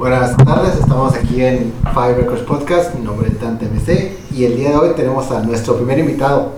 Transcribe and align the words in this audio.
Buenas 0.00 0.34
tardes, 0.34 0.76
estamos 0.80 1.14
aquí 1.14 1.42
en 1.42 1.74
Five 1.92 2.14
Records 2.14 2.40
Podcast. 2.44 2.94
Mi 2.94 3.04
nombre 3.04 3.28
es 3.28 3.38
Dante 3.38 3.66
MC 3.66 4.16
y 4.34 4.46
el 4.46 4.56
día 4.56 4.70
de 4.70 4.76
hoy 4.76 4.90
tenemos 4.96 5.30
a 5.30 5.42
nuestro 5.42 5.76
primer 5.76 5.98
invitado, 5.98 6.52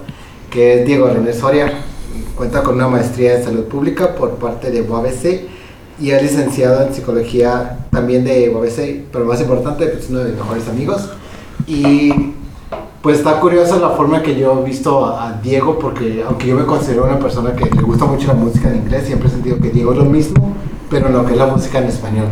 que 0.49 0.75
es 0.79 0.87
Diego 0.87 1.09
René 1.09 1.33
Soria. 1.33 1.73
Cuenta 2.37 2.63
con 2.63 2.77
una 2.77 2.87
maestría 2.87 3.39
en 3.39 3.45
salud 3.45 3.65
pública 3.65 4.15
por 4.15 4.37
parte 4.37 4.71
de 4.71 4.83
UABC 4.83 5.49
y 5.99 6.13
es 6.13 6.23
licenciado 6.23 6.87
en 6.87 6.95
psicología 6.95 7.81
también 7.91 8.23
de 8.23 8.49
UABC, 8.49 9.11
pero 9.11 9.25
más 9.25 9.41
importante, 9.41 9.87
pues, 9.87 10.05
es 10.05 10.11
uno 10.11 10.21
de 10.21 10.31
mis 10.31 10.39
mejores 10.39 10.69
amigos. 10.69 11.11
Y 11.67 12.13
pues 13.03 13.19
está 13.19 13.41
curiosa 13.41 13.77
la 13.79 13.91
forma 13.91 14.23
que 14.23 14.39
yo 14.39 14.61
he 14.61 14.65
visto 14.65 15.05
a, 15.05 15.31
a 15.31 15.33
Diego, 15.41 15.81
porque 15.81 16.23
aunque 16.25 16.47
yo 16.47 16.55
me 16.55 16.65
considero 16.65 17.07
una 17.07 17.19
persona 17.19 17.57
que 17.57 17.65
le 17.65 17.83
gusta 17.83 18.05
mucho 18.05 18.29
la 18.29 18.35
música 18.35 18.71
en 18.71 18.77
inglés, 18.77 19.05
siempre 19.05 19.27
he 19.27 19.33
sentido 19.33 19.59
que 19.59 19.71
Diego 19.71 19.91
es 19.91 19.99
lo 19.99 20.05
mismo, 20.05 20.55
pero 20.89 21.09
en 21.09 21.15
lo 21.15 21.27
que 21.27 21.33
es 21.33 21.39
la 21.39 21.47
música 21.47 21.79
en 21.79 21.87
español. 21.87 22.29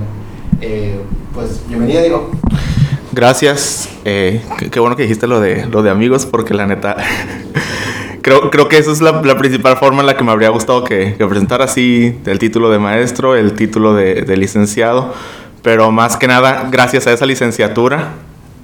Eh, 0.60 1.00
pues 1.34 1.62
bienvenido, 1.68 2.00
Diego. 2.00 2.30
Gracias. 3.12 3.88
Eh, 4.04 4.42
qué, 4.58 4.70
qué 4.70 4.80
bueno 4.80 4.96
que 4.96 5.02
dijiste 5.02 5.26
lo 5.26 5.40
de, 5.40 5.66
lo 5.66 5.82
de 5.82 5.90
amigos, 5.90 6.26
porque 6.26 6.54
la 6.54 6.66
neta. 6.66 6.96
creo, 8.22 8.50
creo 8.50 8.68
que 8.68 8.78
esa 8.78 8.92
es 8.92 9.00
la, 9.00 9.22
la 9.22 9.36
principal 9.38 9.76
forma 9.76 10.00
en 10.00 10.06
la 10.06 10.16
que 10.16 10.24
me 10.24 10.32
habría 10.32 10.50
gustado 10.50 10.84
que, 10.84 11.14
que 11.16 11.26
presentara 11.26 11.64
así 11.64 12.18
el 12.26 12.38
título 12.38 12.70
de 12.70 12.78
maestro, 12.78 13.36
el 13.36 13.54
título 13.54 13.94
de, 13.94 14.22
de 14.22 14.36
licenciado. 14.36 15.14
Pero 15.62 15.90
más 15.90 16.16
que 16.16 16.26
nada, 16.26 16.68
gracias 16.70 17.06
a 17.06 17.12
esa 17.12 17.26
licenciatura, 17.26 18.14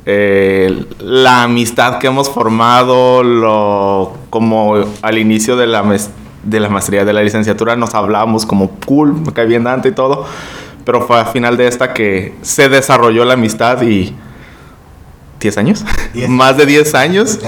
eh, 0.06 0.84
la 1.00 1.42
amistad 1.42 1.98
que 1.98 2.06
hemos 2.06 2.30
formado, 2.30 3.22
lo, 3.22 4.12
como 4.30 4.76
al 5.02 5.18
inicio 5.18 5.56
de 5.56 5.66
la, 5.66 5.82
de 6.44 6.60
la 6.60 6.68
maestría 6.68 7.04
de 7.04 7.12
la 7.12 7.22
licenciatura 7.22 7.74
nos 7.74 7.94
hablábamos 7.94 8.46
como 8.46 8.70
cool, 8.86 9.14
me 9.14 9.32
cae 9.32 9.46
bien 9.46 9.64
Dante 9.64 9.88
y 9.88 9.92
todo, 9.92 10.24
pero 10.86 11.02
fue 11.02 11.18
a 11.18 11.26
final 11.26 11.56
de 11.56 11.66
esta 11.66 11.92
que 11.92 12.32
se 12.42 12.68
desarrolló 12.68 13.24
la 13.24 13.34
amistad 13.34 13.82
y... 13.82 14.14
¿10 15.40 15.58
años? 15.58 15.84
Diez. 16.14 16.28
Más 16.30 16.56
de 16.56 16.64
10 16.64 16.94
años. 16.94 17.40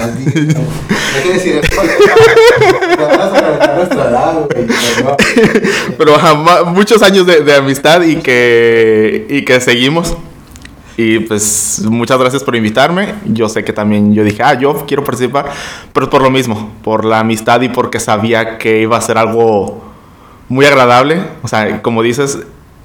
Decir 1.33 1.61
pero 5.97 6.15
ajá, 6.15 6.65
muchos 6.65 7.01
años 7.01 7.25
de, 7.25 7.41
de 7.41 7.55
amistad 7.55 8.03
y 8.03 8.17
que, 8.17 9.25
y 9.27 9.43
que 9.43 9.59
seguimos. 9.59 10.15
Y 10.97 11.19
pues 11.19 11.81
muchas 11.89 12.19
gracias 12.19 12.43
por 12.43 12.57
invitarme. 12.57 13.15
Yo 13.25 13.47
sé 13.47 13.63
que 13.63 13.71
también 13.71 14.13
yo 14.13 14.23
dije, 14.23 14.43
ah, 14.43 14.59
yo 14.59 14.85
quiero 14.85 15.05
participar, 15.05 15.49
pero 15.93 16.07
es 16.07 16.11
por 16.11 16.21
lo 16.21 16.29
mismo, 16.29 16.73
por 16.83 17.05
la 17.05 17.21
amistad 17.21 17.61
y 17.61 17.69
porque 17.69 18.01
sabía 18.01 18.57
que 18.57 18.81
iba 18.81 18.97
a 18.97 19.01
ser 19.01 19.17
algo 19.17 19.81
muy 20.49 20.65
agradable. 20.65 21.21
O 21.41 21.47
sea, 21.47 21.81
como 21.81 22.03
dices, 22.03 22.39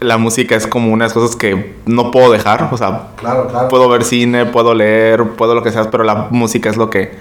la 0.04 0.18
música 0.18 0.54
es 0.54 0.66
como 0.66 0.92
una 0.92 1.04
de 1.04 1.08
las 1.08 1.14
cosas 1.14 1.36
que 1.36 1.74
no 1.86 2.10
puedo 2.10 2.30
dejar. 2.30 2.68
O 2.72 2.76
sea, 2.76 3.08
Claro, 3.16 3.48
claro. 3.48 3.68
puedo 3.68 3.88
ver 3.88 4.04
cine, 4.04 4.46
puedo 4.46 4.74
leer, 4.74 5.30
puedo 5.30 5.54
lo 5.54 5.62
que 5.62 5.72
sea, 5.72 5.90
pero 5.90 6.04
la 6.04 6.28
música 6.30 6.70
es 6.70 6.76
lo 6.76 6.90
que 6.90 7.12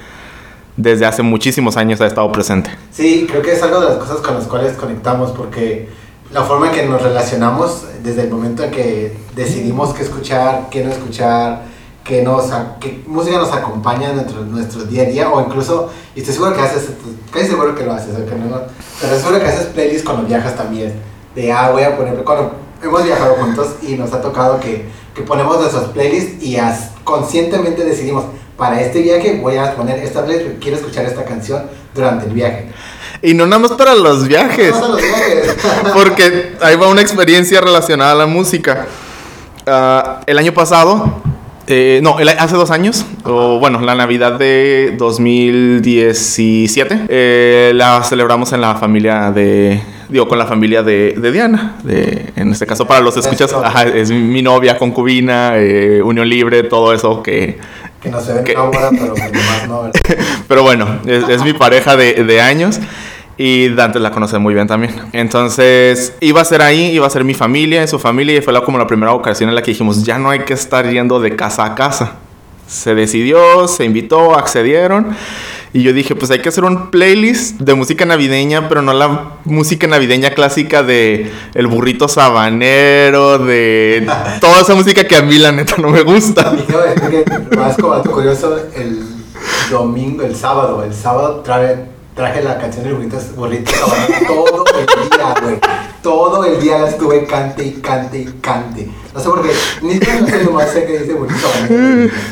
desde 0.77 1.05
hace 1.05 1.21
muchísimos 1.21 1.77
años 1.77 2.01
ha 2.01 2.07
estado 2.07 2.31
presente. 2.31 2.71
Sí, 2.91 3.27
creo 3.29 3.41
que 3.41 3.53
es 3.53 3.63
algo 3.63 3.79
de 3.79 3.89
las 3.89 3.97
cosas 3.97 4.17
con 4.17 4.35
las 4.35 4.45
cuales 4.45 4.73
conectamos 4.73 5.31
porque 5.31 5.89
la 6.31 6.41
forma 6.43 6.67
en 6.67 6.73
que 6.73 6.85
nos 6.87 7.01
relacionamos 7.01 7.85
desde 8.03 8.23
el 8.23 8.29
momento 8.29 8.63
en 8.63 8.71
que 8.71 9.15
decidimos 9.35 9.93
qué 9.93 10.03
escuchar, 10.03 10.67
qué 10.71 10.83
no 10.83 10.91
escuchar, 10.91 11.61
qué, 12.03 12.23
nos, 12.23 12.45
qué 12.79 13.03
música 13.05 13.37
nos 13.37 13.51
acompaña 13.53 14.09
en 14.09 14.15
nuestro, 14.15 14.41
nuestro 14.41 14.83
día 14.85 15.03
a 15.03 15.05
día 15.05 15.29
o 15.29 15.41
incluso, 15.45 15.91
y 16.15 16.19
estoy 16.19 16.33
seguro 16.33 16.55
que 16.55 16.61
haces, 16.61 16.89
casi 17.31 17.47
seguro 17.47 17.75
que 17.75 17.85
lo 17.85 17.93
haces, 17.93 18.15
aunque 18.15 18.35
no, 18.35 18.57
pero 18.99 19.15
seguro 19.17 19.39
que 19.39 19.45
haces 19.45 19.67
playlists 19.67 20.03
cuando 20.03 20.27
viajas 20.27 20.55
también, 20.55 20.93
de 21.35 21.51
ah, 21.51 21.69
voy 21.71 21.83
a 21.83 21.95
poner, 21.95 22.15
cuando 22.23 22.51
hemos 22.87 23.03
viajado 23.03 23.35
juntos 23.35 23.67
y 23.81 23.93
nos 23.95 24.13
ha 24.13 24.21
tocado 24.21 24.59
que, 24.59 24.85
que 25.15 25.21
ponemos 25.21 25.59
nuestras 25.59 25.85
playlists 25.85 26.43
y 26.43 26.57
as- 26.57 26.91
conscientemente 27.03 27.83
decidimos, 27.85 28.25
para 28.57 28.81
este 28.81 29.01
viaje 29.01 29.39
voy 29.41 29.57
a 29.57 29.75
poner 29.75 29.99
esta 29.99 30.23
playlist 30.23 30.59
quiero 30.61 30.77
escuchar 30.77 31.05
esta 31.05 31.23
canción 31.25 31.63
durante 31.95 32.27
el 32.27 32.33
viaje. 32.33 32.67
Y 33.21 33.33
no 33.33 33.45
nada 33.45 33.61
más 33.61 33.71
para 33.71 33.95
los 33.95 34.27
viajes. 34.27 34.71
Los 34.71 34.97
viajes. 34.97 35.55
Porque 35.93 36.53
ahí 36.61 36.75
va 36.75 36.87
una 36.89 37.01
experiencia 37.01 37.61
relacionada 37.61 38.11
a 38.11 38.15
la 38.15 38.25
música. 38.25 38.85
Ah, 39.65 40.21
el 40.25 40.37
año 40.37 40.53
pasado, 40.53 41.21
eh, 41.67 41.99
no, 42.03 42.19
el- 42.19 42.29
hace 42.29 42.55
dos 42.55 42.71
años, 42.71 43.05
o 43.23 43.59
bueno, 43.59 43.79
la 43.81 43.95
Navidad 43.95 44.33
de 44.33 44.95
2017, 44.97 47.05
eh, 47.09 47.71
la 47.75 48.03
celebramos 48.03 48.51
en 48.53 48.61
la 48.61 48.75
familia 48.75 49.31
de, 49.31 49.81
digo, 50.09 50.27
con 50.27 50.37
la 50.37 50.45
familia 50.45 50.83
de, 50.83 51.15
de 51.17 51.31
Diana. 51.31 51.77
De, 51.83 52.31
en 52.35 52.51
este 52.51 52.65
caso, 52.65 52.85
para 52.87 53.01
los 53.01 53.15
escuchas, 53.17 53.53
ajá, 53.53 53.83
es 53.83 54.11
mi 54.11 54.41
novia, 54.41 54.77
concubina, 54.77 55.53
eh, 55.57 56.01
unión 56.03 56.27
libre, 56.27 56.63
todo 56.63 56.93
eso 56.93 57.21
que... 57.23 57.57
Que 58.01 58.09
no 58.09 58.19
se 58.19 58.43
¿Qué? 58.43 58.53
ahora, 58.55 58.89
pero 58.91 59.13
demás 59.13 59.67
no. 59.67 59.89
Pero 60.49 60.63
bueno, 60.63 60.99
es, 61.05 61.29
es 61.29 61.43
mi 61.43 61.53
pareja 61.53 61.95
de, 61.95 62.25
de 62.25 62.41
años. 62.41 62.79
Y 63.37 63.69
Dante 63.69 63.99
la 63.99 64.11
conoce 64.11 64.37
muy 64.37 64.53
bien 64.53 64.67
también. 64.67 64.93
Entonces, 65.11 66.13
iba 66.19 66.41
a 66.41 66.45
ser 66.45 66.61
ahí, 66.61 66.91
iba 66.91 67.07
a 67.07 67.09
ser 67.09 67.23
mi 67.23 67.33
familia, 67.33 67.85
su 67.87 67.97
familia, 67.97 68.37
y 68.37 68.41
fue 68.41 68.53
la, 68.53 68.61
como 68.61 68.77
la 68.77 68.85
primera 68.85 69.13
ocasión 69.13 69.49
en 69.49 69.55
la 69.55 69.61
que 69.61 69.71
dijimos, 69.71 70.03
ya 70.03 70.19
no 70.19 70.29
hay 70.29 70.39
que 70.39 70.53
estar 70.53 70.87
yendo 70.89 71.19
de 71.19 71.35
casa 71.35 71.65
a 71.65 71.75
casa. 71.75 72.17
Se 72.67 72.93
decidió, 72.93 73.67
se 73.67 73.85
invitó, 73.85 74.37
accedieron. 74.37 75.15
Y 75.75 75.81
yo 75.81 75.91
dije, 75.91 76.13
pues 76.13 76.29
hay 76.29 76.39
que 76.39 76.49
hacer 76.49 76.63
un 76.63 76.91
playlist 76.91 77.59
de 77.59 77.73
música 77.73 78.05
navideña, 78.05 78.69
pero 78.69 78.83
no 78.83 78.93
la 78.93 79.37
música 79.43 79.87
navideña 79.87 80.29
clásica 80.29 80.83
de 80.83 81.31
el 81.55 81.65
burrito 81.65 82.07
sabanero, 82.07 83.39
de 83.39 84.07
toda 84.39 84.61
esa 84.61 84.75
música 84.75 85.07
que 85.07 85.15
a 85.15 85.23
mí 85.23 85.39
la 85.39 85.51
neta 85.51 85.77
no 85.77 85.89
me 85.89 86.03
gusta. 86.03 86.55
Más 87.57 87.75
como 87.77 87.99
curioso, 88.03 88.55
el 88.75 88.99
domingo, 89.71 90.21
el 90.21 90.35
sábado, 90.35 90.83
el 90.83 90.93
sábado 90.93 91.41
traje, 91.43 91.85
traje 92.15 92.43
la 92.43 92.59
canción 92.59 92.83
del 92.83 92.93
burrito, 92.93 93.17
burrito 93.35 93.71
sabanero 93.71 94.43
todo 94.45 94.65
el 94.79 95.09
día, 95.09 95.35
güey. 95.41 95.59
Todo 96.03 96.43
el 96.43 96.59
día 96.61 96.79
la 96.79 96.89
estuve 96.89 97.25
cante 97.25 97.63
y 97.63 97.71
cante 97.81 98.19
y 98.19 98.25
cante. 98.41 98.87
No 99.13 99.19
sé 99.19 99.29
por 99.29 99.43
qué, 99.43 99.51
ni 99.83 99.93
sé 99.99 100.43
lo 100.43 100.51
más 100.51 100.71
sé 100.71 100.85
que 100.85 100.99
dice 100.99 101.15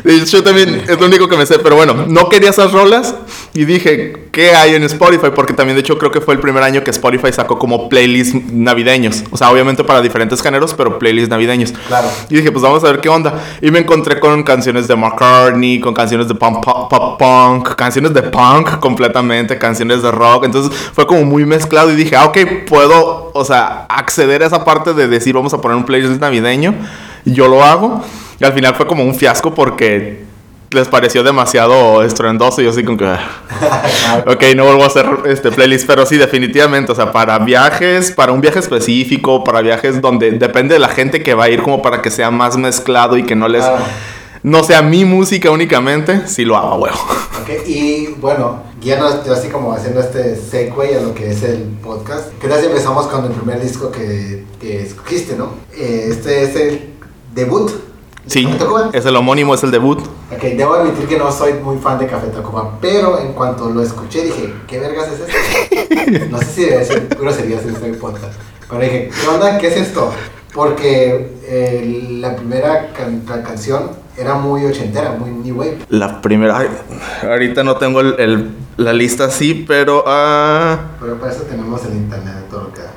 hecho, 0.03 0.37
Yo 0.37 0.43
también 0.43 0.83
es 0.87 0.99
lo 0.99 1.05
único 1.05 1.27
que 1.27 1.37
me 1.37 1.45
sé, 1.45 1.59
pero 1.59 1.75
bueno, 1.75 1.93
no 2.07 2.27
quería 2.27 2.49
esas 2.49 2.71
rolas 2.71 3.13
y 3.53 3.65
dije, 3.65 4.29
¿qué 4.31 4.55
hay 4.55 4.73
en 4.73 4.83
Spotify? 4.85 5.27
Porque 5.33 5.53
también, 5.53 5.75
de 5.75 5.81
hecho, 5.81 5.99
creo 5.99 6.09
que 6.09 6.21
fue 6.21 6.33
el 6.33 6.39
primer 6.39 6.63
año 6.63 6.83
que 6.83 6.89
Spotify 6.89 7.31
sacó 7.31 7.59
como 7.59 7.87
playlists 7.87 8.51
navideños. 8.51 9.23
O 9.29 9.37
sea, 9.37 9.51
obviamente 9.51 9.83
para 9.83 10.01
diferentes 10.01 10.41
géneros, 10.41 10.73
pero 10.73 10.97
playlists 10.97 11.29
navideños. 11.29 11.71
Claro. 11.87 12.07
Y 12.29 12.37
dije, 12.37 12.51
pues 12.51 12.63
vamos 12.63 12.83
a 12.83 12.87
ver 12.87 12.99
qué 12.99 13.09
onda. 13.09 13.39
Y 13.61 13.69
me 13.69 13.79
encontré 13.79 14.19
con 14.19 14.41
canciones 14.41 14.87
de 14.87 14.95
McCartney, 14.95 15.79
con 15.79 15.93
canciones 15.93 16.27
de 16.27 16.33
pop, 16.33 16.65
pop, 16.65 16.89
pop 16.89 17.19
punk, 17.19 17.75
canciones 17.75 18.11
de 18.15 18.23
punk 18.23 18.79
completamente, 18.79 19.59
canciones 19.59 20.01
de 20.01 20.09
rock. 20.09 20.45
Entonces 20.45 20.75
fue 20.93 21.05
como 21.05 21.23
muy 21.25 21.45
mezclado 21.45 21.91
y 21.91 21.95
dije, 21.95 22.15
ah, 22.15 22.25
ok, 22.25 22.37
puedo, 22.67 23.31
o 23.33 23.45
sea, 23.45 23.60
acceder 23.65 24.43
a 24.43 24.47
esa 24.47 24.63
parte 24.63 24.93
de 24.93 25.07
decir, 25.07 25.33
vamos 25.33 25.53
a 25.53 25.61
poner 25.61 25.77
un 25.77 25.85
playlist 25.85 26.19
navideño. 26.21 26.73
Yo 27.25 27.47
lo 27.47 27.63
hago. 27.63 28.03
Y 28.39 28.43
al 28.45 28.53
final 28.53 28.75
fue 28.75 28.87
como 28.87 29.03
un 29.03 29.13
fiasco 29.15 29.53
porque 29.53 30.23
les 30.71 30.87
pareció 30.87 31.21
demasiado 31.21 32.01
estruendoso 32.01 32.61
y 32.61 32.63
yo 32.63 32.71
así 32.71 32.83
como 32.83 32.97
que... 32.97 33.05
"Ah". 33.05 34.23
Ok, 34.25 34.43
no 34.55 34.63
vuelvo 34.63 34.83
a 34.83 34.87
hacer 34.87 35.05
este 35.25 35.51
playlist, 35.51 35.85
pero 35.85 36.05
sí, 36.05 36.17
definitivamente, 36.17 36.91
o 36.91 36.95
sea, 36.95 37.11
para 37.11 37.37
viajes, 37.39 38.11
para 38.11 38.31
un 38.31 38.39
viaje 38.41 38.59
específico, 38.59 39.43
para 39.43 39.61
viajes 39.61 40.01
donde 40.01 40.31
depende 40.31 40.73
de 40.75 40.79
la 40.79 40.87
gente 40.87 41.21
que 41.21 41.33
va 41.33 41.45
a 41.45 41.49
ir 41.49 41.61
como 41.61 41.81
para 41.81 42.01
que 42.01 42.09
sea 42.09 42.31
más 42.31 42.55
mezclado 42.57 43.17
y 43.17 43.23
que 43.23 43.35
no 43.35 43.47
les... 43.47 43.65
No 44.43 44.63
sea 44.63 44.81
mi 44.81 45.05
música 45.05 45.51
únicamente, 45.51 46.27
sí 46.27 46.45
lo 46.45 46.57
hago, 46.57 46.77
huevo. 46.83 46.97
Ok, 47.41 47.67
y 47.67 48.07
bueno, 48.19 48.63
guíanos 48.81 49.23
yo 49.25 49.33
así 49.33 49.49
como 49.49 49.71
haciendo 49.73 49.99
este 49.99 50.35
segue 50.35 50.95
a 50.97 51.01
lo 51.01 51.13
que 51.13 51.29
es 51.31 51.43
el 51.43 51.63
podcast. 51.83 52.31
¿Qué 52.41 52.47
tal 52.47 52.59
si 52.59 52.65
empezamos 52.65 53.05
con 53.07 53.25
el 53.25 53.31
primer 53.31 53.61
disco 53.61 53.91
que, 53.91 54.43
que 54.59 54.81
escogiste, 54.81 55.35
no? 55.35 55.53
Eh, 55.75 56.07
este 56.09 56.43
es 56.43 56.55
el 56.55 56.89
debut. 57.35 57.71
Sí, 58.25 58.45
¿Café 58.45 58.97
es 58.97 59.05
el 59.05 59.15
homónimo, 59.15 59.53
es 59.53 59.63
el 59.63 59.71
debut. 59.71 59.99
Ok, 60.31 60.41
debo 60.41 60.73
admitir 60.75 61.07
que 61.07 61.17
no 61.17 61.31
soy 61.31 61.53
muy 61.53 61.77
fan 61.77 61.99
de 61.99 62.07
Café 62.07 62.27
Tacuba, 62.27 62.77
pero 62.81 63.19
en 63.19 63.33
cuanto 63.33 63.69
lo 63.69 63.81
escuché 63.83 64.23
dije, 64.23 64.53
¿qué 64.67 64.79
vergas 64.79 65.07
es 65.11 65.19
esto? 65.19 66.25
No 66.29 66.37
sé 66.39 66.45
si 66.45 66.65
debe 66.65 66.85
ser 66.85 67.07
groserías 67.19 67.63
en 67.63 67.75
este 67.75 67.93
podcast, 67.93 68.33
pero 68.69 68.81
dije, 68.81 69.09
¿qué 69.21 69.27
onda? 69.27 69.57
¿Qué 69.59 69.67
es 69.67 69.77
esto? 69.77 70.11
Porque 70.53 71.35
eh, 71.45 72.07
la 72.19 72.35
primera 72.35 72.91
can- 72.93 73.23
la 73.27 73.41
canción 73.43 74.00
era 74.17 74.35
muy 74.35 74.65
ochentera, 74.65 75.15
muy 75.19 75.29
new 75.31 75.55
wave. 75.57 75.79
La 75.89 76.21
primera... 76.21 76.57
ay, 76.59 76.67
ahorita 77.23 77.63
no 77.63 77.75
tengo 77.77 78.01
el- 78.01 78.15
el- 78.19 78.49
la 78.77 78.93
lista 78.93 79.25
así, 79.25 79.65
pero... 79.67 80.03
ah, 80.07 80.77
Pero 80.99 81.19
para 81.19 81.31
eso 81.31 81.43
tenemos 81.43 81.83
el 81.85 81.93
internet, 81.93 82.35
todo 82.49 82.71
que 82.73 82.81
da. 82.81 82.91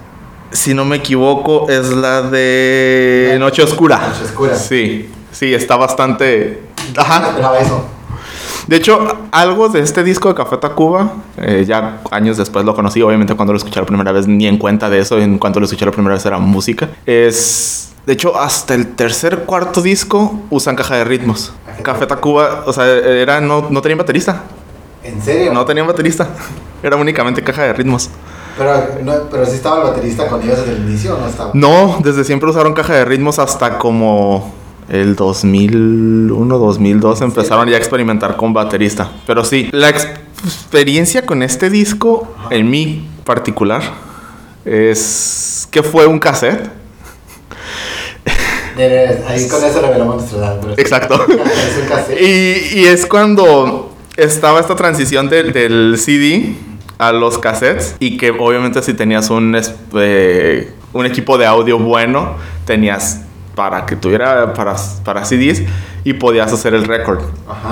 si 0.50 0.72
no 0.74 0.84
me 0.84 0.96
equivoco, 0.96 1.68
es 1.68 1.90
la 1.92 2.22
de 2.22 3.36
Noche 3.38 3.62
Oscura. 3.62 3.98
Noche 3.98 4.24
Oscura. 4.24 4.54
Sí, 4.54 5.10
sí, 5.32 5.54
está 5.54 5.76
bastante... 5.76 6.62
Ajá. 6.96 7.28
esperaba 7.28 7.58
eso. 7.58 7.84
De 8.66 8.76
hecho, 8.76 9.26
algo 9.30 9.68
de 9.68 9.80
este 9.80 10.02
disco 10.02 10.28
de 10.30 10.34
Café 10.34 10.56
Tacuba, 10.56 11.12
eh, 11.36 11.64
ya 11.66 12.00
años 12.10 12.38
después 12.38 12.64
lo 12.64 12.74
conocí, 12.74 13.02
obviamente 13.02 13.34
cuando 13.34 13.52
lo 13.52 13.58
escuché 13.58 13.78
la 13.80 13.84
primera 13.86 14.10
vez 14.10 14.26
ni 14.26 14.46
en 14.46 14.56
cuenta 14.56 14.88
de 14.88 15.00
eso, 15.00 15.18
en 15.18 15.38
cuanto 15.38 15.60
lo 15.60 15.66
escuché 15.66 15.84
la 15.84 15.90
primera 15.90 16.14
vez 16.14 16.24
era 16.24 16.38
música, 16.38 16.88
es 17.04 17.90
De 18.06 18.12
hecho, 18.12 18.38
hasta 18.38 18.74
el 18.74 18.94
tercer, 18.94 19.44
cuarto 19.44 19.80
disco 19.80 20.40
usan 20.50 20.76
caja 20.76 20.96
de 20.96 21.04
ritmos. 21.04 21.52
Café 21.82 22.06
Tacuba, 22.06 22.64
o 22.66 22.72
sea, 22.72 22.86
era, 22.86 23.40
no, 23.40 23.68
no 23.70 23.80
tenían 23.80 23.98
baterista. 23.98 24.42
¿En 25.02 25.22
serio? 25.22 25.52
No 25.52 25.64
tenían 25.64 25.86
baterista. 25.86 26.28
Era 26.82 26.96
únicamente 26.96 27.42
caja 27.42 27.62
de 27.62 27.72
ritmos. 27.72 28.10
Pero, 28.56 28.72
no, 29.02 29.12
pero 29.30 29.46
sí 29.46 29.56
estaba 29.56 29.78
el 29.78 29.94
baterista 29.94 30.28
con 30.28 30.42
ellos 30.42 30.58
desde 30.58 30.72
el 30.72 30.88
inicio 30.88 31.16
o 31.16 31.20
no 31.20 31.26
estaba. 31.26 31.50
No, 31.54 31.98
desde 32.02 32.24
siempre 32.24 32.50
usaron 32.50 32.74
caja 32.74 32.94
de 32.94 33.04
ritmos 33.04 33.38
hasta 33.38 33.78
como 33.78 34.52
el 34.88 35.16
2001, 35.16 36.58
2002 36.58 37.20
empezaron 37.22 37.68
ya 37.68 37.76
a 37.76 37.78
experimentar 37.78 38.36
con 38.36 38.52
baterista. 38.52 39.10
Pero 39.26 39.44
sí, 39.44 39.70
la 39.72 39.88
experiencia 39.88 41.24
con 41.24 41.42
este 41.42 41.70
disco, 41.70 42.28
en 42.50 42.70
mi 42.70 43.08
particular, 43.24 43.82
es 44.64 45.66
que 45.70 45.82
fue 45.82 46.06
un 46.06 46.18
cassette. 46.18 46.70
Ahí 48.76 49.48
con 49.48 49.64
eso 49.64 49.80
revelamos 49.80 50.16
nuestra 50.16 50.38
edad. 50.38 50.60
Exacto. 50.76 51.26
Y, 52.20 52.80
y, 52.80 52.84
es 52.86 53.06
cuando 53.06 53.94
estaba 54.16 54.60
esta 54.60 54.76
transición 54.76 55.28
del 55.28 55.98
CD 55.98 56.54
a 56.98 57.12
los 57.12 57.38
cassettes 57.38 57.96
y 57.98 58.16
que 58.16 58.30
obviamente 58.30 58.82
si 58.82 58.94
tenías 58.94 59.30
un, 59.30 59.58
eh, 59.96 60.72
un 60.92 61.06
equipo 61.06 61.38
de 61.38 61.46
audio 61.46 61.78
bueno, 61.78 62.36
tenías 62.64 63.20
para 63.54 63.86
que 63.86 63.96
tuviera 63.96 64.52
para, 64.52 64.74
para 65.04 65.24
CDs 65.24 65.62
y 66.04 66.14
podías 66.14 66.52
hacer 66.52 66.74
el 66.74 66.84
récord 66.84 67.22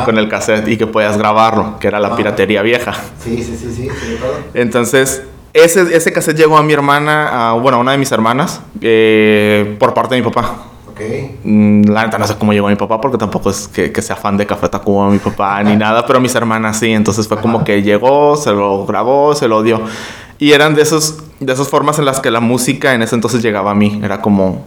con 0.04 0.18
el 0.18 0.28
cassette 0.28 0.68
y 0.68 0.76
que 0.76 0.86
podías 0.86 1.18
grabarlo, 1.18 1.78
que 1.78 1.88
era 1.88 2.00
la 2.00 2.16
piratería 2.16 2.62
vieja. 2.62 2.94
Sí, 3.22 3.42
sí, 3.42 3.56
sí, 3.56 3.72
sí, 3.74 3.88
Entonces, 4.54 5.22
ese, 5.52 5.94
ese 5.94 6.12
cassette 6.12 6.38
llegó 6.38 6.56
a 6.56 6.62
mi 6.62 6.72
hermana, 6.72 7.50
a, 7.50 7.52
bueno, 7.54 7.78
a 7.78 7.80
una 7.80 7.92
de 7.92 7.98
mis 7.98 8.10
hermanas, 8.10 8.60
eh, 8.80 9.76
por 9.78 9.92
parte 9.92 10.14
de 10.14 10.22
mi 10.22 10.30
papá. 10.30 10.71
Okay. 11.04 11.38
Mm, 11.44 11.84
la 11.90 12.04
neta 12.04 12.18
no 12.18 12.26
sé 12.26 12.36
cómo 12.36 12.52
llegó 12.52 12.68
mi 12.68 12.76
papá 12.76 13.00
porque 13.00 13.18
tampoco 13.18 13.50
es 13.50 13.68
que, 13.68 13.92
que 13.92 14.02
sea 14.02 14.16
fan 14.16 14.36
de 14.36 14.46
Café 14.46 14.68
Tacuba 14.68 15.08
mi 15.10 15.18
papá 15.18 15.62
ni 15.62 15.76
nada, 15.76 16.06
pero 16.06 16.20
mis 16.20 16.34
hermanas 16.34 16.78
sí, 16.78 16.90
entonces 16.92 17.28
fue 17.28 17.38
como 17.38 17.64
que 17.64 17.82
llegó, 17.82 18.36
se 18.36 18.50
lo 18.50 18.86
grabó, 18.86 19.34
se 19.34 19.48
lo 19.48 19.62
dio. 19.62 19.80
Y 20.38 20.52
eran 20.52 20.74
de 20.74 20.82
esos 20.82 21.18
de 21.40 21.52
esas 21.52 21.68
formas 21.68 21.98
en 21.98 22.04
las 22.04 22.20
que 22.20 22.30
la 22.30 22.40
música 22.40 22.94
en 22.94 23.02
ese 23.02 23.14
entonces 23.14 23.42
llegaba 23.42 23.72
a 23.72 23.74
mí, 23.74 24.00
era 24.02 24.20
como 24.20 24.64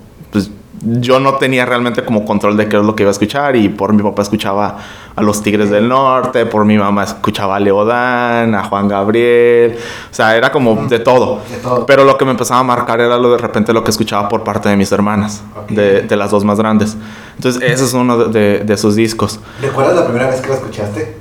yo 0.82 1.20
no 1.20 1.36
tenía 1.36 1.66
realmente 1.66 2.04
como 2.04 2.26
control 2.26 2.58
de 2.58 2.68
qué 2.68 2.78
es 2.78 2.84
lo 2.84 2.96
que 2.96 3.04
iba 3.04 3.10
a 3.10 3.12
escuchar 3.12 3.56
y 3.56 3.70
por 3.70 3.94
mi 3.94 4.04
papá 4.04 4.22
escuchaba 4.22 4.78
a 5.16 5.22
los 5.22 5.42
Tigres 5.42 5.70
del 5.70 5.88
Norte, 5.88 6.46
por 6.46 6.66
mi 6.66 6.78
mamá 6.78 7.04
escuchaba 7.04 7.56
a 7.56 7.60
Leodán, 7.60 8.54
a 8.54 8.64
Juan 8.64 8.88
Gabriel, 8.88 9.78
o 10.12 10.14
sea, 10.14 10.36
era 10.36 10.52
como 10.52 10.88
de 10.88 11.00
todo. 11.00 11.40
Pero 11.88 12.04
lo 12.04 12.18
que 12.18 12.26
me 12.26 12.32
empezaba 12.32 12.60
a 12.60 12.64
marcar 12.64 13.00
era 13.00 13.18
lo 13.18 13.32
de 13.32 13.38
repente 13.38 13.74
lo 13.74 13.84
que 13.84 13.92
escuchaba 13.92 14.28
por 14.30 14.44
parte 14.44 14.70
de 14.70 14.78
mis 14.78 14.92
hermanas, 14.92 15.42
de, 15.70 16.16
las 16.16 16.32
dos 16.32 16.44
más 16.44 16.58
grandes. 16.58 16.98
Entonces, 17.36 17.62
ese 17.62 17.84
es 17.84 17.94
uno 17.94 18.26
de, 18.26 18.60
de, 18.60 18.78
sus 18.78 18.96
discos. 18.96 19.40
¿Recuerdas 19.62 19.96
la 19.96 20.06
primera 20.06 20.28
vez 20.28 20.42
que 20.42 20.48
lo 20.48 20.54
escuchaste? 20.54 21.18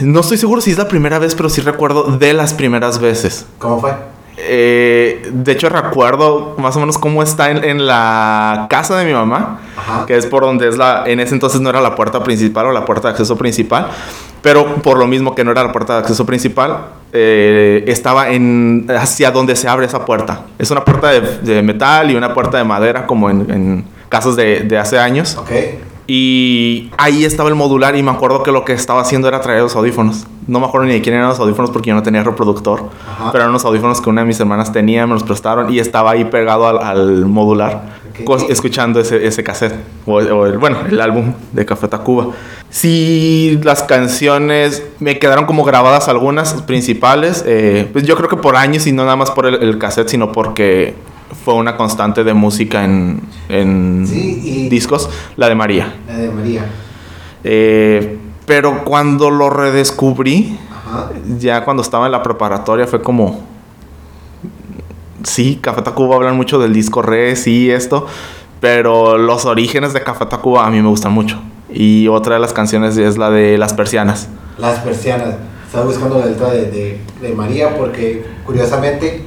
No 0.00 0.20
estoy 0.20 0.38
seguro 0.38 0.60
si 0.60 0.70
es 0.70 0.78
la 0.78 0.88
primera 0.88 1.18
vez, 1.18 1.34
pero 1.34 1.48
sí 1.48 1.60
recuerdo 1.60 2.04
de 2.18 2.32
las 2.32 2.54
primeras 2.54 2.98
veces. 2.98 3.46
¿Cómo 3.58 3.80
fue? 3.80 3.94
Eh, 4.38 5.30
de 5.32 5.52
hecho, 5.52 5.68
recuerdo 5.68 6.54
más 6.58 6.76
o 6.76 6.80
menos 6.80 6.98
cómo 6.98 7.22
está 7.22 7.50
en, 7.50 7.86
la 7.86 8.66
casa 8.68 8.96
de 8.98 9.06
mi 9.06 9.12
mamá, 9.12 9.60
que 10.06 10.16
es 10.16 10.26
por 10.26 10.42
donde 10.42 10.68
es 10.68 10.76
la. 10.76 11.04
En 11.06 11.20
ese 11.20 11.34
entonces 11.34 11.60
no 11.60 11.70
era 11.70 11.80
la 11.80 11.94
puerta 11.94 12.22
principal 12.22 12.66
o 12.66 12.72
la 12.72 12.84
puerta 12.84 13.08
de 13.08 13.12
acceso 13.12 13.36
principal, 13.36 13.88
pero 14.42 14.76
por 14.76 14.98
lo 14.98 15.06
mismo 15.06 15.34
que 15.34 15.42
no 15.42 15.52
era 15.52 15.64
la 15.64 15.72
puerta 15.72 15.94
de 15.94 15.98
acceso 16.00 16.26
principal, 16.26 16.88
eh, 17.12 17.84
estaba 17.86 18.28
en 18.30 18.86
hacia 18.90 19.30
donde 19.30 19.56
se 19.56 19.68
abre 19.68 19.86
esa 19.86 20.04
puerta. 20.04 20.42
Es 20.58 20.70
una 20.70 20.84
puerta 20.84 21.08
de, 21.10 21.62
metal 21.62 22.10
y 22.10 22.14
una 22.14 22.34
puerta 22.34 22.58
de 22.58 22.64
madera, 22.64 23.06
como 23.06 23.30
en, 23.30 23.84
casos 24.10 24.36
de, 24.36 24.60
de, 24.60 24.78
hace 24.78 24.98
años. 24.98 25.36
Okay. 25.36 25.80
Y 26.06 26.90
ahí 26.98 27.24
estaba 27.24 27.48
el 27.48 27.56
modular 27.56 27.96
y 27.96 28.02
me 28.02 28.12
acuerdo 28.12 28.42
que 28.42 28.52
lo 28.52 28.64
que 28.64 28.72
estaba 28.72 29.00
haciendo 29.00 29.26
era 29.26 29.40
traer 29.40 29.62
los 29.62 29.74
audífonos. 29.74 30.26
No 30.46 30.60
me 30.60 30.66
acuerdo 30.66 30.86
ni 30.86 30.92
de 30.92 31.02
quién 31.02 31.16
eran 31.16 31.28
los 31.28 31.40
audífonos 31.40 31.70
porque 31.70 31.88
yo 31.88 31.96
no 31.96 32.02
tenía 32.04 32.22
reproductor. 32.22 32.84
Pero 33.32 33.36
eran 33.36 33.50
unos 33.50 33.64
audífonos 33.64 34.00
que 34.00 34.08
una 34.08 34.20
de 34.20 34.28
mis 34.28 34.38
hermanas 34.38 34.70
tenía, 34.72 35.06
me 35.06 35.14
los 35.14 35.24
prestaron 35.24 35.72
y 35.72 35.80
estaba 35.80 36.12
ahí 36.12 36.24
pegado 36.26 36.66
al, 36.66 37.26
modular. 37.26 37.96
Escuchando 38.48 39.00
ese, 39.00 39.26
ese 39.26 39.42
cassette, 39.42 39.74
o, 40.06 40.20
el, 40.20 40.56
bueno, 40.58 40.78
el 40.88 41.00
álbum 41.00 41.34
de 41.52 41.66
Café 41.66 41.88
Tacuba. 41.88 42.28
Sí, 42.70 43.60
las 43.62 43.82
canciones 43.82 44.82
me 45.00 45.18
quedaron 45.18 45.44
como 45.44 45.64
grabadas 45.64 46.08
algunas 46.08 46.54
principales, 46.62 47.44
eh, 47.46 47.88
pues 47.92 48.04
yo 48.06 48.16
creo 48.16 48.28
que 48.28 48.36
por 48.36 48.56
años 48.56 48.86
y 48.86 48.92
no 48.92 49.04
nada 49.04 49.16
más 49.16 49.30
por 49.32 49.46
el, 49.46 49.62
el 49.62 49.78
cassette, 49.78 50.08
sino 50.08 50.32
porque 50.32 50.94
fue 51.44 51.54
una 51.54 51.76
constante 51.76 52.24
de 52.24 52.34
música 52.34 52.84
en, 52.84 53.20
en 53.48 54.68
discos, 54.68 55.08
la 55.36 55.48
de 55.48 55.54
María. 55.54 55.94
La 56.08 56.16
de 56.16 56.30
María. 56.30 56.66
Eh, 57.44 58.18
pero 58.46 58.84
cuando 58.84 59.30
lo 59.30 59.50
redescubrí, 59.50 60.58
ya 61.38 61.64
cuando 61.64 61.82
estaba 61.82 62.06
en 62.06 62.12
la 62.12 62.22
preparatoria, 62.22 62.86
fue 62.86 63.02
como. 63.02 63.44
Sí, 65.24 65.58
Café 65.60 65.82
Tacuba 65.82 66.16
hablan 66.16 66.36
mucho 66.36 66.60
del 66.60 66.72
disco 66.72 67.02
re, 67.02 67.34
sí, 67.34 67.70
esto. 67.70 68.06
Pero 68.60 69.18
los 69.18 69.44
orígenes 69.44 69.92
de 69.92 70.02
Café 70.02 70.26
Tacuba 70.26 70.66
a 70.66 70.70
mí 70.70 70.80
me 70.80 70.88
gustan 70.88 71.12
mucho. 71.12 71.40
Y 71.68 72.08
otra 72.08 72.34
de 72.34 72.40
las 72.40 72.52
canciones 72.52 72.96
es 72.96 73.18
la 73.18 73.30
de 73.30 73.58
Las 73.58 73.74
Persianas. 73.74 74.28
Las 74.58 74.78
Persianas. 74.78 75.34
Estaba 75.66 75.84
buscando 75.84 76.20
la 76.20 76.26
letra 76.26 76.50
de, 76.50 76.70
de, 76.70 77.00
de 77.20 77.34
María 77.34 77.76
porque, 77.76 78.24
curiosamente, 78.44 79.26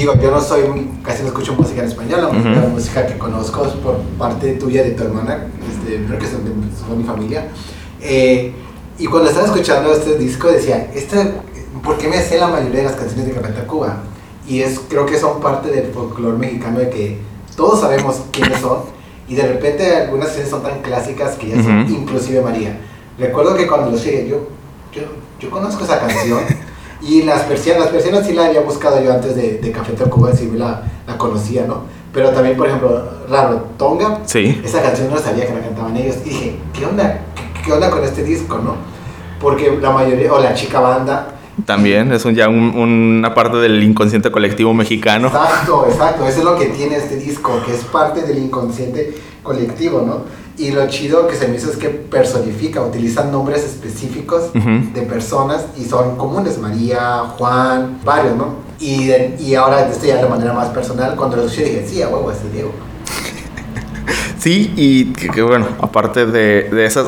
digo, 0.00 0.14
yo 0.14 0.30
no 0.30 0.40
soy, 0.40 0.62
casi 1.04 1.22
no 1.22 1.28
escucho 1.28 1.54
música 1.54 1.82
en 1.82 1.88
español, 1.88 2.22
la 2.22 2.68
música 2.68 3.06
que 3.06 3.18
conozco 3.18 3.66
es 3.66 3.72
por 3.74 3.98
parte 4.18 4.54
tuya, 4.54 4.82
de 4.82 4.92
tu 4.92 5.04
hermana, 5.04 5.46
este, 5.68 6.04
creo 6.06 6.18
que 6.18 6.26
son 6.26 6.42
de, 6.44 6.96
mi 6.96 7.04
familia. 7.04 7.48
Eh, 8.00 8.52
y 8.98 9.06
cuando 9.06 9.28
estaba 9.28 9.46
escuchando 9.46 9.92
este 9.92 10.16
disco 10.16 10.48
decía, 10.48 10.90
este, 10.94 11.34
¿por 11.82 11.98
qué 11.98 12.08
me 12.08 12.18
sé 12.22 12.38
la 12.38 12.48
mayoría 12.48 12.78
de 12.78 12.84
las 12.84 12.96
canciones 12.96 13.26
de 13.26 13.32
Café 13.32 13.66
Cuba? 13.66 13.98
Y 14.48 14.62
es, 14.62 14.80
creo 14.88 15.04
que 15.04 15.18
son 15.18 15.40
parte 15.40 15.70
del 15.70 15.92
folclore 15.92 16.38
mexicano 16.38 16.78
de 16.78 16.88
que 16.88 17.18
todos 17.54 17.80
sabemos 17.80 18.22
quiénes 18.30 18.58
son 18.58 18.84
y 19.28 19.34
de 19.34 19.46
repente 19.46 19.96
algunas 19.96 20.28
canciones 20.28 20.50
son 20.50 20.62
tan 20.62 20.80
clásicas 20.80 21.36
que 21.36 21.48
ya 21.48 21.62
son 21.62 21.86
inclusive 21.90 22.40
María. 22.40 22.80
Recuerdo 23.18 23.54
que 23.54 23.66
cuando 23.66 23.90
lo 23.90 23.98
llegué, 23.98 24.28
yo, 24.28 24.48
yo, 24.92 25.02
yo 25.38 25.50
conozco 25.50 25.84
esa 25.84 26.00
canción. 26.00 26.40
Y 27.02 27.22
las 27.22 27.42
persianas, 27.42 27.84
las 27.84 27.92
persianas 27.92 28.26
sí 28.26 28.32
la 28.34 28.46
había 28.46 28.60
buscado 28.60 29.02
yo 29.02 29.12
antes 29.12 29.34
de, 29.34 29.58
de 29.58 29.72
Café 29.72 29.92
Tacuba, 29.92 30.32
sí 30.32 30.50
la, 30.54 30.82
la 31.06 31.16
conocía, 31.16 31.64
¿no? 31.66 31.82
Pero 32.12 32.30
también, 32.30 32.56
por 32.56 32.66
ejemplo, 32.66 33.08
Raro 33.28 33.68
Tonga, 33.78 34.20
sí. 34.26 34.60
esa 34.64 34.82
canción 34.82 35.10
no 35.10 35.18
sabía 35.18 35.46
que 35.46 35.54
la 35.54 35.60
cantaban 35.60 35.96
ellos. 35.96 36.16
Y 36.24 36.30
dije, 36.30 36.56
¿qué 36.72 36.84
onda? 36.84 37.20
¿Qué, 37.64 37.72
onda 37.72 37.90
con 37.90 38.02
este 38.04 38.24
disco, 38.24 38.58
no? 38.58 38.74
Porque 39.40 39.78
la 39.80 39.90
mayoría, 39.90 40.32
o 40.32 40.40
la 40.40 40.54
chica 40.54 40.80
banda, 40.80 41.28
también 41.64 42.12
es 42.12 42.24
un, 42.24 42.34
ya 42.34 42.48
una 42.48 43.34
parte 43.34 43.56
del 43.58 43.82
inconsciente 43.82 44.30
colectivo 44.30 44.74
mexicano. 44.74 45.28
Exacto, 45.28 45.86
exacto. 45.88 46.26
Eso 46.26 46.38
es 46.38 46.44
lo 46.44 46.58
que 46.58 46.66
tiene 46.66 46.96
este 46.96 47.16
disco, 47.16 47.62
que 47.64 47.74
es 47.74 47.84
parte 47.84 48.22
del 48.22 48.38
inconsciente 48.38 49.14
colectivo, 49.42 50.02
¿no? 50.02 50.24
Y 50.58 50.72
lo 50.72 50.86
chido 50.88 51.26
que 51.26 51.36
se 51.36 51.48
me 51.48 51.56
hizo 51.56 51.70
es 51.70 51.78
que 51.78 51.88
personifica, 51.88 52.82
utilizan 52.82 53.32
nombres 53.32 53.64
específicos 53.64 54.52
de 54.52 55.02
personas 55.02 55.64
y 55.78 55.84
son 55.84 56.16
comunes, 56.16 56.58
María, 56.58 57.24
Juan, 57.38 57.98
varios, 58.04 58.36
¿no? 58.36 58.56
Y, 58.78 59.10
y 59.38 59.54
ahora 59.54 59.88
esto 59.88 60.06
ya 60.06 60.16
de 60.16 60.28
manera 60.28 60.52
más 60.52 60.68
personal, 60.68 61.16
cuando 61.16 61.36
lo 61.36 61.44
escuché 61.44 61.64
dije, 61.64 61.86
sí, 61.88 62.02
a 62.02 62.08
huevo, 62.08 62.30
este 62.30 62.50
Diego. 62.50 62.72
sí, 64.38 64.72
y 64.76 65.12
que, 65.12 65.40
bueno, 65.42 65.66
aparte 65.80 66.26
de, 66.26 66.64
de 66.64 66.84
esas, 66.84 67.06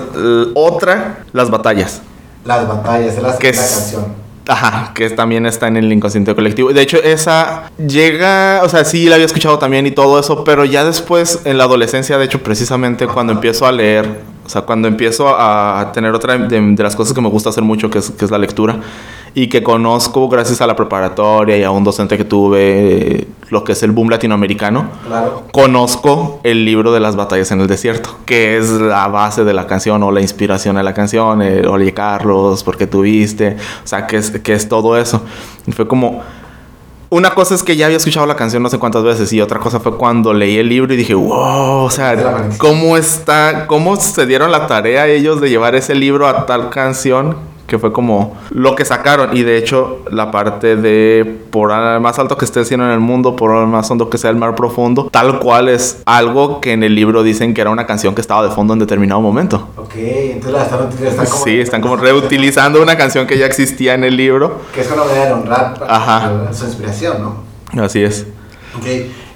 otra, 0.54 1.24
las 1.32 1.50
batallas. 1.50 2.00
Las 2.46 2.66
batallas, 2.66 3.16
es 3.16 3.22
la 3.22 3.36
canción. 3.36 4.21
Ajá, 4.48 4.92
que 4.94 5.08
también 5.10 5.46
está 5.46 5.68
en 5.68 5.76
el 5.76 5.92
inconsciente 5.92 6.34
colectivo. 6.34 6.72
De 6.72 6.82
hecho, 6.82 6.96
esa 7.02 7.70
llega, 7.78 8.60
o 8.64 8.68
sea, 8.68 8.84
sí 8.84 9.08
la 9.08 9.14
había 9.14 9.26
escuchado 9.26 9.58
también 9.58 9.86
y 9.86 9.92
todo 9.92 10.18
eso, 10.18 10.42
pero 10.44 10.64
ya 10.64 10.84
después, 10.84 11.42
en 11.44 11.58
la 11.58 11.64
adolescencia, 11.64 12.18
de 12.18 12.24
hecho, 12.24 12.42
precisamente 12.42 13.06
cuando 13.06 13.32
empiezo 13.32 13.66
a 13.66 13.72
leer, 13.72 14.20
sea, 14.52 14.62
cuando 14.62 14.86
empiezo 14.88 15.28
a 15.28 15.90
tener 15.92 16.12
otra 16.12 16.36
de, 16.36 16.74
las 16.82 16.94
cosas 16.94 17.14
que 17.14 17.20
me 17.20 17.28
gusta 17.28 17.50
hacer 17.50 17.64
mucho, 17.64 17.90
que 17.90 17.98
es, 17.98 18.10
que 18.10 18.24
es 18.24 18.30
la 18.30 18.38
lectura, 18.38 18.80
y 19.34 19.48
que 19.48 19.62
conozco 19.62 20.28
gracias 20.28 20.60
a 20.60 20.66
la 20.66 20.76
preparatoria 20.76 21.56
y 21.56 21.62
a 21.62 21.70
un 21.70 21.84
docente 21.84 22.18
que 22.18 22.24
tuve, 22.24 23.26
lo 23.48 23.64
que 23.64 23.72
es 23.72 23.82
el 23.82 23.92
boom 23.92 24.10
latinoamericano, 24.10 24.88
claro. 25.06 25.44
conozco 25.52 26.40
el 26.44 26.64
libro 26.64 26.92
de 26.92 27.00
las 27.00 27.16
batallas 27.16 27.50
en 27.50 27.60
el 27.60 27.66
desierto, 27.66 28.16
que 28.26 28.58
es 28.58 28.70
la 28.70 29.08
base 29.08 29.44
de 29.44 29.54
la 29.54 29.66
canción 29.66 30.02
o 30.02 30.10
la 30.10 30.20
inspiración 30.20 30.76
de 30.76 30.82
la 30.82 30.92
canción, 30.92 31.40
el, 31.40 31.66
Oye 31.66 31.94
Carlos, 31.94 32.62
¿por 32.62 32.76
qué 32.76 32.86
tuviste? 32.86 33.56
O 33.84 33.86
sea, 33.86 34.06
que 34.06 34.18
es, 34.18 34.30
que 34.30 34.52
es 34.52 34.68
todo 34.68 34.98
eso. 34.98 35.22
Y 35.66 35.72
fue 35.72 35.88
como... 35.88 36.22
Una 37.12 37.34
cosa 37.34 37.54
es 37.54 37.62
que 37.62 37.76
ya 37.76 37.84
había 37.84 37.98
escuchado 37.98 38.24
la 38.24 38.36
canción 38.36 38.62
no 38.62 38.70
sé 38.70 38.78
cuántas 38.78 39.04
veces 39.04 39.30
y 39.34 39.42
otra 39.42 39.58
cosa 39.58 39.80
fue 39.80 39.98
cuando 39.98 40.32
leí 40.32 40.56
el 40.56 40.70
libro 40.70 40.94
y 40.94 40.96
dije, 40.96 41.12
wow, 41.12 41.84
o 41.84 41.90
sea, 41.90 42.48
¿cómo 42.56 42.96
está, 42.96 43.66
cómo 43.66 43.96
se 43.96 44.24
dieron 44.24 44.50
la 44.50 44.66
tarea 44.66 45.06
ellos 45.06 45.38
de 45.42 45.50
llevar 45.50 45.74
ese 45.74 45.94
libro 45.94 46.26
a 46.26 46.46
tal 46.46 46.70
canción 46.70 47.36
que 47.72 47.78
fue 47.78 47.90
como 47.90 48.36
lo 48.50 48.74
que 48.74 48.84
sacaron. 48.84 49.34
Y 49.34 49.44
de 49.44 49.56
hecho, 49.56 50.00
la 50.10 50.30
parte 50.30 50.76
de 50.76 51.40
por 51.50 51.70
más 52.00 52.18
alto 52.18 52.36
que 52.36 52.44
esté 52.44 52.60
el 52.60 52.66
cielo 52.66 52.84
en 52.84 52.90
el 52.90 53.00
mundo, 53.00 53.34
por 53.34 53.50
más 53.66 53.90
hondo 53.90 54.10
que 54.10 54.18
sea 54.18 54.28
el 54.28 54.36
mar 54.36 54.54
profundo, 54.54 55.08
tal 55.10 55.38
cual 55.38 55.70
es 55.70 56.02
algo 56.04 56.60
que 56.60 56.72
en 56.72 56.82
el 56.82 56.94
libro 56.94 57.22
dicen 57.22 57.54
que 57.54 57.62
era 57.62 57.70
una 57.70 57.86
canción 57.86 58.14
que 58.14 58.20
estaba 58.20 58.46
de 58.46 58.54
fondo 58.54 58.74
en 58.74 58.78
determinado 58.78 59.22
momento. 59.22 59.68
Ok, 59.78 59.94
entonces 59.94 60.52
la 60.52 60.64
están 61.08 61.24
como 61.24 61.44
sí, 61.44 61.60
están 61.60 61.80
como 61.80 61.96
reutilizando 61.96 62.82
una 62.82 62.98
canción 62.98 63.26
que 63.26 63.38
ya 63.38 63.46
existía 63.46 63.94
en 63.94 64.04
el 64.04 64.18
libro. 64.18 64.58
Que 64.74 64.82
es 64.82 64.92
una 64.92 65.04
manera 65.04 65.24
de 65.24 65.32
honrar 65.32 65.74
Ajá. 65.88 66.52
su 66.52 66.66
inspiración, 66.66 67.22
¿no? 67.22 67.82
Así 67.82 68.02
es. 68.02 68.26
Ok, 68.76 68.84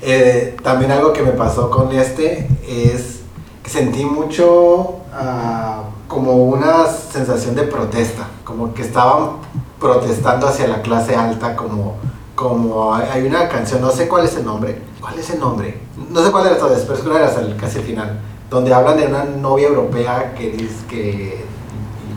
eh, 0.03 0.57
también 0.63 0.91
algo 0.91 1.15
que 1.15 1.23
me 1.23 1.31
pasó 1.31 1.71
con 1.71 1.91
este 1.91 2.47
es 2.69 3.21
que 3.63 3.71
sentí 3.71 4.05
mucho 4.05 4.99
uh, 5.11 5.96
como 6.09 6.45
una 6.45 6.87
sensación 6.87 7.55
de 7.55 7.65
protesta, 7.65 8.29
como 8.45 8.73
que 8.75 8.83
estaban 8.83 9.39
protestando 9.81 10.47
hacia 10.47 10.69
la 10.69 10.83
clase 10.83 11.17
alta, 11.17 11.57
como, 11.57 11.97
como 12.35 12.95
hay 12.95 13.27
una 13.27 13.49
canción, 13.49 13.81
no 13.81 13.91
sé 13.91 14.09
cuál 14.09 14.25
es 14.25 14.37
el 14.37 14.45
nombre, 14.45 14.83
¿cuál 15.01 15.19
es 15.19 15.31
el 15.31 15.41
nombre? 15.41 15.81
No 16.11 16.25
sé 16.25 16.31
cuál 16.31 16.47
era 16.47 16.59
todavía, 16.59 16.79
pero 16.87 16.99
es 16.99 17.05
que 17.05 17.11
era 17.11 17.57
casi 17.57 17.79
el 17.79 17.85
final, 17.85 18.21
donde 18.51 18.73
hablan 18.73 18.97
de 18.97 19.07
una 19.07 19.25
novia 19.25 19.69
europea 19.69 20.35
que 20.35 20.51
dice 20.51 20.87
que 20.89 21.45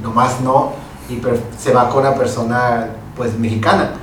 nomás 0.03 0.41
no, 0.41 0.73
y 1.09 1.21
se 1.57 1.73
va 1.73 1.89
con 1.89 2.01
una 2.05 2.15
persona 2.15 2.89
pues 3.19 3.37
mexicana. 3.37 3.95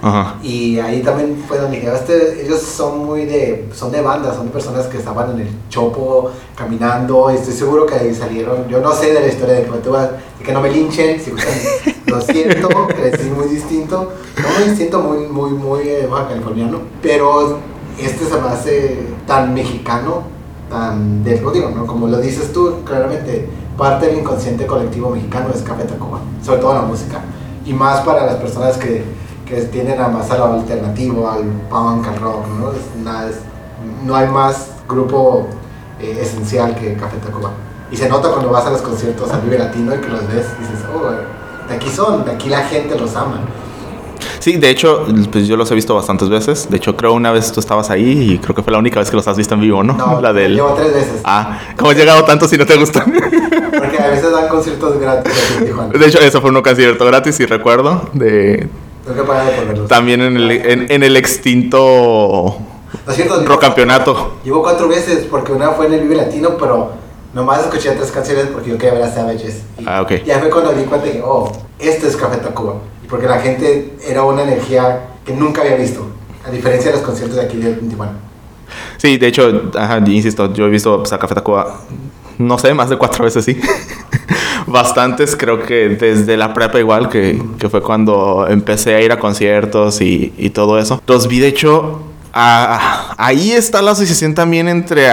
Y 0.43 0.79
ahí 0.79 1.01
también 1.01 1.43
fue 1.49 1.57
donde 1.57 1.79
dije, 1.79 1.91
este, 1.91 2.45
ellos 2.45 2.61
son 2.61 3.07
muy 3.07 3.25
de, 3.25 3.67
son 3.73 3.91
de 3.91 4.03
bandas, 4.03 4.37
son 4.37 4.45
de 4.45 4.53
personas 4.53 4.85
que 4.89 4.99
estaban 4.99 5.31
en 5.31 5.41
el 5.41 5.49
chopo 5.71 6.31
caminando, 6.55 7.33
y 7.33 7.37
estoy 7.37 7.55
seguro 7.55 7.87
que 7.87 7.95
ahí 7.95 8.15
salieron, 8.15 8.69
yo 8.69 8.79
no 8.83 8.93
sé 8.93 9.15
de 9.15 9.21
la 9.21 9.29
historia 9.29 9.55
de 9.55 9.67
que 10.45 10.53
no 10.53 10.61
me 10.61 10.71
linchen, 10.71 11.19
si 11.19 11.31
lo 12.07 12.21
siento, 12.21 12.69
es 13.03 13.33
muy 13.33 13.49
distinto, 13.49 14.13
no 14.37 14.59
muy 14.59 14.69
distinto, 14.69 15.01
muy, 15.01 15.27
muy, 15.29 15.51
muy 15.53 15.89
eh, 15.89 16.07
baja 16.11 16.29
californiano, 16.29 16.81
pero 17.01 17.59
este 17.99 18.27
se 18.27 18.39
me 18.39 18.49
hace 18.49 18.99
tan 19.27 19.55
mexicano, 19.55 20.25
tan 20.69 21.25
de, 21.25 21.37
digo, 21.55 21.71
¿no? 21.75 21.87
como 21.87 22.07
lo 22.07 22.19
dices 22.19 22.53
tú, 22.53 22.85
claramente, 22.85 23.49
parte 23.79 24.09
del 24.09 24.19
inconsciente 24.19 24.67
colectivo 24.67 25.09
mexicano 25.09 25.49
es 25.55 25.63
Café 25.63 25.85
Tacuba, 25.85 26.21
sobre 26.45 26.61
todo 26.61 26.75
la 26.75 26.83
música 26.83 27.23
y 27.67 27.73
más 27.73 28.01
para 28.01 28.25
las 28.25 28.37
personas 28.37 28.77
que, 28.77 29.05
que 29.45 29.61
tienden 29.63 30.01
a 30.01 30.09
más 30.09 30.31
a 30.31 30.45
alternativo, 30.45 31.29
al 31.29 31.45
punk, 31.69 32.07
al 32.07 32.17
rock, 32.17 32.47
¿no? 32.49 32.73
nada, 33.03 33.31
no 34.05 34.15
hay 34.15 34.29
más 34.29 34.69
grupo 34.89 35.49
eh, 36.01 36.19
esencial 36.23 36.75
que 36.77 36.95
Café 36.95 37.17
Tacuba. 37.19 37.51
Y 37.91 37.97
se 37.97 38.09
nota 38.09 38.31
cuando 38.31 38.51
vas 38.51 38.67
a 38.67 38.71
los 38.71 38.83
conciertos 38.83 39.31
al 39.33 39.41
Vive 39.43 39.59
Latino 39.59 39.95
y 39.95 39.99
que 39.99 40.09
los 40.09 40.27
ves 40.29 40.47
dices, 40.59 40.81
oh, 40.95 41.69
de 41.69 41.75
aquí 41.75 41.91
son, 41.91 42.25
de 42.25 42.33
aquí 42.33 42.49
la 42.49 42.63
gente 42.65 42.99
los 42.99 43.15
ama. 43.17 43.41
Sí, 44.47 44.59
de 44.59 44.71
hecho, 44.71 45.05
pues 45.33 45.49
yo 45.49 45.57
los 45.57 45.69
he 45.73 45.75
visto 45.75 45.93
bastantes 45.97 46.29
veces. 46.29 46.71
De 46.71 46.76
hecho, 46.76 46.97
creo 46.97 47.15
una 47.15 47.33
vez 47.33 47.50
tú 47.50 47.59
estabas 47.59 47.91
ahí 47.91 48.35
y 48.35 48.38
creo 48.38 48.55
que 48.55 48.62
fue 48.62 48.73
la 48.73 48.79
única 48.79 49.00
vez 49.00 49.11
que 49.11 49.17
los 49.17 49.26
has 49.26 49.37
visto 49.37 49.55
en 49.55 49.61
vivo, 49.61 49.83
¿no? 49.83 49.95
No, 49.95 50.21
la 50.21 50.33
del... 50.33 50.55
llevo 50.55 50.73
tres 50.75 50.95
veces. 50.95 51.21
Ah, 51.25 51.59
¿cómo 51.76 51.91
has 51.91 51.97
llegado 51.97 52.25
tanto 52.25 52.47
si 52.47 52.57
no 52.57 52.65
te 52.65 52.76
gustan? 52.76 53.12
Porque 53.76 53.99
a 53.99 54.07
veces 54.07 54.31
dan 54.31 54.47
conciertos 54.47 55.00
gratis 55.00 55.33
en 55.59 55.67
Tijuana. 55.67 55.99
De 55.99 56.07
hecho, 56.07 56.21
eso 56.21 56.41
fue 56.41 56.50
un 56.50 56.62
concierto 56.62 57.05
gratis, 57.05 57.41
y 57.41 57.47
recuerdo, 57.47 58.09
de... 58.12 58.69
Tengo 59.05 59.21
que 59.21 59.26
pagar 59.26 59.50
por 59.57 59.67
verlos. 59.67 59.88
También 59.88 60.23
en 60.23 60.37
el, 60.37 60.50
en, 60.93 61.03
el 61.03 61.17
extinto... 61.17 62.57
No 63.05 63.12
cierto, 63.12 63.45
Pro 63.45 63.59
campeonato. 63.59 64.37
Llevo 64.45 64.62
cuatro 64.62 64.87
veces, 64.87 65.26
porque 65.29 65.50
una 65.50 65.71
fue 65.71 65.87
en 65.87 65.95
el 65.95 66.03
Vive 66.03 66.15
Latino, 66.15 66.50
pero 66.57 66.93
nomás 67.35 67.62
escuché 67.62 67.91
tres 67.97 68.12
canciones 68.12 68.47
porque 68.53 68.71
yo 68.71 68.79
quería 68.79 68.95
ver 68.95 69.03
a 69.03 69.12
Savages. 69.12 69.65
ah, 69.85 70.03
ok. 70.03 70.25
Ya 70.25 70.38
fue 70.38 70.50
cuando 70.50 70.73
di 70.73 70.85
cuenta 70.85 71.11
que, 71.11 71.21
oh, 71.21 71.50
este 71.81 72.07
es 72.07 72.17
Café 72.17 72.37
Tacuba 72.37 72.76
porque 73.09 73.27
la 73.27 73.41
gente 73.41 73.95
era 74.07 74.23
una 74.23 74.43
energía 74.43 75.09
que 75.25 75.33
nunca 75.33 75.63
había 75.63 75.77
visto, 75.77 76.07
a 76.45 76.51
diferencia 76.51 76.91
de 76.91 76.99
los 76.99 77.07
conciertos 77.07 77.37
de 77.37 77.45
aquí 77.45 77.57
de 77.59 77.73
Tijuana. 77.75 78.13
Sí, 78.97 79.17
de 79.17 79.29
hecho, 79.29 79.71
ajá, 79.77 79.99
insisto, 80.07 80.53
yo 80.53 80.67
he 80.67 80.71
visto 80.71 80.99
pues, 80.99 81.13
a 81.13 81.19
Café 81.19 81.35
Tacuba, 81.35 81.81
no 82.39 82.59
sé, 82.59 82.75
más 82.75 82.91
de 82.91 82.97
cuatro 82.97 83.25
veces 83.25 83.45
sí. 83.45 83.59
Bastantes, 84.67 85.37
creo 85.37 85.63
que 85.63 85.91
desde 85.91 86.37
la 86.37 86.53
prepa 86.53 86.79
igual, 86.81 87.09
que, 87.09 87.41
que, 87.59 87.69
fue 87.69 87.81
cuando 87.81 88.47
empecé 88.49 88.97
a 88.97 89.01
ir 89.01 89.13
a 89.13 89.19
conciertos 89.19 90.01
y, 90.01 90.33
y 90.37 90.51
todo 90.51 90.79
eso. 90.81 91.01
Los 91.07 91.29
vi, 91.29 91.39
de 91.39 91.49
hecho, 91.49 92.01
ahí 92.33 93.53
está 93.53 93.81
la 93.81 93.93
asociación 93.93 94.35
también 94.35 94.69
entre 94.69 95.09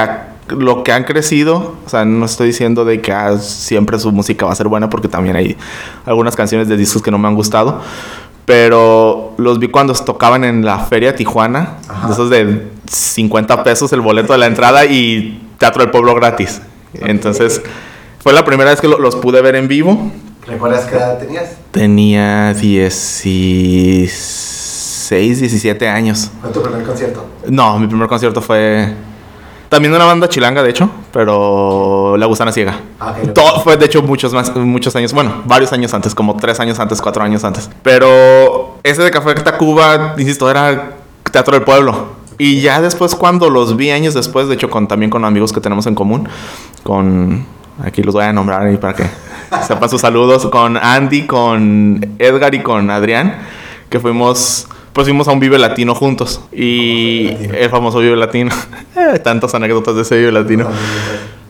lo 0.58 0.84
que 0.84 0.92
han 0.92 1.04
crecido, 1.04 1.76
o 1.86 1.90
sea, 1.90 2.06
no 2.06 2.26
estoy 2.26 2.48
diciendo 2.48 2.86
de 2.86 3.02
que 3.02 3.12
ah, 3.12 3.38
siempre 3.38 4.00
su 4.00 4.12
música 4.12 4.46
va 4.46 4.52
a 4.52 4.56
ser 4.56 4.68
buena 4.68 4.90
porque 4.90 5.08
también 5.08 5.36
hay 5.36 5.58
algunas 6.06 6.36
canciones 6.36 6.68
de 6.68 6.78
discos 6.78 7.02
que 7.02 7.12
no 7.12 7.18
me 7.18 7.28
han 7.28 7.36
gustado, 7.36 7.82
pero 8.46 9.34
los 9.38 9.60
vi 9.60 9.70
cuando 9.70 9.94
tocaban 9.94 10.44
en 10.44 10.66
la 10.66 10.80
Feria 10.80 11.16
Tijuana, 11.16 11.78
de 12.08 12.14
esos 12.14 12.30
de 12.30 12.68
50 12.92 13.64
pesos 13.64 13.94
el 13.94 14.02
boleto 14.02 14.34
de 14.34 14.40
la 14.40 14.48
entrada 14.48 14.86
y 14.86 15.42
Teatro 15.58 15.82
del 15.82 15.92
Pueblo 15.92 16.14
gratis. 16.16 16.62
Entonces, 16.94 17.62
fue 18.20 18.34
la 18.34 18.46
primera 18.46 18.72
vez 18.72 18.82
que 18.82 18.88
los 18.88 19.16
pude 19.16 19.42
ver 19.42 19.56
en 19.56 19.68
vivo. 19.68 20.12
¿Recuerdas 20.46 20.86
qué 20.86 20.98
edad 20.98 21.18
tenías? 21.20 21.56
Tenía 21.72 22.54
16, 22.54 25.40
17 25.40 25.88
años. 25.88 26.30
¿Fue 26.42 26.52
tu 26.52 26.62
primer 26.62 26.84
concierto? 26.84 27.26
No, 27.48 27.80
mi 27.80 27.88
primer 27.88 28.10
concierto 28.10 28.42
fue 28.42 28.94
también 29.74 29.92
una 29.92 30.06
banda 30.06 30.30
chilanga, 30.30 30.62
de 30.62 30.70
hecho, 30.70 30.88
pero 31.12 32.16
La 32.16 32.28
Gusana 32.28 32.52
Ciega. 32.52 32.80
Ah, 33.00 33.16
Todo 33.34 33.60
fue, 33.62 33.76
de 33.76 33.88
hecho, 33.88 34.04
muchos 34.04 34.32
más, 34.32 34.56
muchos 34.56 34.96
años, 34.96 35.14
bueno, 35.14 35.42
varios 35.46 35.74
años 35.74 35.92
antes, 35.96 36.14
como 36.14 36.38
tres 36.38 36.60
años 36.60 36.80
antes, 36.80 37.02
cuatro 37.02 37.24
años 37.24 37.44
antes. 37.44 37.72
Pero 37.82 38.78
ese 38.84 39.02
de 39.02 39.10
Café 39.10 39.34
Tacuba, 39.34 40.14
insisto, 40.20 40.48
era 40.48 40.92
Teatro 41.32 41.56
del 41.56 41.64
Pueblo. 41.64 42.10
Y 42.38 42.62
ya 42.62 42.82
después, 42.82 43.16
cuando 43.16 43.50
los 43.50 43.76
vi 43.76 43.90
años 43.90 44.14
después, 44.14 44.48
de 44.48 44.54
hecho, 44.54 44.70
con, 44.70 44.88
también 44.88 45.10
con 45.10 45.26
amigos 45.26 45.52
que 45.52 45.60
tenemos 45.60 45.88
en 45.88 45.96
común, 45.96 46.30
con. 46.84 47.44
Aquí 47.84 48.04
los 48.04 48.14
voy 48.14 48.26
a 48.26 48.32
nombrar 48.32 48.62
ahí 48.62 48.78
para 48.78 48.94
que 48.94 49.06
sepan 49.68 49.90
sus 49.90 50.02
saludos. 50.02 50.46
Con 50.52 50.78
Andy, 50.78 51.26
con 51.26 52.16
Edgar 52.20 52.54
y 52.54 52.62
con 52.62 52.92
Adrián, 52.92 53.40
que 53.90 54.00
fuimos 54.00 54.68
pues 54.94 55.08
fuimos 55.08 55.28
a 55.28 55.32
un 55.32 55.40
Vive 55.40 55.58
Latino 55.58 55.96
juntos. 55.96 56.40
Y 56.52 57.30
el 57.54 57.70
famoso 57.70 58.00
Vive 58.00 58.16
Latino. 58.16 58.52
Eh, 58.96 59.18
tantas 59.20 59.54
anécdotas 59.56 59.96
de 59.96 60.04
ese 60.04 60.18
Vive 60.18 60.32
Latino. 60.32 60.68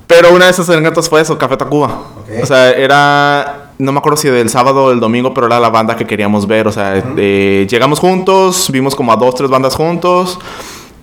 Pero 0.07 0.33
una 0.33 0.45
de 0.45 0.51
esas 0.51 0.69
anécdotas 0.69 1.09
fue 1.09 1.21
eso, 1.21 1.37
Café 1.37 1.57
Tacuba. 1.57 2.03
O 2.41 2.45
sea, 2.45 2.71
era, 2.71 3.71
no 3.77 3.91
me 3.91 3.97
acuerdo 3.97 4.15
si 4.15 4.29
del 4.29 4.49
sábado 4.49 4.85
o 4.85 4.89
del 4.89 5.01
domingo, 5.01 5.33
pero 5.33 5.47
era 5.47 5.59
la 5.59 5.69
banda 5.69 5.95
que 5.95 6.07
queríamos 6.07 6.47
ver. 6.47 6.67
O 6.67 6.71
sea, 6.71 7.03
eh, 7.17 7.67
llegamos 7.69 7.99
juntos, 7.99 8.69
vimos 8.71 8.95
como 8.95 9.11
a 9.11 9.17
dos, 9.17 9.35
tres 9.35 9.49
bandas 9.49 9.75
juntos. 9.75 10.39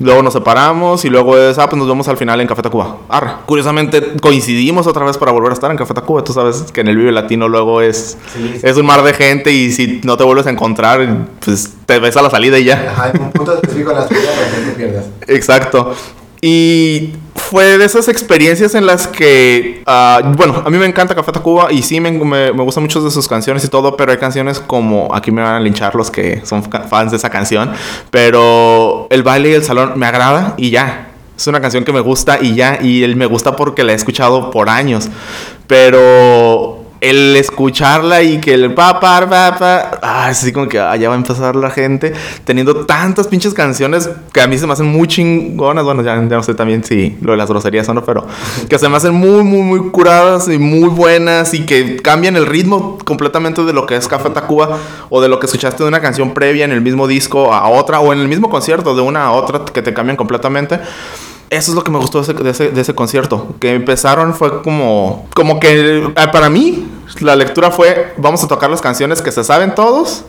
Luego 0.00 0.22
nos 0.22 0.32
separamos 0.32 1.04
y 1.04 1.10
luego 1.10 1.36
es, 1.36 1.58
ah, 1.58 1.68
pues 1.68 1.78
nos 1.78 1.86
vemos 1.86 2.08
al 2.08 2.16
final 2.16 2.40
en 2.40 2.46
Café 2.46 2.62
Tacuba. 2.62 2.96
Arra. 3.10 3.40
Curiosamente 3.44 4.14
coincidimos 4.22 4.86
otra 4.86 5.04
vez 5.04 5.18
para 5.18 5.30
volver 5.30 5.50
a 5.50 5.54
estar 5.54 5.70
en 5.70 5.76
Café 5.76 5.92
Tacuba. 5.92 6.24
Tú 6.24 6.32
sabes 6.32 6.64
que 6.72 6.80
en 6.80 6.88
el 6.88 6.96
Vive 6.96 7.12
Latino 7.12 7.48
luego 7.48 7.82
es, 7.82 8.16
es 8.62 8.76
un 8.78 8.86
mar 8.86 9.02
de 9.02 9.12
gente 9.12 9.52
y 9.52 9.70
si 9.72 10.00
no 10.02 10.16
te 10.16 10.24
vuelves 10.24 10.46
a 10.46 10.50
encontrar, 10.50 11.26
pues 11.44 11.74
te 11.84 11.98
ves 11.98 12.16
a 12.16 12.22
la 12.22 12.30
salida 12.30 12.58
y 12.58 12.64
ya. 12.64 12.92
Ajá, 12.92 13.10
en 13.14 13.20
un 13.20 13.30
punto 13.30 13.52
específico 13.52 13.90
en 13.90 13.96
la 13.98 14.08
salida 14.08 14.30
para 14.34 14.50
que 14.50 14.70
te 14.70 14.72
pierdas. 14.72 15.04
Exacto. 15.26 15.94
Y 16.42 17.12
fue 17.34 17.78
de 17.78 17.84
esas 17.84 18.08
experiencias 18.08 18.74
en 18.74 18.86
las 18.86 19.06
que, 19.06 19.82
uh, 19.86 20.34
bueno, 20.36 20.62
a 20.64 20.70
mí 20.70 20.78
me 20.78 20.86
encanta 20.86 21.14
Café 21.14 21.32
Tacuba 21.32 21.70
y 21.70 21.82
sí 21.82 22.00
me, 22.00 22.10
me, 22.12 22.52
me, 22.52 22.62
gustan 22.62 22.82
muchas 22.82 23.04
de 23.04 23.10
sus 23.10 23.28
canciones 23.28 23.64
y 23.64 23.68
todo, 23.68 23.96
pero 23.96 24.12
hay 24.12 24.18
canciones 24.18 24.60
como, 24.60 25.14
aquí 25.14 25.30
me 25.30 25.42
van 25.42 25.56
a 25.56 25.60
linchar 25.60 25.94
los 25.94 26.10
que 26.10 26.40
son 26.46 26.62
fans 26.62 27.10
de 27.10 27.18
esa 27.18 27.28
canción, 27.28 27.72
pero 28.10 29.06
el 29.10 29.22
baile 29.22 29.50
y 29.50 29.54
el 29.54 29.64
salón 29.64 29.92
me 29.96 30.06
agrada 30.06 30.54
y 30.56 30.70
ya. 30.70 31.08
Es 31.36 31.46
una 31.46 31.60
canción 31.60 31.84
que 31.84 31.92
me 31.92 32.00
gusta 32.00 32.38
y 32.40 32.54
ya, 32.54 32.78
y 32.82 33.02
él 33.02 33.16
me 33.16 33.24
gusta 33.24 33.56
porque 33.56 33.82
la 33.82 33.92
he 33.92 33.94
escuchado 33.94 34.50
por 34.50 34.68
años, 34.68 35.08
pero 35.66 36.79
el 37.00 37.34
escucharla 37.36 38.22
y 38.22 38.40
que 38.40 38.52
el 38.52 38.74
papá, 38.74 39.20
papá, 39.28 39.98
ah, 40.02 40.26
así 40.26 40.52
como 40.52 40.68
que 40.68 40.78
allá 40.78 41.08
va 41.08 41.14
a 41.14 41.18
empezar 41.18 41.56
la 41.56 41.70
gente 41.70 42.12
teniendo 42.44 42.84
tantas 42.84 43.26
pinches 43.26 43.54
canciones 43.54 44.10
que 44.32 44.40
a 44.40 44.46
mí 44.46 44.58
se 44.58 44.66
me 44.66 44.74
hacen 44.74 44.86
muy 44.86 45.08
chingonas. 45.08 45.84
Bueno, 45.84 46.02
ya, 46.02 46.16
no 46.16 46.42
sé 46.42 46.54
también 46.54 46.84
si 46.84 47.16
lo 47.22 47.32
de 47.32 47.38
las 47.38 47.48
groserías 47.48 47.88
o 47.88 47.94
no, 47.94 48.04
pero 48.04 48.26
que 48.68 48.78
se 48.78 48.88
me 48.88 48.96
hacen 48.96 49.14
muy, 49.14 49.42
muy, 49.42 49.62
muy 49.62 49.90
curadas 49.90 50.48
y 50.48 50.58
muy 50.58 50.88
buenas 50.88 51.54
y 51.54 51.64
que 51.64 51.96
cambian 51.96 52.36
el 52.36 52.46
ritmo 52.46 52.98
completamente 53.04 53.64
de 53.64 53.72
lo 53.72 53.86
que 53.86 53.96
es 53.96 54.06
Café 54.06 54.30
Tacuba 54.30 54.78
o 55.08 55.20
de 55.20 55.28
lo 55.28 55.40
que 55.40 55.46
escuchaste 55.46 55.82
de 55.82 55.88
una 55.88 56.00
canción 56.00 56.34
previa 56.34 56.64
en 56.64 56.72
el 56.72 56.82
mismo 56.82 57.06
disco 57.06 57.52
a 57.52 57.68
otra 57.68 58.00
o 58.00 58.12
en 58.12 58.20
el 58.20 58.28
mismo 58.28 58.50
concierto 58.50 58.94
de 58.94 59.02
una 59.02 59.24
a 59.24 59.32
otra 59.32 59.64
que 59.64 59.82
te 59.82 59.94
cambian 59.94 60.16
completamente 60.16 60.78
eso 61.50 61.72
es 61.72 61.74
lo 61.74 61.82
que 61.82 61.90
me 61.90 61.98
gustó 61.98 62.22
de 62.22 62.50
ese, 62.50 62.70
de 62.70 62.80
ese, 62.80 62.94
concierto. 62.94 63.54
Que 63.60 63.74
empezaron 63.74 64.34
fue 64.34 64.62
como, 64.62 65.28
como 65.34 65.58
que 65.58 65.98
eh, 65.98 66.28
para 66.32 66.48
mí 66.48 66.88
la 67.20 67.34
lectura 67.34 67.70
fue, 67.72 68.14
vamos 68.16 68.42
a 68.44 68.48
tocar 68.48 68.70
las 68.70 68.80
canciones 68.80 69.20
que 69.20 69.32
se 69.32 69.42
saben 69.42 69.74
todos 69.74 70.24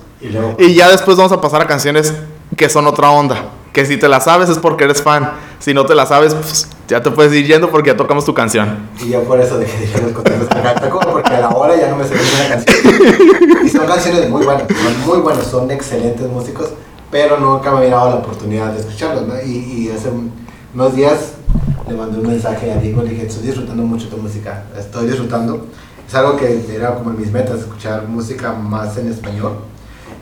y, 0.57 0.75
ya 0.75 0.89
después 0.89 1.17
vamos 1.17 1.31
a 1.31 1.41
pasar 1.41 1.61
a 1.61 1.67
canciones 1.67 2.13
que 2.55 2.69
son 2.69 2.87
otra 2.87 3.11
onda. 3.11 3.49
Que 3.73 3.85
si 3.85 3.97
te 3.97 4.09
las 4.09 4.25
sabes 4.25 4.49
es 4.49 4.57
porque 4.57 4.83
eres 4.83 5.01
fan. 5.01 5.31
Si 5.59 5.73
no 5.73 5.85
te 5.85 5.95
las 5.95 6.09
sabes, 6.09 6.33
pues, 6.33 6.67
ya 6.87 7.01
te 7.01 7.09
puedes 7.09 7.33
ir 7.33 7.47
yendo 7.47 7.69
porque 7.69 7.91
ya 7.91 7.97
tocamos 7.97 8.25
tu 8.25 8.33
canción. 8.33 8.89
Y 8.99 9.09
yo 9.09 9.23
por 9.23 9.39
eso 9.39 9.57
dejé 9.57 9.77
de 9.77 9.85
ir 9.85 9.95
a 9.95 10.01
los 10.01 10.11
conciertos 10.11 11.05
porque 11.05 11.33
a 11.33 11.39
la 11.39 11.49
hora 11.49 11.75
ya 11.77 11.89
no 11.89 11.95
me 11.95 12.03
sé 12.03 12.15
ninguna 12.15 12.49
canción. 12.49 13.65
Y 13.65 13.69
son 13.69 13.85
canciones 13.87 14.29
muy 14.29 14.43
buenas, 14.43 14.63
son 14.67 15.05
muy 15.05 15.19
buenos, 15.19 15.45
son 15.45 15.71
excelentes 15.71 16.27
músicos, 16.27 16.71
pero 17.09 17.39
nunca 17.39 17.71
me 17.71 17.77
había 17.77 17.91
dado 17.91 18.09
la 18.09 18.15
oportunidad 18.15 18.73
de 18.73 18.79
escucharlos, 18.79 19.27
¿no? 19.27 19.35
Y, 19.41 19.51
y 19.51 19.91
hace 19.95 20.09
unos 20.73 20.95
días 20.95 21.33
le 21.87 21.95
mandé 21.95 22.19
un 22.19 22.27
mensaje 22.27 22.71
a 22.71 22.77
Diego, 22.77 23.03
le 23.03 23.09
dije, 23.09 23.27
estoy 23.27 23.43
disfrutando 23.43 23.83
mucho 23.83 24.07
tu 24.07 24.17
música, 24.17 24.63
estoy 24.77 25.07
disfrutando. 25.07 25.67
Es 26.07 26.15
algo 26.15 26.35
que 26.37 26.65
era 26.73 26.95
como 26.95 27.11
mis 27.11 27.31
metas, 27.31 27.59
escuchar 27.59 28.07
música 28.07 28.53
más 28.53 28.97
en 28.97 29.09
español. 29.09 29.53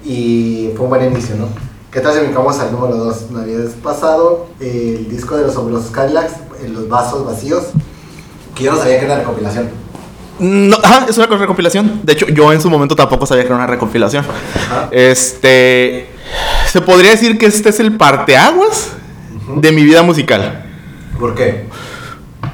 Y 0.04 0.72
fue 0.76 0.86
un 0.86 0.90
buen 0.90 1.12
inicio, 1.12 1.36
¿no? 1.36 1.48
¿Qué 1.92 2.00
tal 2.00 2.14
si 2.14 2.20
brincamos 2.20 2.60
al 2.60 2.72
número 2.72 2.96
2? 2.98 3.32
Me 3.32 3.42
habías 3.42 3.74
pasado 3.74 4.48
el 4.60 5.10
disco 5.10 5.36
de 5.36 5.44
los 5.44 5.54
Sombreros 5.54 5.88
Cadillacs, 5.88 6.34
en 6.64 6.74
los 6.74 6.88
vasos 6.88 7.26
vacíos, 7.26 7.66
que 8.56 8.64
yo 8.64 8.72
no 8.72 8.78
sabía 8.78 9.00
que 9.00 9.06
era 9.06 9.18
recopilación. 9.18 9.70
No, 10.40 10.78
ajá, 10.82 11.06
es 11.10 11.18
una 11.18 11.28
recopilación. 11.28 12.02
De 12.04 12.14
hecho, 12.14 12.28
yo 12.28 12.54
en 12.54 12.62
su 12.62 12.70
momento 12.70 12.96
tampoco 12.96 13.26
sabía 13.26 13.44
que 13.44 13.48
era 13.48 13.56
una 13.56 13.68
recopilación. 13.68 14.26
Ajá. 14.26 14.88
Este. 14.92 16.08
Se 16.72 16.82
podría 16.82 17.12
decir 17.12 17.38
que 17.38 17.48
este 17.48 17.70
es 17.70 17.80
el 17.80 17.98
parteaguas 17.98 18.92
de 19.56 19.72
mi 19.72 19.84
vida 19.84 20.02
musical. 20.04 20.66
¿Por 21.20 21.36
qué? 21.36 21.66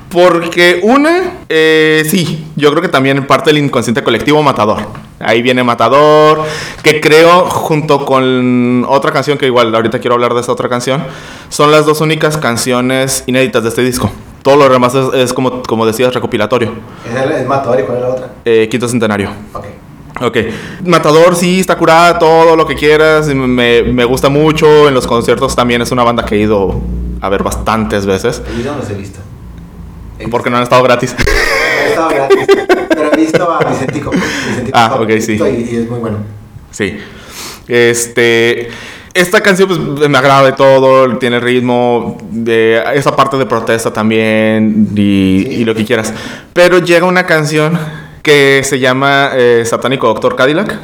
Porque 0.10 0.80
una, 0.84 1.34
eh, 1.50 2.04
sí, 2.10 2.48
yo 2.56 2.70
creo 2.72 2.82
que 2.82 2.88
también 2.88 3.28
parte 3.28 3.50
del 3.52 3.58
inconsciente 3.64 4.02
colectivo 4.04 4.42
Matador. 4.42 4.78
Ahí 5.20 5.42
viene 5.42 5.64
Matador, 5.64 6.44
que 6.84 7.02
creo 7.02 7.46
junto 7.50 8.06
con 8.06 8.86
otra 8.88 9.12
canción 9.12 9.38
que 9.38 9.46
igual 9.48 9.74
ahorita 9.76 10.00
quiero 10.00 10.14
hablar 10.16 10.34
de 10.34 10.42
esa 10.42 10.52
otra 10.52 10.70
canción, 10.70 11.04
son 11.50 11.72
las 11.72 11.86
dos 11.86 12.00
únicas 12.02 12.38
canciones 12.38 13.24
inéditas 13.28 13.64
de 13.64 13.70
este 13.70 13.82
disco. 13.82 14.10
Todo 14.42 14.56
lo 14.58 14.70
demás 14.70 14.94
es, 14.96 15.06
es 15.16 15.34
como, 15.34 15.64
como 15.64 15.86
decías, 15.86 16.14
recopilatorio. 16.14 16.74
¿Es, 17.10 17.16
el- 17.22 17.32
es 17.32 17.48
Matador 17.48 17.80
y 17.80 17.84
cuál 17.84 17.98
es 17.98 18.04
la 18.04 18.10
otra? 18.10 18.30
Eh, 18.46 18.68
Quinto 18.70 18.88
Centenario. 18.88 19.30
Ok. 19.54 19.66
Ok. 20.22 20.38
Matador 20.86 21.36
sí 21.36 21.60
está 21.60 21.78
curada, 21.78 22.18
todo 22.18 22.56
lo 22.56 22.66
que 22.66 22.76
quieras. 22.76 23.28
Me, 23.28 23.84
me 23.84 24.06
gusta 24.06 24.30
mucho. 24.30 24.88
En 24.88 24.94
los 24.94 25.06
conciertos 25.08 25.56
también 25.56 25.82
es 25.82 25.92
una 25.92 26.04
banda 26.04 26.24
que 26.24 26.36
he 26.36 26.40
ido 26.40 26.80
a 27.22 27.30
ver 27.30 27.44
bastantes 27.44 28.06
veces. 28.06 28.42
Yo 28.64 28.72
no 28.72 28.78
los 28.78 28.90
he 28.90 28.94
visto. 28.94 29.20
Porque 30.32 30.50
no 30.50 30.58
han 30.58 30.64
estado 30.64 30.84
gratis. 30.84 31.16
He 31.86 31.90
estado 31.90 32.10
gratis, 32.10 32.48
pero 32.90 33.14
he 33.14 33.18
visto 33.18 33.52
a 33.52 33.64
Vicentico. 33.64 34.12
Vicentico 34.12 34.72
Ah, 34.74 34.98
ok, 35.00 35.10
sí. 35.20 35.34
Y, 35.34 35.76
y 35.76 35.78
es 35.78 35.90
muy 35.90 36.00
bueno. 36.00 36.18
Sí. 36.72 36.98
Este. 37.68 38.70
Esta 39.14 39.40
canción 39.42 39.70
pues 39.70 40.10
me 40.10 40.18
agrada 40.18 40.44
de 40.44 40.52
todo, 40.52 41.18
tiene 41.20 41.40
ritmo, 41.40 42.18
de 42.32 42.84
esa 42.96 43.16
parte 43.16 43.38
de 43.38 43.46
protesta 43.46 43.94
también 43.94 44.90
y, 44.94 45.48
y 45.48 45.64
lo 45.64 45.74
que 45.74 45.86
quieras. 45.86 46.14
Pero 46.52 46.80
llega 46.80 47.06
una 47.06 47.26
canción 47.26 47.80
que 48.26 48.62
se 48.66 48.80
llama 48.80 49.30
eh, 49.36 49.64
Satánico 49.66 50.08
Doctor 50.08 50.36
Cadillac, 50.36 50.80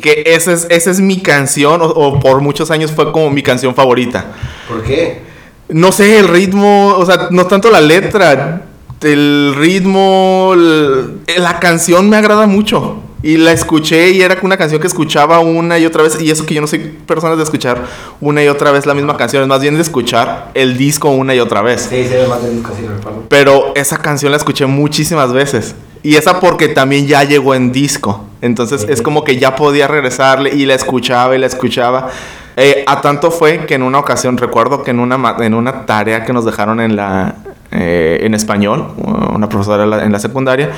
que 0.00 0.22
esa 0.26 0.52
es, 0.52 0.66
esa 0.70 0.90
es 0.92 1.00
mi 1.00 1.20
canción, 1.20 1.82
o, 1.82 1.86
o 1.86 2.20
por 2.20 2.40
muchos 2.40 2.70
años 2.70 2.92
fue 2.92 3.10
como 3.10 3.28
mi 3.30 3.42
canción 3.42 3.74
favorita. 3.74 4.26
¿Por 4.68 4.84
qué? 4.84 5.20
No 5.68 5.90
sé, 5.90 6.20
el 6.20 6.28
ritmo, 6.28 6.94
o 6.96 7.04
sea, 7.04 7.28
no 7.30 7.46
tanto 7.48 7.68
la 7.72 7.80
letra, 7.80 8.62
el 9.02 9.54
ritmo, 9.58 10.52
el- 10.54 11.18
la 11.36 11.58
canción 11.58 12.08
me 12.08 12.16
agrada 12.16 12.46
mucho. 12.46 13.02
Y 13.20 13.36
la 13.36 13.50
escuché 13.50 14.10
y 14.10 14.22
era 14.22 14.38
una 14.42 14.56
canción 14.56 14.80
que 14.80 14.86
escuchaba 14.86 15.40
una 15.40 15.76
y 15.76 15.84
otra 15.84 16.04
vez. 16.04 16.20
Y 16.22 16.30
eso 16.30 16.46
que 16.46 16.54
yo 16.54 16.60
no 16.60 16.68
soy 16.68 16.78
persona 17.04 17.34
de 17.34 17.42
escuchar 17.42 17.84
una 18.20 18.44
y 18.44 18.46
otra 18.48 18.70
vez 18.70 18.86
la 18.86 18.94
misma 18.94 19.16
canción, 19.16 19.42
es 19.42 19.48
más 19.48 19.60
bien 19.60 19.74
de 19.74 19.82
escuchar 19.82 20.52
el 20.54 20.78
disco 20.78 21.10
una 21.10 21.34
y 21.34 21.40
otra 21.40 21.60
vez. 21.60 21.88
Sí, 21.90 22.04
sí, 22.06 22.14
además 22.14 22.44
del 22.44 22.54
disco, 22.58 22.72
sí. 22.78 22.84
Pero 23.28 23.72
esa 23.74 23.96
canción 23.98 24.30
la 24.30 24.36
escuché 24.36 24.66
muchísimas 24.66 25.32
veces. 25.32 25.74
Y 26.02 26.16
esa 26.16 26.40
porque 26.40 26.68
también 26.68 27.06
ya 27.06 27.24
llegó 27.24 27.54
en 27.54 27.72
disco. 27.72 28.24
Entonces 28.40 28.86
es 28.88 29.02
como 29.02 29.24
que 29.24 29.38
ya 29.38 29.56
podía 29.56 29.88
regresarle 29.88 30.54
y 30.54 30.64
la 30.64 30.74
escuchaba 30.74 31.34
y 31.34 31.38
la 31.38 31.46
escuchaba. 31.46 32.08
Eh, 32.56 32.84
a 32.86 33.00
tanto 33.00 33.30
fue 33.30 33.66
que 33.66 33.74
en 33.74 33.82
una 33.82 33.98
ocasión, 33.98 34.36
recuerdo 34.36 34.82
que 34.82 34.90
en 34.90 35.00
una, 35.00 35.36
en 35.40 35.54
una 35.54 35.86
tarea 35.86 36.24
que 36.24 36.32
nos 36.32 36.44
dejaron 36.44 36.80
en, 36.80 36.96
la, 36.96 37.36
eh, 37.70 38.18
en 38.22 38.34
español, 38.34 38.94
una 38.96 39.48
profesora 39.48 40.02
en 40.04 40.12
la, 40.12 40.18
secundaria, 40.18 40.70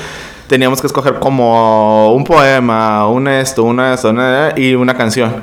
teníamos 0.47 0.81
que 0.81 0.87
escoger 0.87 1.19
como 1.19 2.13
un 2.13 2.25
poema, 2.25 3.07
un 3.09 3.29
esto, 3.29 3.65
una 3.65 3.95
esto, 3.95 4.11
una, 4.11 4.53
y 4.57 4.75
una 4.75 4.97
canción. 4.97 5.43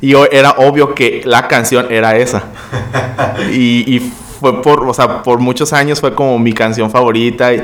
Y 0.00 0.14
era 0.30 0.50
obvio 0.58 0.94
que 0.94 1.22
la 1.24 1.48
canción 1.48 1.86
era 1.90 2.16
esa. 2.16 2.44
y, 3.52 3.96
y 3.96 4.12
fue 4.40 4.62
por, 4.62 4.88
o 4.88 4.94
sea, 4.94 5.22
por 5.22 5.38
muchos 5.38 5.72
años 5.72 6.00
fue 6.00 6.14
como 6.14 6.38
mi 6.38 6.52
canción 6.52 6.90
favorita. 6.90 7.52
Y, 7.54 7.62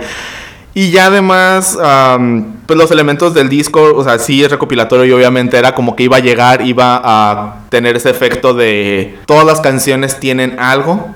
y 0.74 0.90
ya 0.90 1.06
además, 1.06 1.78
am, 1.82 2.54
pues 2.66 2.78
los 2.78 2.90
elementos 2.90 3.34
del 3.34 3.48
disco, 3.48 3.92
o 3.94 4.04
sea, 4.04 4.18
sí 4.18 4.42
es 4.42 4.50
recopilatorio 4.50 5.04
y 5.04 5.12
obviamente 5.12 5.58
era 5.58 5.74
como 5.74 5.94
que 5.94 6.04
iba 6.04 6.16
a 6.16 6.20
llegar, 6.20 6.66
iba 6.66 7.00
a 7.04 7.56
tener 7.68 7.96
ese 7.96 8.08
efecto 8.10 8.54
de 8.54 9.18
todas 9.26 9.44
las 9.44 9.60
canciones 9.60 10.18
tienen 10.18 10.58
algo 10.58 11.08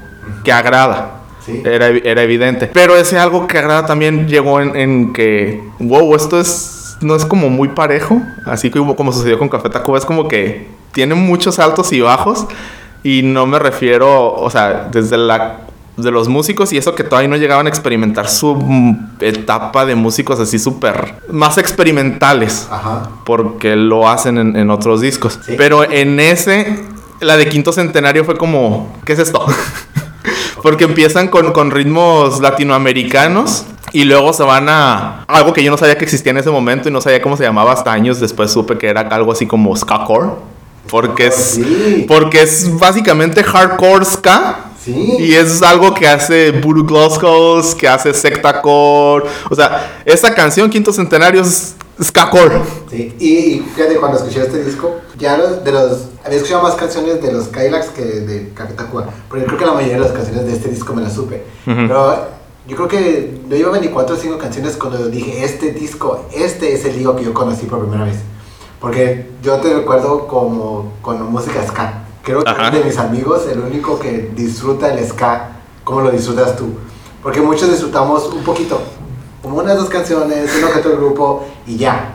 que 0.45 0.53
agrada. 0.53 1.23
Sí. 1.45 1.62
Era, 1.64 1.88
era 1.88 2.23
evidente. 2.23 2.66
Pero 2.66 2.97
ese 2.97 3.19
algo 3.19 3.47
que 3.47 3.57
agrada 3.59 3.87
también 3.87 4.29
llegó 4.29 4.61
en, 4.61 4.77
en 4.77 5.12
que, 5.12 5.62
wow, 5.79 6.14
esto 6.14 6.38
es, 6.38 6.99
no 7.01 7.14
es 7.14 7.25
como 7.25 7.49
muy 7.49 7.69
parejo, 7.69 8.21
así 8.45 8.71
como, 8.71 8.95
como 8.95 9.12
sucedió 9.12 9.38
con 9.38 9.49
Café 9.49 9.71
Tacuba, 9.71 9.97
es 9.97 10.05
como 10.05 10.29
que 10.29 10.66
tiene 10.92 11.14
muchos 11.14 11.59
altos 11.59 11.92
y 11.92 12.01
bajos. 12.01 12.47
Y 13.03 13.23
no 13.23 13.47
me 13.47 13.61
refiero, 13.61 14.35
o 14.35 14.51
sea, 14.51 14.88
desde 14.90 15.16
la 15.16 15.61
de 15.97 16.11
los 16.11 16.29
músicos 16.29 16.73
y 16.73 16.79
eso 16.79 16.95
que 16.95 17.05
todavía 17.05 17.29
no 17.29 17.37
llegaban 17.37 17.67
a 17.67 17.69
experimentar 17.69 18.29
su 18.29 18.97
etapa 19.21 19.87
de 19.87 19.95
músicos 19.95 20.39
así 20.41 20.59
súper 20.59 21.15
más 21.31 21.59
experimentales 21.59 22.69
Ajá. 22.71 23.11
porque 23.25 23.77
lo 23.77 24.09
hacen 24.09 24.39
en, 24.39 24.57
en 24.57 24.71
otros 24.71 25.01
discos. 25.01 25.39
Sí. 25.45 25.55
Pero 25.57 25.91
en 25.91 26.21
ese, 26.21 26.85
la 27.21 27.37
de 27.37 27.49
Quinto 27.49 27.73
Centenario 27.73 28.25
fue 28.25 28.37
como, 28.37 28.95
¿qué 29.05 29.15
es 29.15 29.19
esto? 29.19 29.45
porque 30.63 30.85
empiezan 30.85 31.29
con, 31.29 31.53
con 31.53 31.71
ritmos 31.71 32.41
latinoamericanos 32.41 33.67
y 33.93 34.05
luego 34.05 34.33
se 34.33 34.43
van 34.43 34.69
a 34.69 35.25
algo 35.29 35.53
que 35.53 35.63
yo 35.63 35.71
no 35.71 35.77
sabía 35.79 35.97
que 35.97 36.05
existía 36.05 36.31
en 36.31 36.39
ese 36.39 36.51
momento 36.51 36.89
y 36.89 36.93
no 36.93 37.01
sabía 37.01 37.23
cómo 37.23 37.37
se 37.37 37.45
llamaba 37.45 37.73
hasta 37.73 37.93
años 37.93 38.21
después 38.21 38.51
supe 38.51 38.77
que 38.77 38.89
era 38.89 39.03
algo 39.03 39.33
así 39.33 39.47
como 39.47 39.75
skacore. 39.77 40.31
Porque 40.89 41.29
es, 41.29 41.61
porque 42.07 42.43
es 42.43 42.79
básicamente 42.79 43.43
hardcore 43.43 44.05
ska. 44.05 44.67
Sí. 44.87 45.16
Y 45.18 45.35
es 45.35 45.62
algo 45.62 45.92
que 45.92 46.07
hace 46.07 46.53
Voodoo 46.53 46.85
Glasgows, 46.85 47.75
que 47.75 47.88
hace 47.88 48.14
Sectacore. 48.14 49.27
O 49.51 49.55
sea, 49.57 50.01
esa 50.05 50.33
canción, 50.33 50.70
Quinto 50.70 50.92
Centenario, 50.92 51.42
es 51.42 51.75
Skacore. 52.01 52.61
Sí, 52.88 53.12
y, 53.18 53.27
y 53.27 53.61
fíjate, 53.75 53.96
cuando 53.96 54.18
escuché 54.18 54.42
este 54.42 54.62
disco, 54.62 55.01
ya 55.18 55.37
los, 55.37 55.64
de 55.64 55.72
los, 55.72 56.07
había 56.25 56.37
escuchado 56.37 56.62
más 56.62 56.77
canciones 56.77 57.20
de 57.20 57.33
los 57.33 57.49
Kylax 57.49 57.88
que 57.88 58.05
de 58.05 58.53
Café 58.55 58.75
Tacuba, 58.75 59.09
pero 59.29 59.42
yo 59.42 59.46
creo 59.49 59.59
que 59.59 59.66
la 59.66 59.72
mayoría 59.72 59.94
de 59.96 60.03
las 60.03 60.12
canciones 60.12 60.46
de 60.46 60.53
este 60.53 60.68
disco 60.68 60.94
me 60.94 61.03
las 61.03 61.14
supe. 61.14 61.42
Pero 61.64 62.29
yo 62.68 62.77
creo 62.77 62.87
que 62.87 63.40
no 63.49 63.57
llevaba 63.57 63.79
ni 63.79 63.88
cuatro 63.88 64.14
o 64.14 64.18
cinco 64.18 64.38
canciones 64.38 64.77
cuando 64.77 65.09
dije, 65.09 65.42
este 65.42 65.72
disco, 65.72 66.27
este 66.33 66.75
es 66.75 66.85
el 66.85 66.96
disco 66.96 67.16
que 67.16 67.25
yo 67.25 67.35
conocí 67.35 67.66
por 67.66 67.81
primera 67.81 68.05
vez. 68.05 68.18
Porque 68.81 69.31
yo 69.42 69.57
te 69.57 69.75
recuerdo 69.75 70.29
como 70.29 70.92
con 71.03 71.20
música 71.33 71.66
ska. 71.66 72.06
Creo 72.27 72.43
que 72.43 72.51
Ajá. 72.51 72.71
de 72.73 72.83
mis 72.83 72.99
amigos, 72.99 73.43
el 73.49 73.61
único 73.61 74.01
que 74.01 74.33
disfruta 74.35 74.93
el 74.93 75.07
ska, 75.09 75.53
como 75.85 76.01
lo 76.01 76.11
disfrutas 76.11 76.57
tú. 76.57 76.71
Porque 77.23 77.41
muchos 77.41 77.71
disfrutamos 77.71 78.27
un 78.35 78.43
poquito, 78.43 78.81
como 79.43 79.59
unas 79.59 79.77
dos 79.77 79.89
canciones, 79.89 80.51
uno 80.59 80.73
que 80.73 80.81
otro 80.81 80.97
grupo 80.97 81.47
y 81.69 81.77
ya. 81.77 82.15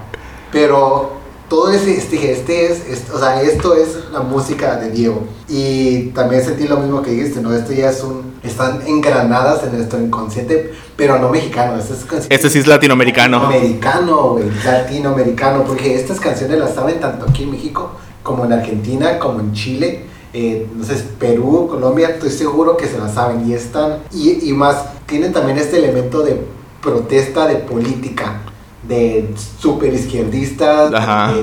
Pero 0.51 1.13
todo 1.47 1.71
ese, 1.71 1.97
este, 1.97 2.17
dije, 2.17 2.33
este 2.33 2.65
es, 2.73 2.85
es- 2.89 3.09
o 3.09 3.19
sea, 3.19 3.41
esto 3.41 3.73
es 3.73 3.99
la 4.11 4.19
música 4.19 4.75
de 4.75 4.89
Diego. 4.91 5.23
Y 5.47 6.07
también 6.09 6.43
sentí 6.43 6.67
lo 6.67 6.75
mismo 6.77 7.01
que 7.01 7.11
dijiste, 7.11 7.39
¿no? 7.41 7.53
Esto 7.53 7.71
ya 7.71 7.89
es 7.89 8.03
un, 8.03 8.33
están 8.43 8.81
engranadas 8.85 9.63
en 9.63 9.77
nuestro 9.77 9.97
inconsciente, 10.01 10.73
pero 10.97 11.19
no 11.19 11.29
mexicano, 11.29 11.77
este 11.79 11.93
es 11.93 12.25
Este 12.29 12.49
sí 12.49 12.59
es 12.59 12.67
latinoamericano. 12.67 13.45
Americano, 13.45 14.31
güey, 14.33 14.45
latinoamericano, 14.65 15.63
porque 15.63 15.95
estas 15.95 16.19
canciones 16.19 16.59
las 16.59 16.75
saben 16.75 16.99
tanto 16.99 17.25
aquí 17.29 17.43
en 17.43 17.51
México 17.51 17.91
como 18.23 18.45
en 18.45 18.53
Argentina, 18.53 19.17
como 19.19 19.39
en 19.39 19.53
Chile, 19.53 20.05
eh, 20.33 20.67
no 20.75 20.83
sé, 20.83 20.95
Perú, 21.19 21.67
Colombia, 21.69 22.09
estoy 22.09 22.29
seguro 22.29 22.77
que 22.77 22.87
se 22.87 22.97
las 22.97 23.13
saben 23.13 23.47
y 23.49 23.53
están, 23.53 23.97
y, 24.13 24.49
y 24.49 24.53
más, 24.53 24.77
tienen 25.05 25.33
también 25.33 25.57
este 25.57 25.77
elemento 25.77 26.21
de 26.21 26.41
protesta 26.81 27.47
de 27.47 27.55
política, 27.55 28.41
de 28.87 29.29
super 29.59 29.93
izquierdistas, 29.93 30.91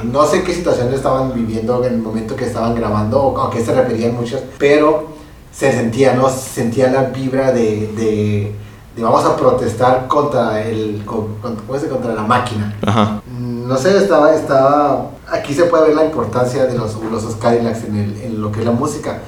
no 0.04 0.26
sé 0.26 0.42
qué 0.42 0.52
situación 0.54 0.92
estaban 0.92 1.32
viviendo 1.34 1.84
en 1.84 1.94
el 1.94 2.00
momento 2.00 2.34
que 2.34 2.44
estaban 2.46 2.74
grabando 2.74 3.22
o 3.22 3.40
a 3.40 3.50
qué 3.50 3.64
se 3.64 3.74
referían 3.74 4.14
muchas, 4.14 4.42
pero 4.58 5.08
se 5.52 5.70
sentía, 5.72 6.14
¿no? 6.14 6.28
Se 6.30 6.48
sentía 6.60 6.90
la 6.90 7.04
vibra 7.04 7.52
de, 7.52 7.88
de, 7.96 8.52
de 8.96 9.02
vamos 9.02 9.24
a 9.24 9.36
protestar 9.36 10.06
contra 10.08 10.62
el, 10.62 11.02
con- 11.04 11.34
con- 11.42 11.56
¿cómo 11.56 11.74
se 11.78 11.84
dice? 11.86 11.88
contra 11.88 12.14
la 12.14 12.22
máquina. 12.22 12.74
Ajá. 12.86 13.22
No 13.68 13.76
sé, 13.76 13.98
estaba, 13.98 14.34
estaba, 14.34 15.10
aquí 15.30 15.52
se 15.52 15.64
puede 15.64 15.88
ver 15.88 15.96
la 15.96 16.06
importancia 16.06 16.64
de 16.64 16.78
los, 16.78 16.96
los 17.12 17.36
Cadillacs 17.36 17.84
en, 17.84 17.96
el, 17.96 18.22
en 18.22 18.40
lo 18.40 18.50
que 18.50 18.60
es 18.60 18.64
la 18.64 18.72
música, 18.72 19.18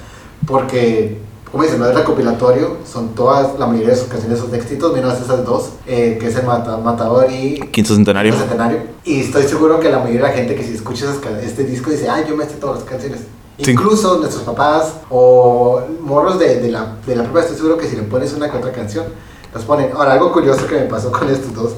porque 0.46 1.20
como 1.53 1.62
dicen, 1.62 1.79
no 1.79 1.87
es 1.87 1.94
recopilatorio, 1.94 2.79
son 2.90 3.11
todas, 3.11 3.59
la 3.59 3.66
mayoría 3.66 3.90
de 3.90 3.96
sus 3.96 4.09
canciones 4.09 4.38
son 4.38 4.50
de 4.50 4.57
éxitos, 4.57 4.94
menos 4.94 5.20
esas 5.20 5.44
dos, 5.44 5.72
eh, 5.87 6.16
que 6.18 6.29
es 6.29 6.37
el 6.37 6.46
Mata, 6.46 6.79
Matador 6.79 7.31
y 7.31 7.61
Quinto 7.70 7.94
Centenario. 7.94 8.33
Quinto 8.33 8.46
Centenario. 8.46 8.79
Y 9.05 9.20
estoy 9.20 9.42
seguro 9.42 9.79
que 9.79 9.90
la 9.90 9.98
mayoría 9.98 10.22
de 10.22 10.29
la 10.29 10.33
gente 10.33 10.55
que 10.55 10.64
si 10.64 10.72
escucha 10.72 11.05
esas 11.05 11.18
este 11.44 11.64
disco 11.64 11.90
dice, 11.90 12.09
ay, 12.09 12.24
yo 12.26 12.35
me 12.35 12.46
sé 12.46 12.53
todas 12.53 12.76
las 12.76 12.88
canciones. 12.88 13.20
Sí. 13.59 13.72
Incluso 13.72 14.16
nuestros 14.16 14.44
papás 14.44 14.94
o 15.11 15.83
morros 16.00 16.38
de, 16.38 16.61
de 16.61 16.70
la, 16.70 16.96
de 17.07 17.14
la 17.14 17.24
prepa, 17.24 17.40
estoy 17.40 17.57
seguro 17.57 17.76
que 17.76 17.87
si 17.87 17.94
le 17.94 18.05
pones 18.05 18.33
una 18.33 18.50
que 18.50 18.57
otra 18.57 18.72
canción, 18.72 19.05
los 19.53 19.64
ponen. 19.64 19.90
Ahora, 19.92 20.14
algo 20.14 20.33
curioso 20.33 20.66
que 20.66 20.76
me 20.76 20.87
pasó 20.87 21.12
con 21.12 21.29
estos 21.29 21.53
dos, 21.53 21.72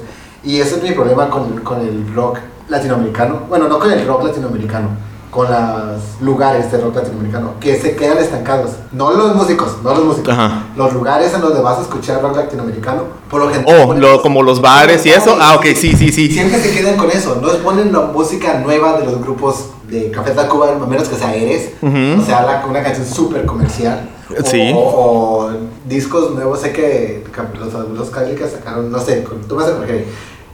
y 0.45 0.61
ese 0.61 0.77
es 0.77 0.83
mi 0.83 0.91
problema 0.91 1.29
con, 1.29 1.59
con 1.59 1.81
el 1.81 2.13
rock 2.13 2.37
latinoamericano, 2.69 3.41
bueno, 3.49 3.67
no 3.67 3.79
con 3.79 3.91
el 3.91 4.05
rock 4.07 4.23
latinoamericano, 4.25 4.89
con 5.29 5.47
los 5.49 6.21
lugares 6.21 6.71
de 6.71 6.77
rock 6.79 6.95
latinoamericano, 6.97 7.53
que 7.59 7.79
se 7.79 7.95
quedan 7.95 8.19
estancados. 8.19 8.71
No 8.91 9.11
los 9.11 9.35
músicos, 9.35 9.77
no 9.83 9.93
los 9.95 10.05
músicos. 10.05 10.33
Ajá. 10.33 10.63
Los 10.75 10.93
lugares 10.93 11.33
en 11.33 11.41
donde 11.41 11.59
vas 11.61 11.79
a 11.79 11.81
escuchar 11.81 12.21
rock 12.21 12.35
latinoamericano, 12.37 13.03
por 13.29 13.41
lo 13.41 13.49
general. 13.49 13.87
Oh, 13.89 13.93
lo- 13.93 14.21
como 14.21 14.43
los 14.43 14.61
bares 14.61 15.05
y 15.05 15.09
eso. 15.09 15.35
Ah, 15.41 15.55
ok, 15.55 15.65
sí, 15.75 15.93
sí, 15.95 16.11
sí. 16.11 16.29
Siempre 16.31 16.59
se 16.61 16.71
quedan 16.71 16.97
con 16.97 17.09
eso. 17.09 17.39
No 17.41 17.49
ponen 17.63 17.91
la 17.91 18.01
música 18.01 18.59
nueva 18.59 18.99
de 18.99 19.05
los 19.05 19.19
grupos 19.21 19.69
de 19.89 20.11
Café 20.11 20.31
Tacuba, 20.31 20.69
a 20.71 20.85
menos 20.85 21.09
que 21.09 21.15
sea 21.15 21.33
Eres. 21.35 21.71
Ujú. 21.81 22.21
O 22.21 22.25
sea, 22.25 22.43
la- 22.43 22.65
una 22.67 22.83
canción 22.83 23.05
súper 23.07 23.45
comercial. 23.45 24.09
O- 24.39 24.45
Sí. 24.45 24.71
O, 24.73 24.79
o 24.79 25.51
discos 25.85 26.31
nuevos. 26.33 26.61
Sé 26.61 26.71
que 26.71 27.23
los, 27.59 27.89
los 27.89 28.09
Cadillacs 28.09 28.51
sacaron, 28.53 28.91
no 28.91 28.99
sé, 28.99 29.23
tú 29.47 29.55
vas 29.55 29.67
a 29.67 29.73
corregir, 29.75 30.05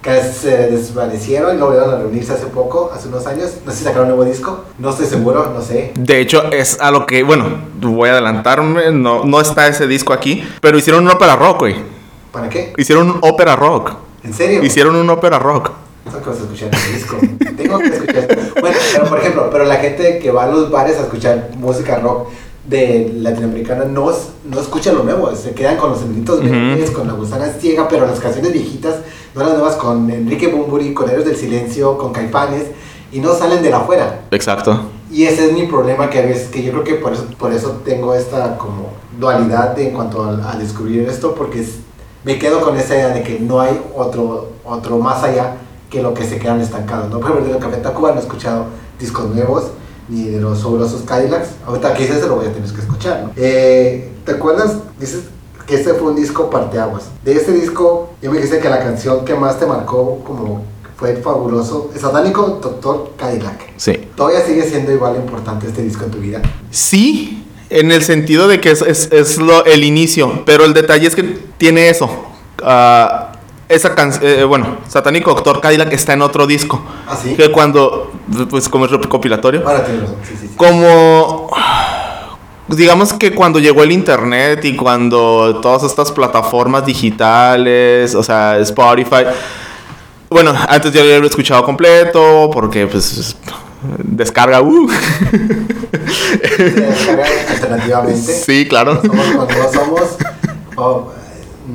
que 0.01 0.21
se 0.21 0.69
desvanecieron 0.69 1.55
y 1.55 1.57
luego 1.57 1.73
volvieron 1.73 1.93
a 1.93 1.97
reunirse 1.99 2.33
hace 2.33 2.45
poco, 2.47 2.91
hace 2.93 3.09
unos 3.09 3.25
años. 3.27 3.57
No 3.65 3.71
sé 3.71 3.79
si 3.79 3.83
sacaron 3.83 4.09
un 4.09 4.15
nuevo 4.15 4.29
disco. 4.29 4.65
No 4.77 4.91
estoy 4.91 5.05
seguro, 5.05 5.51
no 5.53 5.61
sé. 5.61 5.91
De 5.95 6.19
hecho, 6.19 6.51
es 6.51 6.79
a 6.79 6.91
lo 6.91 7.05
que, 7.05 7.23
bueno, 7.23 7.45
voy 7.81 8.09
a 8.09 8.13
adelantarme, 8.13 8.91
no, 8.91 9.25
no 9.25 9.41
está 9.41 9.67
ese 9.67 9.87
disco 9.87 10.13
aquí, 10.13 10.47
pero 10.61 10.77
hicieron 10.77 11.03
un 11.03 11.11
ópera 11.11 11.35
rock, 11.35 11.59
güey. 11.59 11.75
¿Para 12.31 12.49
qué? 12.49 12.73
Hicieron 12.77 13.09
un 13.09 13.19
ópera 13.21 13.55
rock. 13.55 13.93
¿En 14.23 14.33
serio? 14.33 14.63
Hicieron 14.63 14.95
un 14.95 15.09
ópera 15.09 15.39
rock. 15.39 15.71
Tengo 16.05 16.23
que 16.23 16.31
escuchar 16.31 16.69
el 16.73 16.93
disco. 16.93 17.17
Tengo 17.57 17.79
que 17.79 17.87
escuchar. 17.87 18.27
Bueno, 18.61 18.77
pero 18.93 19.05
por 19.05 19.19
ejemplo, 19.19 19.49
pero 19.51 19.65
la 19.65 19.75
gente 19.77 20.19
que 20.19 20.31
va 20.31 20.45
a 20.45 20.47
los 20.47 20.71
bares 20.71 20.97
a 20.97 21.01
escuchar 21.01 21.49
música 21.57 21.99
rock 21.99 22.29
de 22.69 23.11
latinoamericana 23.17 23.85
no, 23.85 24.11
no 24.45 24.59
escucha 24.59 24.93
lo 24.93 25.03
nuevo, 25.03 25.33
se 25.35 25.51
quedan 25.55 25.77
con 25.77 25.91
los 25.91 26.01
enanitos 26.03 26.39
Ujú. 26.39 26.49
verdes, 26.49 26.91
con 26.91 27.07
la 27.07 27.13
gusana 27.13 27.47
ciega, 27.59 27.87
pero 27.87 28.05
las 28.05 28.19
canciones 28.19 28.53
viejitas, 28.53 28.95
no 29.33 29.41
las 29.43 29.53
nuevas, 29.53 29.75
con 29.75 30.09
Enrique 30.11 30.47
Bumburi, 30.49 30.93
con 30.93 31.09
Héroes 31.09 31.25
del 31.25 31.35
Silencio, 31.35 31.97
con 31.97 32.11
Caipanes, 32.13 32.65
y 33.11 33.19
no 33.21 33.33
salen 33.33 33.63
de 33.63 33.71
la 33.71 33.77
afuera. 33.77 34.21
Exacto. 34.29 34.79
Y 35.11 35.23
ese 35.23 35.47
es 35.47 35.53
mi 35.53 35.63
problema 35.65 36.09
que 36.11 36.19
a 36.19 36.21
veces, 36.21 36.49
que 36.49 36.61
yo 36.61 36.71
creo 36.71 36.83
que 36.83 36.93
por 36.95 37.13
eso, 37.13 37.25
por 37.39 37.51
eso 37.51 37.81
tengo 37.83 38.13
esta 38.13 38.55
como 38.59 38.89
dualidad 39.19 39.75
de- 39.75 39.87
en 39.87 39.93
cuanto 39.95 40.23
a, 40.23 40.51
a 40.51 40.55
descubrir 40.57 41.09
esto, 41.09 41.33
porque 41.33 41.61
es- 41.61 41.77
me 42.23 42.37
quedo 42.37 42.61
con 42.61 42.77
esa 42.77 42.93
idea 42.95 43.09
de 43.09 43.23
que 43.23 43.39
no 43.39 43.59
hay 43.61 43.81
otro, 43.95 44.49
otro 44.63 44.99
más 44.99 45.23
allá 45.23 45.55
que 45.89 46.03
lo 46.03 46.13
que 46.13 46.23
se 46.23 46.37
quedan 46.37 46.61
estancados, 46.61 47.09
¿no? 47.09 47.19
Por 47.19 47.31
ejemplo, 47.31 47.51
de 47.53 47.59
Café 47.59 47.77
Tacuba 47.77 48.11
no 48.11 48.17
he 48.17 48.21
escuchado 48.21 48.65
discos 48.99 49.25
nuevos, 49.33 49.63
ni 50.09 50.25
de 50.25 50.39
los 50.41 50.61
fabulosos 50.61 51.03
Cadillacs. 51.03 51.49
Ahorita 51.65 51.93
que 51.93 52.03
dices, 52.07 52.25
lo 52.27 52.35
voy 52.35 52.47
a 52.47 52.53
tener 52.53 52.69
que 52.71 52.81
escuchar, 52.81 53.23
¿no? 53.23 53.31
Eh, 53.35 54.09
¿Te 54.25 54.31
acuerdas? 54.33 54.77
Dices 54.99 55.21
que 55.67 55.75
este 55.75 55.93
fue 55.93 56.09
un 56.11 56.15
disco 56.15 56.49
parteaguas. 56.49 57.03
De 57.23 57.33
este 57.33 57.51
disco, 57.53 58.09
yo 58.21 58.31
me 58.31 58.37
dijiste 58.37 58.59
que 58.59 58.69
la 58.69 58.79
canción 58.79 59.23
que 59.23 59.35
más 59.35 59.59
te 59.59 59.65
marcó 59.65 60.19
como 60.25 60.63
fue 60.97 61.15
fabuloso, 61.17 61.91
es 61.95 62.01
Satánico 62.01 62.59
Doctor 62.61 63.11
Cadillac. 63.17 63.61
Sí. 63.77 63.93
¿Todavía 64.17 64.41
sigue 64.45 64.63
siendo 64.63 64.91
igual 64.91 65.13
de 65.13 65.19
importante 65.19 65.67
este 65.67 65.81
disco 65.83 66.03
en 66.05 66.11
tu 66.11 66.17
vida? 66.17 66.41
Sí, 66.71 67.45
en 67.69 67.91
el 67.91 68.01
sentido 68.03 68.47
de 68.47 68.59
que 68.59 68.71
es, 68.71 68.81
es- 68.81 69.09
es 69.11 69.37
lo, 69.37 69.63
el 69.65 69.83
inicio, 69.83 70.43
pero 70.45 70.65
el 70.65 70.73
detalle 70.73 71.07
es 71.07 71.15
que 71.15 71.23
tiene 71.57 71.89
eso. 71.89 72.09
Ah, 72.63 73.28
esa 73.69 73.95
canción, 73.95 74.49
bueno, 74.49 74.79
Satánico 74.87 75.33
Doctor 75.33 75.61
Cadillac 75.61 75.93
está 75.93 76.13
en 76.13 76.23
otro 76.23 76.47
disco. 76.47 76.83
¿Ah, 77.07 77.15
sí? 77.15 77.35
Que 77.35 77.51
cuando, 77.51 78.11
pues 78.49 78.67
como 78.67 78.85
es 78.85 78.91
recopilatorio, 78.91 79.65
Ahora 79.65 79.85
tienes 79.85 80.01
razón, 80.01 80.17
sí, 80.23 80.35
sí, 80.39 80.47
sí. 80.47 80.55
como 80.55 81.49
digamos 82.67 83.13
que 83.13 83.33
cuando 83.33 83.59
llegó 83.59 83.83
el 83.83 83.91
internet 83.91 84.63
y 84.65 84.75
cuando 84.75 85.59
todas 85.61 85.83
estas 85.83 86.11
plataformas 86.11 86.85
digitales, 86.85 88.13
o 88.15 88.23
sea, 88.23 88.57
Spotify, 88.59 89.25
bueno, 90.29 90.53
antes 90.67 90.93
yo 90.93 91.03
lo 91.03 91.15
había 91.15 91.27
escuchado 91.27 91.63
completo 91.63 92.49
porque 92.53 92.85
pues 92.87 93.35
descarga, 94.03 94.61
uh. 94.61 94.89
Se 96.57 96.63
descarga 96.63 97.25
alternativamente. 97.49 98.33
sí, 98.33 98.67
claro. 98.67 99.01
Somos 99.01 99.35
no 99.35 99.71
somos, 99.71 100.17
oh, 100.75 101.11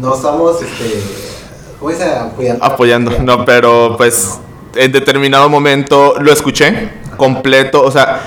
no 0.00 0.16
somos, 0.16 0.62
este, 0.62 1.02
¿cómo 1.84 1.94
dice? 1.94 2.10
Apoyando. 2.14 2.64
Apoyando, 2.64 3.18
no, 3.20 3.44
pero 3.44 3.94
pues 3.98 4.40
en 4.74 4.90
determinado 4.90 5.50
momento 5.50 6.14
lo 6.18 6.32
escuché 6.32 6.90
completo, 7.18 7.82
o 7.82 7.90
sea, 7.90 8.20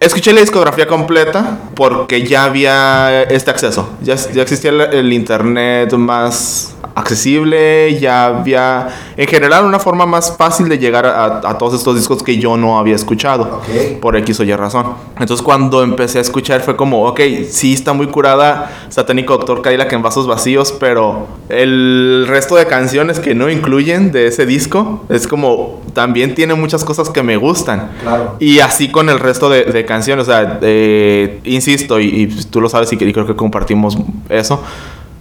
escuché 0.00 0.32
la 0.32 0.40
discografía 0.40 0.86
completa 0.86 1.58
porque 1.76 2.26
ya 2.26 2.44
había 2.44 3.22
este 3.22 3.50
acceso, 3.52 3.90
ya, 4.02 4.14
existía 4.14 4.70
el 4.70 5.12
internet 5.12 5.92
más 5.92 6.74
accesible, 6.98 7.98
ya 8.00 8.26
había 8.26 8.88
en 9.16 9.26
general 9.26 9.64
una 9.64 9.78
forma 9.78 10.06
más 10.06 10.36
fácil 10.36 10.68
de 10.68 10.78
llegar 10.78 11.06
a, 11.06 11.40
a 11.48 11.58
todos 11.58 11.74
estos 11.74 11.96
discos 11.96 12.22
que 12.22 12.38
yo 12.38 12.56
no 12.56 12.78
había 12.78 12.94
escuchado 12.94 13.60
Ok. 13.62 14.00
por 14.00 14.16
X 14.16 14.40
o 14.40 14.44
Y 14.44 14.52
razón. 14.54 14.86
Entonces 15.18 15.42
cuando 15.42 15.82
empecé 15.82 16.18
a 16.18 16.20
escuchar 16.22 16.60
fue 16.62 16.76
como, 16.76 17.04
ok, 17.06 17.20
sí 17.48 17.74
está 17.74 17.92
muy 17.92 18.08
curada 18.08 18.70
Satánico 18.88 19.36
Doctor 19.36 19.62
Cadillac 19.62 19.92
en 19.92 20.02
vasos 20.02 20.26
vacíos, 20.26 20.74
pero 20.78 21.26
el 21.48 22.26
resto 22.28 22.56
de 22.56 22.66
canciones 22.66 23.20
que 23.20 23.34
no 23.34 23.50
incluyen 23.50 24.12
de 24.12 24.26
ese 24.28 24.46
disco 24.46 25.04
es 25.08 25.26
como, 25.26 25.80
también 25.94 26.34
tiene 26.34 26.54
muchas 26.54 26.84
cosas 26.84 27.08
que 27.10 27.22
me 27.22 27.36
gustan. 27.36 27.90
Claro. 28.02 28.36
Y 28.38 28.60
así 28.60 28.88
con 28.90 29.08
el 29.08 29.18
resto 29.18 29.48
de, 29.48 29.64
de 29.64 29.84
canciones, 29.84 30.28
o 30.28 30.30
sea, 30.30 30.58
eh, 30.62 31.40
insisto, 31.44 31.98
y, 32.00 32.06
y 32.22 32.26
tú 32.44 32.60
lo 32.60 32.68
sabes 32.68 32.92
y, 32.92 32.96
y 32.96 33.12
creo 33.12 33.26
que 33.26 33.34
compartimos 33.36 33.96
eso, 34.28 34.62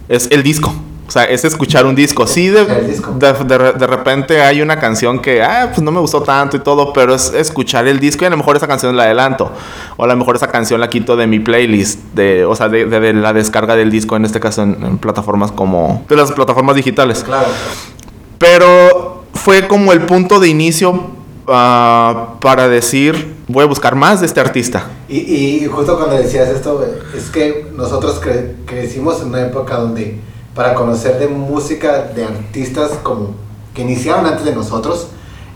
es 0.10 0.28
el 0.32 0.44
disco. 0.44 0.74
O 1.08 1.12
sea, 1.12 1.24
es 1.24 1.46
escuchar 1.46 1.86
un 1.86 1.96
disco. 1.96 2.28
Sí, 2.28 2.50
de, 2.50 2.66
de, 2.66 3.34
de 3.46 3.74
de 3.74 3.88
repente 3.88 4.42
hay 4.42 4.62
una 4.62 4.78
canción 4.78 5.20
que, 5.20 5.42
ah, 5.42 5.70
pues 5.70 5.82
no 5.82 5.90
me 5.92 6.02
gustó 6.02 6.22
tanto 6.22 6.58
y 6.58 6.60
todo, 6.60 6.92
pero 6.92 7.16
es 7.16 7.34
escuchar 7.34 7.88
el 7.88 8.00
disco 8.00 8.26
y 8.26 8.28
a 8.28 8.30
lo 8.30 8.36
mejor 8.36 8.58
esa 8.58 8.68
canción 8.68 8.96
la 8.98 9.04
adelanto. 9.04 9.50
O 9.96 10.04
a 10.04 10.08
lo 10.08 10.16
mejor 10.18 10.36
esa 10.36 10.50
canción 10.50 10.82
la 10.82 10.90
quito 10.90 11.16
de 11.16 11.26
mi 11.26 11.40
playlist, 11.40 12.00
de, 12.14 12.44
o 12.44 12.56
sea, 12.56 12.68
de, 12.68 13.14
la 13.14 13.32
descarga 13.32 13.78
del 13.78 13.90
disco, 13.90 14.18
en 14.18 14.26
este 14.26 14.42
caso 14.42 14.64
en, 14.64 14.84
en 14.84 14.98
plataformas 14.98 15.54
como, 15.54 16.06
de 16.10 16.16
las 16.18 16.34
plataformas 16.34 16.76
digitales. 16.76 17.24
Claro. 17.24 17.48
Pero 18.38 19.24
fue 19.34 19.68
como 19.68 19.94
el 19.94 20.02
punto 20.02 20.40
de 20.42 20.50
inicio 20.50 21.04
ah, 21.48 22.36
para 22.42 22.68
decir, 22.68 23.36
voy 23.48 23.64
a 23.64 23.68
buscar 23.68 23.96
más 23.96 24.20
de 24.20 24.26
este 24.26 24.40
artista. 24.42 24.88
Y, 25.08 25.20
y 25.20 25.66
justo 25.68 25.98
cuando 25.98 26.18
decías 26.18 26.50
esto, 26.50 26.86
es 27.16 27.30
que 27.30 27.68
nosotros 27.76 28.22
cre- 28.22 28.56
crecimos 28.66 29.22
en 29.22 29.30
una 29.30 29.42
época 29.42 29.78
donde 29.78 30.20
para 30.58 30.74
conocer 30.74 31.18
de 31.20 31.28
música 31.28 32.02
de 32.14 32.26
artistas 32.26 32.92
como 33.04 33.36
que 33.74 33.84
iniciaron 33.84 34.26
antes 34.26 34.44
de 34.44 34.54
nosotros, 34.54 35.08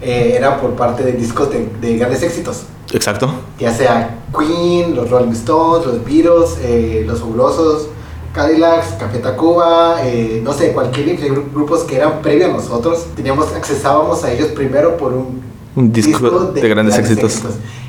eh, 0.01 0.35
era 0.37 0.61
por 0.61 0.71
parte 0.75 1.03
de 1.03 1.11
discos 1.13 1.49
de, 1.49 1.67
de 1.81 1.97
grandes 1.97 2.21
éxitos. 2.23 2.63
Exacto. 2.93 3.29
Ya 3.59 3.73
sea 3.73 4.19
Queen, 4.37 4.95
los 4.95 5.09
Rolling 5.09 5.31
Stones, 5.31 5.85
los 5.87 6.05
Beatles, 6.05 6.57
eh, 6.61 7.03
los 7.07 7.19
Fabulosos, 7.19 7.87
Cadillacs, 8.33 8.93
Café 8.99 9.17
Tacuba, 9.19 9.97
eh, 10.05 10.39
no 10.43 10.53
sé, 10.53 10.71
cualquier 10.71 11.17
gru- 11.19 11.51
grupos 11.53 11.81
que 11.81 11.95
eran 11.97 12.21
previo 12.21 12.45
a 12.45 12.49
nosotros, 12.49 13.07
teníamos, 13.15 13.51
accesábamos 13.53 14.23
a 14.23 14.31
ellos 14.31 14.49
primero 14.49 14.97
por 14.97 15.13
un 15.13 15.41
Un 15.75 15.91
disco 15.91 16.29
de 16.53 16.69
grandes 16.69 16.97
éxitos. 16.97 17.41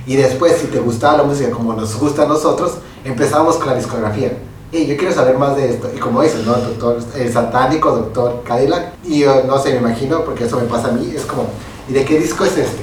Y 0.06 0.16
después, 0.16 0.56
si 0.60 0.66
te 0.68 0.78
gustaba 0.80 1.18
la 1.18 1.22
música 1.24 1.50
como 1.50 1.74
nos 1.74 1.94
gusta 1.96 2.22
a 2.22 2.26
nosotros, 2.26 2.72
empezábamos 3.04 3.56
con 3.56 3.68
la 3.68 3.74
discografía. 3.76 4.32
Y 4.72 4.86
yo 4.86 4.96
quiero 4.96 5.12
saber 5.12 5.36
más 5.36 5.54
de 5.54 5.68
esto. 5.68 5.90
Y 5.94 5.98
como 5.98 6.22
dices, 6.22 6.46
¿no? 6.46 6.54
Doctor, 6.54 6.98
el 7.14 7.30
satánico 7.30 7.90
Doctor 7.90 8.42
Cadillac. 8.42 8.94
Y 9.04 9.20
yo 9.20 9.44
no 9.44 9.58
sé, 9.58 9.72
me 9.74 9.80
imagino, 9.80 10.24
porque 10.24 10.44
eso 10.44 10.58
me 10.58 10.64
pasa 10.64 10.88
a 10.88 10.92
mí, 10.92 11.12
es 11.14 11.26
como, 11.26 11.46
¿y 11.88 11.92
de 11.92 12.06
qué 12.06 12.18
disco 12.18 12.46
es 12.46 12.56
este? 12.56 12.82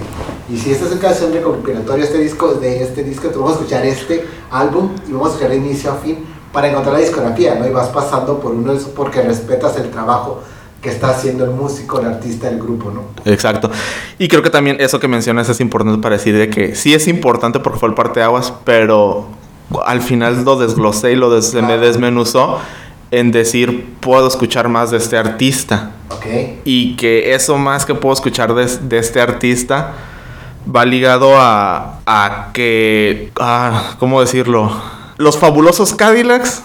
Y 0.52 0.58
si 0.58 0.72
esta 0.72 0.86
es 0.86 0.92
una 0.92 1.02
canción 1.02 1.34
recopilatoria, 1.34 2.06
este 2.06 2.20
disco, 2.20 2.54
de 2.54 2.84
este 2.84 3.04
disco, 3.04 3.30
te 3.30 3.38
vamos 3.38 3.54
a 3.54 3.56
escuchar 3.56 3.86
este 3.88 4.24
álbum 4.52 4.92
y 5.08 5.14
vamos 5.14 5.30
a 5.30 5.32
escuchar 5.32 5.50
de 5.50 5.58
inicio 5.58 5.92
a 5.92 5.96
fin 5.96 6.26
para 6.54 6.70
encontrar 6.70 6.94
la 6.94 7.02
discografía, 7.02 7.56
¿no? 7.56 7.68
Y 7.68 7.72
vas 7.72 7.88
pasando 7.90 8.40
por 8.40 8.52
uno 8.52 8.74
de 8.74 8.80
porque 8.96 9.24
respetas 9.24 9.76
el 9.78 9.90
trabajo 9.90 10.42
que 10.84 10.90
está 10.90 11.10
haciendo 11.10 11.44
el 11.44 11.52
músico, 11.52 12.00
el 12.00 12.06
artista, 12.06 12.50
el 12.50 12.60
grupo, 12.60 12.92
¿no? 12.92 13.02
Exacto. 13.26 13.70
Y 14.20 14.28
creo 14.28 14.44
que 14.44 14.50
también 14.52 14.78
eso 14.80 15.00
que 15.00 15.08
mencionas 15.08 15.50
es 15.50 15.60
importante 15.60 16.02
para 16.02 16.18
decir 16.18 16.38
de 16.38 16.50
que 16.50 16.76
sí 16.76 16.94
es 16.94 17.08
importante 17.08 17.60
porque 17.60 17.80
fue 17.80 17.90
el 17.90 17.96
parteaguas, 17.96 18.54
pero 18.64 19.39
al 19.86 20.02
final 20.02 20.44
lo 20.46 20.58
desglosé 20.58 21.12
y 21.14 21.16
lo 21.16 21.30
des- 21.30 21.54
me 21.54 21.78
desmenuzó 21.78 22.60
en 23.12 23.32
decir, 23.32 23.88
puedo 24.00 24.28
escuchar 24.28 24.68
más 24.70 24.92
de 24.92 24.98
este 24.98 25.18
artista. 25.18 25.92
Y 26.66 26.96
que 26.96 27.34
eso 27.34 27.58
más 27.58 27.86
que 27.86 27.96
puedo 27.96 28.14
escuchar 28.14 28.54
de, 28.54 28.66
de 28.66 28.98
este 29.00 29.20
artista 29.22 29.94
va 30.76 30.86
ligado 30.86 31.36
a, 31.40 32.00
a 32.06 32.50
que, 32.54 33.32
ah, 33.40 33.96
¿cómo 34.00 34.20
decirlo? 34.22 34.72
Los 35.20 35.38
fabulosos 35.38 35.94
Cadillacs. 35.96 36.64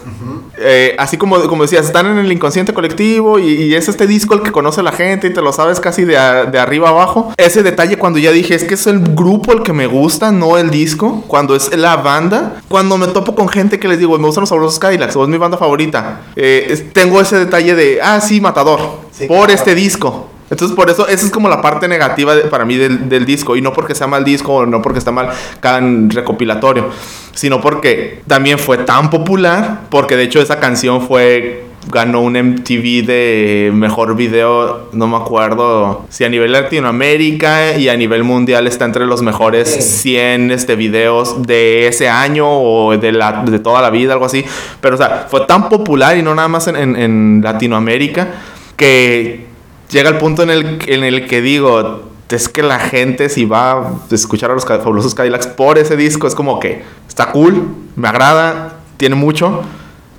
Eh, 0.57 0.95
así 0.97 1.17
como, 1.17 1.37
como 1.49 1.63
decías, 1.63 1.87
están 1.87 2.05
en 2.05 2.17
el 2.17 2.31
inconsciente 2.31 2.73
colectivo 2.73 3.37
y, 3.37 3.75
es 3.75 3.89
este 3.89 4.07
disco 4.07 4.33
el 4.33 4.43
que 4.43 4.53
conoce 4.53 4.81
la 4.81 4.93
gente 4.93 5.27
y 5.27 5.33
te 5.33 5.41
lo 5.41 5.51
sabes 5.51 5.81
casi 5.81 6.05
de, 6.05 6.13
de, 6.13 6.57
arriba 6.57 6.87
abajo. 6.87 7.33
Ese 7.35 7.63
detalle 7.63 7.97
cuando 7.97 8.17
ya 8.17 8.31
dije, 8.31 8.55
es 8.55 8.63
que 8.63 8.75
es 8.75 8.87
el 8.87 8.99
grupo 8.99 9.51
el 9.51 9.61
que 9.61 9.73
me 9.73 9.87
gusta, 9.87 10.31
no 10.31 10.57
el 10.57 10.69
disco. 10.69 11.25
Cuando 11.27 11.53
es 11.53 11.75
la 11.75 11.97
banda. 11.97 12.61
Cuando 12.69 12.97
me 12.97 13.07
topo 13.07 13.35
con 13.35 13.49
gente 13.49 13.77
que 13.77 13.89
les 13.89 13.99
digo, 13.99 14.17
me 14.17 14.25
gustan 14.25 14.43
los 14.43 14.49
sabrosos 14.49 14.79
Cadillacs 14.79 15.17
o 15.17 15.23
es 15.23 15.29
mi 15.29 15.37
banda 15.37 15.57
favorita. 15.57 16.21
Eh, 16.37 16.89
tengo 16.93 17.19
ese 17.19 17.37
detalle 17.37 17.75
de, 17.75 17.99
ah, 18.01 18.21
sí, 18.21 18.39
Matador. 18.39 18.79
por 19.27 19.51
este 19.51 19.75
disco. 19.75 20.29
Entonces, 20.55 20.73
por 20.73 20.89
eso, 20.89 21.05
esa 21.09 21.25
es 21.25 21.33
como 21.33 21.49
la 21.49 21.61
parte 21.61 21.85
negativa 21.89 22.33
para 22.49 22.63
mí 22.63 22.77
del, 22.77 23.25
disco. 23.25 23.57
Y 23.57 23.61
no 23.61 23.73
porque 23.73 23.93
sea 23.93 24.07
mal 24.07 24.23
disco 24.23 24.53
o 24.53 24.65
no 24.65 24.81
porque 24.81 24.99
está 24.99 25.11
mal 25.11 25.29
cada 25.59 25.81
recopilatorio, 25.81 26.89
sino 27.33 27.59
porque 27.59 28.21
también 28.25 28.57
fue 28.57 28.77
tan 28.77 29.09
popular. 29.09 29.81
Porque 29.89 30.15
de 30.15 30.23
hecho, 30.23 30.41
esa 30.41 30.59
canción 30.59 31.05
fue. 31.05 31.65
Ganó 31.87 32.21
un 32.21 32.33
MTV 32.33 33.05
de 33.05 33.69
mejor 33.71 34.15
video, 34.15 34.89
no 34.91 35.05
me 35.05 35.17
acuerdo 35.17 36.07
si 36.09 36.23
a 36.23 36.29
nivel 36.29 36.51
Latinoamérica 36.51 37.77
y 37.77 37.89
a 37.89 37.95
nivel 37.95 38.23
mundial 38.23 38.65
está 38.65 38.85
entre 38.85 39.05
los 39.05 39.21
mejores 39.21 39.69
100 40.01 40.49
este, 40.49 40.75
videos 40.75 41.43
de 41.45 41.87
ese 41.87 42.09
año 42.09 42.47
o 42.49 42.97
de, 42.97 43.11
la, 43.11 43.43
de 43.43 43.59
toda 43.59 43.83
la 43.83 43.91
vida, 43.91 44.13
algo 44.13 44.25
así. 44.25 44.43
Pero, 44.81 44.95
o 44.95 44.97
sea, 44.97 45.27
fue 45.29 45.45
tan 45.45 45.69
popular 45.69 46.17
y 46.17 46.23
no 46.23 46.33
nada 46.33 46.47
más 46.47 46.67
en, 46.67 46.95
en 46.95 47.41
Latinoamérica 47.43 48.29
que 48.75 49.44
llega 49.89 50.09
el 50.09 50.17
punto 50.17 50.43
en 50.43 50.49
el, 50.49 50.79
en 50.87 51.03
el 51.03 51.27
que 51.27 51.41
digo, 51.41 52.03
es 52.29 52.49
que 52.49 52.63
la 52.63 52.79
gente 52.79 53.29
si 53.29 53.45
va 53.45 53.71
a 53.71 53.93
escuchar 54.11 54.51
a 54.51 54.53
los 54.53 54.65
fabulosos 54.65 55.15
Cadillacs 55.15 55.47
por 55.47 55.77
ese 55.77 55.95
disco 55.95 56.27
es 56.27 56.35
como 56.35 56.59
que 56.59 56.83
está 57.07 57.31
cool, 57.31 57.67
me 57.95 58.07
agrada, 58.07 58.79
tiene 58.97 59.15
mucho, 59.15 59.61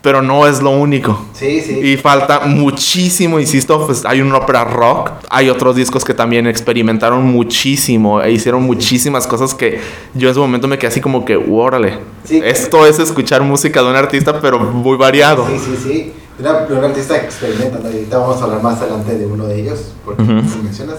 pero 0.02 0.22
no 0.22 0.46
es 0.46 0.62
lo 0.62 0.70
único. 0.70 1.26
Sí, 1.32 1.60
sí. 1.60 1.80
Y 1.80 1.96
falta 1.96 2.40
muchísimo, 2.46 3.40
insisto, 3.40 3.84
pues 3.86 4.04
hay 4.04 4.20
un 4.20 4.32
ópera 4.32 4.64
rock, 4.64 5.10
hay 5.28 5.50
otros 5.50 5.74
discos 5.74 6.04
que 6.04 6.14
también 6.14 6.46
experimentaron 6.46 7.24
muchísimo 7.24 8.22
e 8.22 8.30
hicieron 8.30 8.62
muchísimas 8.62 9.26
cosas 9.26 9.52
que 9.52 9.80
yo 10.14 10.28
en 10.28 10.30
ese 10.30 10.40
momento 10.40 10.68
me 10.68 10.78
quedé 10.78 10.88
así 10.88 11.00
como 11.00 11.24
que, 11.24 11.36
órale, 11.36 11.98
esto 12.30 12.86
es 12.86 12.98
escuchar 13.00 13.42
música 13.42 13.82
de 13.82 13.90
un 13.90 13.96
artista 13.96 14.40
pero 14.40 14.60
muy 14.60 14.96
variado. 14.96 15.46
Sí, 15.48 15.58
sí, 15.58 15.76
sí. 15.82 16.12
Una, 16.38 16.66
un 16.68 16.84
artista 16.84 17.18
que 17.18 17.26
experimenta, 17.26 17.78
ahorita 17.78 18.18
vamos 18.18 18.40
a 18.40 18.44
hablar 18.44 18.62
más 18.62 18.80
adelante 18.80 19.16
de 19.16 19.26
uno 19.26 19.46
de 19.46 19.58
ellos, 19.58 19.92
porque 20.04 20.22
uh 20.22 20.62
mencionas. 20.62 20.98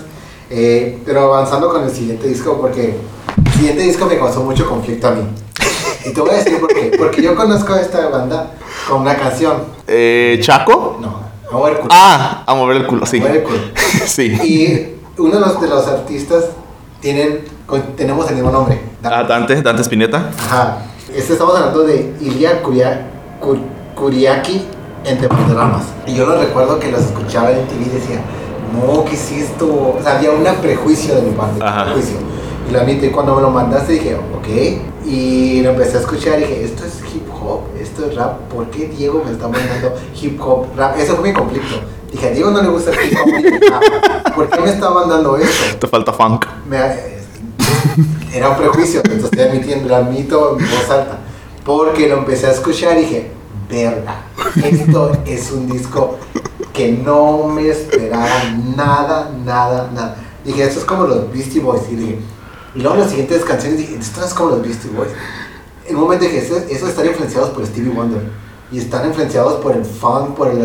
Eh, 0.50 1.00
pero 1.06 1.34
avanzando 1.34 1.70
con 1.70 1.84
el 1.84 1.92
siguiente 1.92 2.28
disco, 2.28 2.58
porque 2.60 2.96
el 3.46 3.52
siguiente 3.52 3.84
disco 3.84 4.06
me 4.08 4.18
causó 4.18 4.44
mucho 4.44 4.68
conflicto 4.68 5.08
a 5.08 5.12
mí. 5.12 5.22
Y 6.06 6.14
te 6.14 6.22
voy 6.22 6.32
a 6.32 6.34
decir 6.36 6.60
por 6.60 6.74
qué. 6.74 6.92
Porque 6.98 7.22
yo 7.22 7.36
conozco 7.36 7.74
a 7.74 7.82
esta 7.82 8.08
banda 8.10 8.52
con 8.90 9.02
una 9.02 9.16
canción. 9.16 9.58
Eh, 9.86 10.40
¿Chaco? 10.42 10.98
No, 11.00 11.20
a 11.50 11.54
mover 11.54 11.74
el 11.74 11.80
culo. 11.80 11.90
Ah, 11.94 12.44
a 12.46 12.56
mover 12.56 12.78
el 12.78 12.88
culo, 12.88 13.06
sí. 13.06 13.18
A 13.18 13.22
mover 13.22 13.36
el 13.38 13.44
culo. 13.44 13.60
sí. 14.06 14.26
Y 14.44 15.22
uno 15.22 15.36
de 15.36 15.40
los, 15.40 15.62
de 15.62 15.68
los 15.68 15.88
artistas 15.88 16.46
tienen, 17.00 17.42
tenemos 17.96 18.28
el 18.30 18.36
mismo 18.36 18.50
nombre. 18.50 18.80
Dante. 19.02 19.18
Ah, 19.18 19.24
Dante, 19.24 19.62
Dante 19.62 19.82
Spinetta. 19.84 20.32
Ajá. 20.40 20.80
Este 21.14 21.34
estamos 21.34 21.56
hablando 21.56 21.84
de 21.84 22.14
Ilya 22.22 22.62
Kuriaki 23.96 24.62
entre 25.06 25.28
panoramas. 25.28 25.84
Y 26.06 26.16
yo 26.16 26.26
lo 26.26 26.38
recuerdo 26.40 26.80
que 26.80 26.92
los 26.92 27.02
escuchaba 27.02 27.52
en 27.52 27.66
TV 27.68 27.86
y 27.86 27.90
decía, 27.90 28.22
no, 28.74 29.06
¿qué 29.06 29.16
es 29.16 29.32
esto? 29.32 29.66
O 29.68 30.00
sea, 30.02 30.18
había 30.18 30.32
un 30.32 30.44
prejuicio 30.62 31.16
de 31.16 31.22
mi 31.22 31.32
parte, 31.32 31.60
prejuicio. 31.60 32.18
Y 32.68 32.74
lo 32.74 32.82
admito, 32.82 33.06
y 33.06 33.10
cuando 33.10 33.36
me 33.36 33.42
lo 33.42 33.50
mandaste 33.50 33.94
dije, 33.94 34.16
ok. 34.16 34.48
Y 35.06 35.62
lo 35.62 35.70
empecé 35.70 35.98
a 35.98 36.00
escuchar 36.02 36.40
y 36.40 36.44
dije, 36.44 36.66
esto 36.66 36.84
es 36.86 37.00
hip 37.14 37.28
hop, 37.30 37.62
esto 37.80 38.06
es 38.06 38.16
rap, 38.16 38.40
¿por 38.54 38.70
qué 38.70 38.88
Diego 38.88 39.24
me 39.26 39.32
está 39.32 39.48
mandando 39.48 39.94
hip 40.22 40.40
hop, 40.42 40.68
rap? 40.76 40.98
Eso 41.00 41.16
fue 41.16 41.30
mi 41.30 41.34
conflicto. 41.34 41.76
Dije, 42.12 42.28
a 42.28 42.32
Diego 42.32 42.52
no 42.52 42.62
le 42.62 42.70
gusta 42.70 42.92
el 42.92 43.10
hip 43.10 43.18
hop 43.18 43.72
rap. 43.72 44.36
¿Por 44.36 44.50
qué 44.50 44.60
me 44.62 44.70
está 44.70 44.90
mandando 44.90 45.38
eso? 45.38 45.78
Te 45.80 45.88
falta 45.88 46.12
funk. 46.12 46.46
era 48.34 48.50
un 48.50 48.58
prejuicio, 48.58 49.00
entonces 49.04 49.26
estoy 49.26 49.42
admitiendo, 49.42 49.88
lo 49.88 49.96
admito 49.96 50.58
en 50.60 50.66
voz 50.66 50.90
alta. 50.90 51.20
Porque 51.66 52.08
lo 52.08 52.18
empecé 52.18 52.48
a 52.48 52.52
escuchar 52.52 52.98
y 52.98 53.02
dije, 53.02 53.32
verga, 53.70 54.24
esto 54.64 55.12
es 55.26 55.52
un 55.52 55.70
disco 55.70 56.18
que 56.74 56.92
no 56.92 57.48
me 57.48 57.70
esperaba 57.70 58.44
nada, 58.76 59.32
nada, 59.44 59.90
nada. 59.94 60.16
Dije, 60.46 60.64
esto 60.64 60.80
es 60.80 60.86
como 60.86 61.06
los 61.06 61.32
Beastie 61.34 61.60
Boys. 61.60 61.82
Y 61.92 61.96
dije, 61.96 62.20
y 62.76 62.82
luego 62.82 62.98
las 62.98 63.10
siguientes 63.10 63.44
canciones 63.44 63.80
dije, 63.80 63.98
esto 64.00 64.24
es 64.24 64.34
como 64.34 64.52
los 64.52 64.62
Beastie 64.62 64.92
Boys. 64.92 65.10
En 65.88 65.96
un 65.96 66.04
momento 66.04 66.26
dije, 66.26 66.40
eso, 66.40 66.58
eso 66.70 66.88
están 66.88 67.08
influenciados 67.08 67.50
por 67.50 67.66
Stevie 67.66 67.92
Wonder. 67.92 68.22
Y 68.72 68.80
están 68.80 69.08
influenciados 69.08 69.56
por 69.62 69.76
el 69.76 69.86
funk, 69.86 70.36
por 70.36 70.50
el 70.50 70.58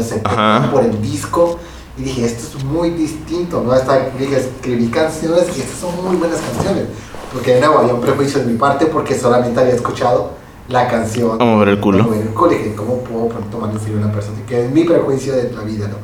por 0.71 0.85
el 0.85 1.01
disco. 1.01 1.59
Y 1.97 2.03
dije, 2.03 2.25
esto 2.25 2.59
es 2.59 2.65
muy 2.65 2.91
distinto, 2.91 3.63
¿no? 3.63 3.73
Hasta 3.73 4.11
dije, 4.19 4.37
escribí 4.37 4.89
canciones 4.89 5.47
y 5.57 5.61
estas 5.61 5.79
son 5.79 6.05
muy 6.05 6.17
buenas 6.17 6.41
canciones. 6.41 6.85
Porque 7.33 7.55
de 7.55 7.61
nuevo 7.61 7.79
había 7.79 7.95
un 7.95 8.01
prejuicio 8.01 8.41
de 8.41 8.47
mi 8.47 8.59
parte 8.59 8.87
porque 8.87 9.19
solamente 9.19 9.59
había 9.59 9.75
escuchado 9.75 10.42
la 10.73 10.89
canción. 10.89 11.39
Como 11.39 11.59
ver 11.59 11.69
el 11.69 11.81
culo. 11.81 12.05
Como 12.05 12.17
ver 12.17 12.27
el 12.27 12.35
culo. 12.35 12.53
Y 12.53 12.71
¿cómo 12.75 12.99
puedo 13.05 13.29
tomar 13.51 13.71
en 13.71 13.79
serio 13.79 13.99
una 13.99 14.11
persona? 14.11 14.39
Que 14.49 14.65
es 14.65 14.71
mi 14.71 14.85
prejuicio 14.85 15.35
de 15.35 15.53
la 15.53 15.63
vida, 15.63 15.89
¿no? 15.89 15.97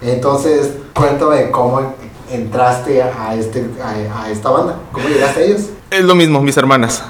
Entonces, 0.00 0.72
cuéntame 0.94 1.50
cómo 1.50 1.94
entraste 2.30 3.02
a, 3.02 3.34
este, 3.34 3.66
a, 3.82 4.30
esta 4.30 4.50
banda. 4.50 4.80
¿Cómo 4.92 5.08
llegaste 5.08 5.40
a 5.40 5.44
ellos? 5.44 5.62
Es 5.90 6.04
lo 6.04 6.14
mismo, 6.14 6.40
mis 6.40 6.56
hermanas. 6.56 7.04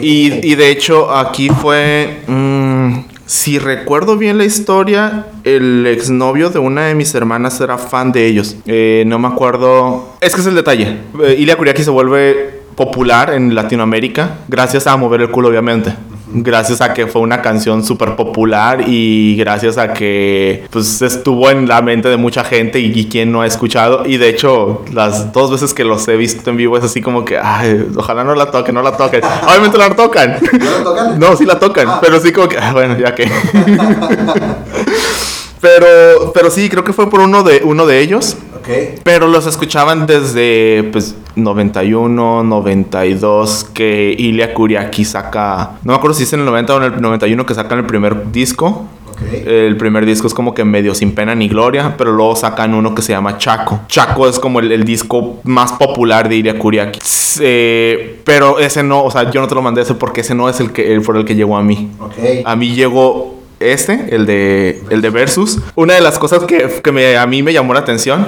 y, 0.00 0.46
y, 0.46 0.54
de 0.54 0.70
hecho, 0.70 1.14
aquí 1.14 1.48
fue. 1.48 2.22
Mmm, 2.26 3.12
si 3.26 3.58
recuerdo 3.58 4.18
bien 4.18 4.36
la 4.36 4.44
historia, 4.44 5.26
el 5.44 5.86
exnovio 5.86 6.50
de 6.50 6.58
una 6.58 6.86
de 6.86 6.94
mis 6.94 7.14
hermanas 7.14 7.60
era 7.60 7.78
fan 7.78 8.12
de 8.12 8.26
ellos. 8.26 8.56
Eh, 8.66 9.04
no 9.06 9.18
me 9.18 9.28
acuerdo. 9.28 10.16
Es 10.20 10.34
que 10.34 10.42
es 10.42 10.46
el 10.46 10.54
detalle. 10.54 10.98
Eh, 11.22 11.36
Ilia 11.38 11.56
Kuriaki 11.56 11.82
se 11.82 11.90
vuelve 11.90 12.62
popular 12.74 13.32
en 13.32 13.54
Latinoamérica 13.54 14.38
gracias 14.48 14.86
a 14.86 14.96
mover 14.96 15.22
el 15.22 15.30
culo, 15.30 15.48
obviamente 15.48 15.94
gracias 16.34 16.80
a 16.80 16.94
que 16.94 17.06
fue 17.06 17.22
una 17.22 17.42
canción 17.42 17.84
súper 17.84 18.16
popular 18.16 18.84
y 18.86 19.36
gracias 19.36 19.78
a 19.78 19.92
que 19.92 20.64
pues 20.70 21.02
estuvo 21.02 21.50
en 21.50 21.68
la 21.68 21.82
mente 21.82 22.08
de 22.08 22.16
mucha 22.16 22.44
gente 22.44 22.80
y, 22.80 23.02
quien 23.08 23.32
no 23.32 23.42
ha 23.42 23.46
escuchado 23.46 24.06
y 24.06 24.16
de 24.16 24.28
hecho 24.28 24.84
las 24.92 25.32
dos 25.32 25.50
veces 25.50 25.74
que 25.74 25.84
los 25.84 26.06
he 26.08 26.16
visto 26.16 26.48
en 26.48 26.56
vivo 26.56 26.78
es 26.78 26.84
así 26.84 27.02
como 27.02 27.24
que 27.24 27.38
ay, 27.38 27.88
ojalá 27.96 28.24
no 28.24 28.34
la 28.34 28.50
toquen, 28.50 28.74
no 28.74 28.82
la 28.82 28.96
toquen. 28.96 29.22
Obviamente 29.46 29.76
la 29.76 29.94
tocan. 29.94 30.38
¿No 30.52 30.70
la 30.70 30.84
tocan? 30.84 31.18
No, 31.18 31.36
sí 31.36 31.44
la 31.44 31.58
tocan, 31.58 31.88
ah. 31.88 31.98
pero 32.00 32.20
sí 32.20 32.32
como 32.32 32.48
que 32.48 32.58
ah, 32.58 32.72
bueno, 32.72 32.96
ya 32.98 33.14
que 33.14 33.30
Pero, 35.62 36.32
pero 36.34 36.50
sí, 36.50 36.68
creo 36.68 36.82
que 36.82 36.92
fue 36.92 37.08
por 37.08 37.20
uno 37.20 37.44
de, 37.44 37.62
uno 37.64 37.86
de 37.86 38.00
ellos. 38.00 38.36
Pero 39.02 39.26
los 39.26 39.46
escuchaban 39.46 40.06
desde 40.06 40.88
pues 40.92 41.14
91, 41.36 42.42
92 42.44 43.66
que 43.72 44.14
Ilya 44.16 44.54
Kuriaki 44.54 45.04
saca, 45.04 45.72
no 45.82 45.92
me 45.92 45.96
acuerdo 45.96 46.14
si 46.14 46.24
es 46.24 46.32
en 46.32 46.40
el 46.40 46.46
90 46.46 46.74
o 46.74 46.76
en 46.78 46.94
el 46.94 47.00
91 47.00 47.46
que 47.46 47.54
sacan 47.54 47.78
el 47.78 47.86
primer 47.86 48.32
disco. 48.32 48.86
El 49.30 49.76
primer 49.76 50.04
disco 50.04 50.26
es 50.26 50.34
como 50.34 50.52
que 50.52 50.64
medio 50.64 50.94
sin 50.94 51.14
pena 51.14 51.34
ni 51.34 51.48
gloria, 51.48 51.94
pero 51.96 52.12
luego 52.12 52.34
sacan 52.34 52.74
uno 52.74 52.94
que 52.94 53.02
se 53.02 53.12
llama 53.12 53.38
Chaco. 53.38 53.80
Chaco 53.86 54.28
es 54.28 54.38
como 54.38 54.58
el, 54.58 54.84
disco 54.84 55.40
más 55.44 55.72
popular 55.72 56.28
de 56.28 56.36
Ilya 56.36 56.58
Kuriaki. 56.58 56.98
Eh, 57.40 58.20
pero 58.24 58.58
ese 58.58 58.82
no, 58.82 59.04
o 59.04 59.10
sea, 59.10 59.30
yo 59.30 59.40
no 59.40 59.46
te 59.46 59.54
lo 59.54 59.62
mandé 59.62 59.82
ese 59.82 59.94
porque 59.94 60.22
ese 60.22 60.34
no 60.34 60.48
es 60.48 60.58
el 60.60 60.72
que 60.72 60.92
el, 60.92 61.02
por 61.02 61.16
el 61.16 61.24
que 61.24 61.34
llegó 61.34 61.56
a 61.56 61.62
mí. 61.62 61.90
A 62.44 62.56
mí 62.56 62.74
llegó 62.74 63.38
este, 63.60 64.14
el 64.14 64.26
de, 64.26 64.82
el 64.90 65.02
de 65.02 65.10
Versus. 65.10 65.60
Una 65.76 65.94
de 65.94 66.00
las 66.00 66.18
cosas 66.18 66.44
que, 66.44 66.80
que 66.82 66.92
me, 66.92 67.16
a 67.16 67.26
mí 67.26 67.42
me 67.42 67.52
llamó 67.52 67.74
la 67.74 67.80
atención 67.80 68.26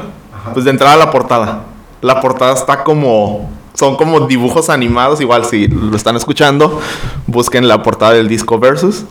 pues 0.53 0.65
de 0.65 0.71
entrada 0.71 0.97
la 0.97 1.11
portada. 1.11 1.65
La 2.01 2.21
portada 2.21 2.53
está 2.53 2.85
como 2.85 3.49
son 3.75 3.97
como 3.97 4.21
dibujos 4.21 4.71
animados, 4.71 5.21
igual 5.21 5.45
si 5.45 5.67
lo 5.67 5.97
están 5.97 6.17
escuchando, 6.17 6.81
busquen 7.27 7.67
la 7.67 7.83
portada 7.83 8.13
del 8.13 8.29
disco 8.29 8.59
Versus. 8.59 9.05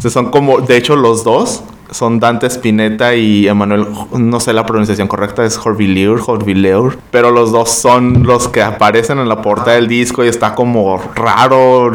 son 0.00 0.30
como, 0.30 0.60
de 0.60 0.76
hecho, 0.76 0.96
los 0.96 1.22
dos 1.22 1.62
son 1.90 2.18
Dante 2.18 2.46
Spinetta 2.46 3.14
y 3.14 3.46
Emanuel, 3.46 3.86
no 4.12 4.40
sé 4.40 4.52
la 4.52 4.64
pronunciación 4.64 5.06
correcta, 5.06 5.44
es 5.44 5.58
Horvilleur, 5.58 6.22
Horvilleur, 6.24 6.98
pero 7.10 7.30
los 7.30 7.52
dos 7.52 7.70
son 7.70 8.22
los 8.22 8.48
que 8.48 8.62
aparecen 8.62 9.18
en 9.18 9.28
la 9.28 9.42
portada 9.42 9.72
del 9.72 9.88
disco 9.88 10.24
y 10.24 10.28
está 10.28 10.54
como 10.54 10.98
raro, 11.14 11.92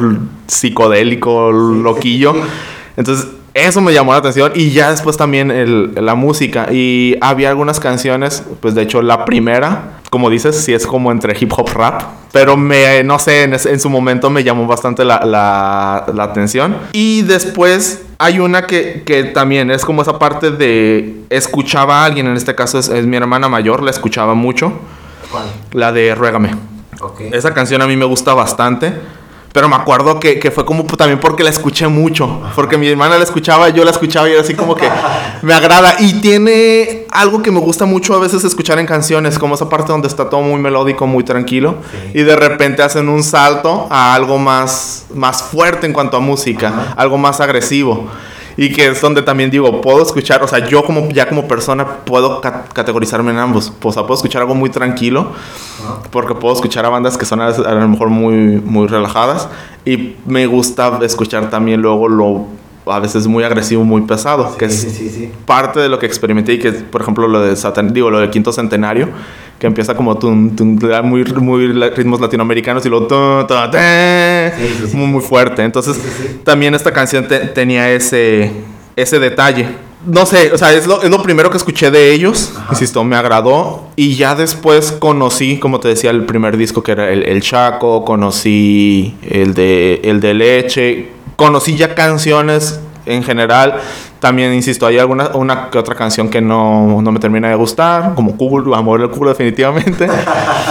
psicodélico, 0.48 1.52
loquillo. 1.52 2.36
Entonces, 2.98 3.30
eso 3.56 3.80
me 3.80 3.94
llamó 3.94 4.12
la 4.12 4.18
atención 4.18 4.52
y 4.54 4.72
ya 4.72 4.92
después 4.92 5.16
también 5.16 5.50
el, 5.50 5.94
la 5.96 6.14
música 6.14 6.68
y 6.74 7.16
había 7.22 7.50
algunas 7.50 7.80
canciones, 7.80 8.44
pues 8.60 8.76
de 8.76 8.82
hecho 8.82 9.02
la 9.02 9.24
primera, 9.24 10.02
como 10.10 10.30
dices, 10.30 10.58
sí 10.58 10.74
es 10.74 10.86
como 10.86 11.10
entre 11.10 11.38
hip 11.40 11.54
hop 11.56 11.70
rap, 11.74 12.02
pero 12.34 12.58
me, 12.58 13.02
no 13.06 13.18
sé, 13.18 13.44
en, 13.44 13.80
su 13.80 13.90
momento 13.90 14.30
me 14.30 14.44
llamó 14.44 14.68
bastante 14.68 15.06
la, 15.06 15.22
la, 15.24 16.24
atención. 16.24 16.76
Y 16.92 17.22
después 17.22 18.04
hay 18.18 18.40
una 18.40 18.68
que, 18.68 19.04
que, 19.06 19.24
también 19.24 19.72
es 19.72 19.86
como 19.86 20.02
esa 20.02 20.20
parte 20.20 20.52
de 20.52 21.22
escuchaba 21.30 22.02
a 22.02 22.06
alguien, 22.06 22.28
en 22.28 22.36
este 22.36 22.56
caso 22.56 22.78
es, 22.78 22.90
mi 23.06 23.16
hermana 23.16 23.48
mayor, 23.48 23.82
la 23.84 23.92
escuchaba 23.92 24.34
mucho. 24.34 24.74
¿Cuál? 25.32 25.46
La 25.72 25.94
de 25.94 26.14
Ruégame. 26.14 26.52
Esa 27.32 27.54
canción 27.54 27.82
a 27.82 27.88
mí 27.88 27.96
me 27.96 28.06
gusta 28.06 28.34
bastante 28.34 28.92
Pero 29.56 29.70
me 29.70 29.78
acuerdo 29.78 30.20
que, 30.20 30.38
que 30.38 30.52
fue 30.52 30.66
como 30.66 30.84
también 30.84 31.18
porque 31.18 31.42
la 31.42 31.50
escuché 31.50 31.88
mucho. 31.88 32.42
Porque 32.56 32.78
mi 32.78 32.90
hermana 32.90 33.18
la 33.18 33.24
escuchaba, 33.24 33.70
yo 33.70 33.86
la 33.86 33.92
escuchaba 33.92 34.28
y 34.28 34.34
era 34.34 34.42
así 34.42 34.54
como 34.54 34.76
que 34.76 34.86
me 35.44 35.54
agrada. 35.54 35.96
Y 36.00 36.20
tiene 36.20 37.06
algo 37.10 37.42
que 37.42 37.52
me 37.52 37.62
gusta 37.62 37.86
mucho 37.86 38.14
a 38.16 38.20
veces 38.20 38.44
escuchar 38.44 38.80
en 38.80 38.86
canciones, 38.86 39.40
como 39.40 39.56
esa 39.56 39.70
parte 39.70 39.94
donde 39.94 40.10
está 40.10 40.30
todo 40.30 40.42
muy 40.42 40.60
melódico, 40.60 41.08
muy 41.08 41.24
tranquilo. 41.24 41.76
Y 42.14 42.24
de 42.24 42.36
repente 42.36 42.84
hacen 42.84 43.08
un 43.08 43.24
salto 43.24 43.88
a 43.90 44.14
algo 44.14 44.38
más, 44.38 45.06
más 45.14 45.42
fuerte 45.42 45.88
en 45.88 45.94
cuanto 45.94 46.18
a 46.18 46.20
música, 46.20 46.94
algo 46.98 47.18
más 47.18 47.40
agresivo 47.40 48.10
y 48.58 48.72
que 48.72 48.88
es 48.88 49.02
donde 49.02 49.22
también 49.22 49.50
digo, 49.50 49.82
puedo 49.82 50.02
escuchar, 50.02 50.44
o 50.44 50.48
sea, 50.48 50.68
yo 50.68 50.84
como 50.84 51.10
ya 51.10 51.28
como 51.28 51.48
persona 51.48 51.86
puedo 52.06 52.42
categorizarme 52.42 53.32
en 53.32 53.40
ambos, 53.40 53.72
o 53.82 53.92
sea, 53.92 54.04
puedo 54.04 54.16
escuchar 54.16 54.42
algo 54.42 54.56
muy 54.56 54.70
tranquilo, 54.70 55.32
porque 56.12 56.36
puedo 56.36 56.54
escuchar 56.54 56.86
a 56.86 56.90
bandas 56.90 57.18
que 57.18 57.26
son 57.26 57.42
a, 57.42 57.50
lo 57.52 57.88
mejor 57.88 58.10
muy, 58.10 58.62
muy 58.62 58.88
relajadas, 58.88 59.50
y 59.84 60.16
me 60.26 60.48
gusta 60.48 61.00
escuchar 61.04 61.50
también 61.50 61.82
luego 61.82 62.08
lo 62.08 62.46
a 62.88 63.00
veces 63.00 63.28
muy 63.28 63.44
agresivo, 63.44 63.84
muy 63.84 64.02
pesado, 64.02 64.58
que 64.58 64.66
es 64.66 64.88
parte 65.46 65.80
de 65.80 65.90
lo 65.90 66.00
que 66.00 66.06
experimenté 66.06 66.54
y 66.54 66.60
que, 66.60 66.72
por 66.72 67.02
ejemplo, 67.02 67.28
lo 67.28 67.42
de 67.42 67.56
Satan, 67.56 67.94
digo, 67.94 68.10
lo 68.10 68.20
del 68.20 68.30
quinto 68.30 68.52
centenario, 68.52 69.10
que 69.60 69.68
empieza 69.68 69.96
como 69.96 70.18
tum, 70.18 70.56
tum, 70.56 70.80
muy, 71.04 71.24
muy 71.24 71.68
ritmos 71.68 72.20
latinoamericanos 72.20 72.86
y 72.86 72.90
luego 72.90 73.08
muy, 74.94 75.08
muy 75.08 75.22
fuerte. 75.22 75.64
Entonces, 75.64 76.00
también 76.44 76.76
esta 76.76 76.92
canción 76.92 77.28
tenía 77.54 77.92
ese, 77.92 78.52
ese 78.96 79.20
detalle. 79.20 79.68
No 80.06 80.28
sé, 80.28 80.52
o 80.54 80.58
sea, 80.58 80.72
es 80.72 80.86
lo, 80.86 81.02
es 81.02 81.10
lo 81.10 81.24
primero 81.24 81.50
que 81.50 81.58
escuché 81.58 81.90
de 81.90 82.14
ellos. 82.14 82.54
Insisto, 82.70 83.04
me 83.04 83.16
agradó. 83.16 83.88
Y 83.96 84.16
ya 84.16 84.36
después 84.36 84.92
conocí, 84.92 85.58
como 85.58 85.80
te 85.80 85.88
decía, 85.88 86.12
el 86.12 86.26
primer 86.26 86.58
disco 86.58 86.84
que 86.84 86.92
era 86.92 87.10
el, 87.10 87.24
el 87.24 87.42
Chaco, 87.42 88.06
conocí 88.06 89.16
el 89.24 89.56
de, 89.56 90.02
el 90.04 90.20
de 90.20 90.34
Leche, 90.36 91.15
conocí 91.36 91.76
ya 91.76 91.96
canciones 91.96 92.80
en 93.06 93.24
general. 93.24 93.76
También, 94.20 94.54
insisto, 94.54 94.86
hay 94.86 94.98
alguna 94.98 95.32
una 95.36 95.70
que 95.70 95.78
otra 95.78 95.96
canción 95.96 96.30
que 96.30 96.42
no, 96.42 97.02
no 97.02 97.12
me 97.12 97.20
termina 97.20 97.50
de 97.50 97.56
gustar, 97.56 98.16
como 98.16 98.38
Culo, 98.38 98.76
Amor 98.76 99.02
el 99.02 99.10
Culo, 99.10 99.30
definitivamente. 99.30 100.08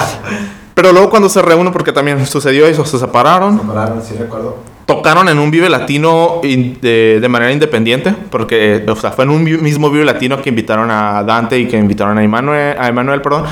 Pero 0.74 0.92
luego 0.92 1.08
cuando 1.08 1.28
se 1.28 1.40
reúnen, 1.40 1.72
porque 1.72 1.92
también 1.92 2.26
sucedió 2.26 2.66
eso, 2.66 2.84
se 2.84 2.98
separaron. 2.98 3.58
Se 3.58 3.64
separaron, 3.64 4.02
sí 4.02 4.14
recuerdo. 4.18 4.73
Tocaron 4.86 5.28
en 5.28 5.38
un 5.38 5.50
Vive 5.50 5.70
Latino 5.70 6.40
de, 6.42 7.18
de, 7.20 7.28
manera 7.28 7.50
independiente, 7.52 8.14
porque 8.30 8.84
o 8.86 8.96
sea, 8.96 9.12
fue 9.12 9.24
en 9.24 9.30
un 9.30 9.42
mismo 9.42 9.90
Vive 9.90 10.04
Latino 10.04 10.42
que 10.42 10.50
invitaron 10.50 10.90
a 10.90 11.22
Dante 11.22 11.58
y 11.58 11.66
que 11.66 11.78
invitaron 11.78 12.18
a 12.18 12.22
Emanuel, 12.22 12.76
a 12.78 12.88
Emanuel 12.88 13.22
perdón, 13.22 13.44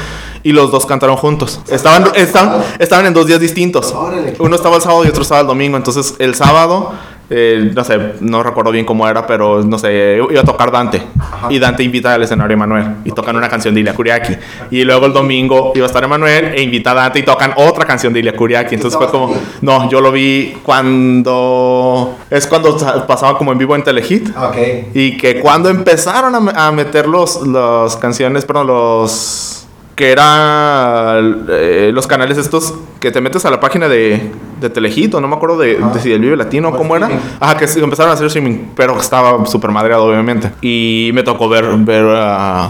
y 0.43 0.53
los 0.53 0.71
dos 0.71 0.85
cantaron 0.85 1.17
juntos. 1.17 1.61
Estaban, 1.71 2.11
estaban, 2.15 2.63
estaban 2.79 3.07
en 3.07 3.15
dos 3.15 3.27
días 3.27 3.41
distintos. 3.41 3.95
Uno 4.39 4.57
estaba 4.57 4.77
el 4.77 4.83
sábado 4.83 5.05
y 5.05 5.09
otro 5.09 5.23
estaba 5.23 5.41
el 5.41 5.47
domingo. 5.47 5.77
Entonces 5.77 6.17
el 6.19 6.35
sábado 6.35 6.93
eh, 7.35 7.73
no 7.75 7.83
sé, 7.83 7.99
no 8.21 8.43
recuerdo 8.43 8.71
bien 8.71 8.85
cómo 8.85 9.09
era, 9.09 9.27
pero 9.27 9.63
no 9.63 9.79
sé, 9.79 10.19
iba 10.31 10.41
a 10.41 10.45
tocar 10.45 10.71
Dante. 10.71 11.03
Y 11.49 11.59
Dante 11.59 11.83
invita 11.83 12.13
al 12.13 12.23
escenario 12.23 12.55
a 12.55 12.57
Emanuel 12.57 12.87
y 13.05 13.11
tocan 13.11 13.37
una 13.37 13.49
canción 13.49 13.75
de 13.75 13.81
Ilia 13.81 13.95
Kuriaki. 13.95 14.37
Y 14.71 14.85
luego 14.85 15.07
el 15.07 15.13
domingo 15.13 15.73
iba 15.75 15.87
a 15.87 15.89
estar 15.89 16.05
Emanuel 16.05 16.53
e 16.55 16.63
invita 16.63 16.91
a 16.91 16.95
Dante 16.95 17.21
y 17.21 17.23
tocan 17.23 17.55
otra 17.57 17.87
canción 17.87 18.13
de 18.13 18.21
Ilia 18.21 18.37
Kuriaki. 18.37 18.75
Entonces 18.75 18.99
fue 18.99 19.09
como, 19.09 19.35
no, 19.63 19.89
yo 19.91 20.01
lo 20.01 20.13
vi 20.13 20.55
cuando. 20.63 22.19
Es 22.31 22.47
cuando 22.47 22.77
pasaba 23.07 23.39
como 23.39 23.53
en 23.53 23.59
vivo 23.59 23.75
en 23.75 23.83
Telehit. 23.83 24.37
Okay. 24.37 24.91
Y 24.93 25.17
que 25.17 25.41
cuando 25.41 25.71
empezaron 25.71 26.35
a, 26.35 26.67
a 26.67 26.73
meter 26.73 27.09
los, 27.09 27.47
los 27.47 27.97
canciones, 27.97 28.45
perdón, 28.45 28.67
los 28.67 29.62
que 29.95 30.11
eran 30.11 31.47
eh, 31.51 31.91
los 31.93 32.07
canales 32.07 32.39
estos 32.39 32.75
que 32.99 33.11
te 33.11 33.21
metes 33.21 33.45
a 33.45 33.51
la 33.51 33.61
página 33.61 33.89
de, 33.89 34.33
de 34.61 34.71
Telejito, 34.71 35.21
no 35.21 35.29
me 35.29 35.37
acuerdo 35.37 35.59
de, 35.59 35.79
si 36.01 36.13
el 36.13 36.21
Vive 36.21 36.37
Latino 36.37 36.71
o 36.71 36.77
cómo 36.77 36.97
era. 36.97 37.11
Ajá, 37.39 37.57
que 37.57 37.65
empezaron 37.65 38.11
a 38.11 38.15
hacer 38.15 38.27
streaming, 38.27 38.69
pero 38.75 38.99
estaba 38.99 39.45
súper 39.47 39.71
madreado, 39.71 40.05
obviamente. 40.05 40.51
Y 40.63 41.11
me 41.13 41.23
tocó 41.23 41.49
ver, 41.49 41.65
ver 41.79 42.07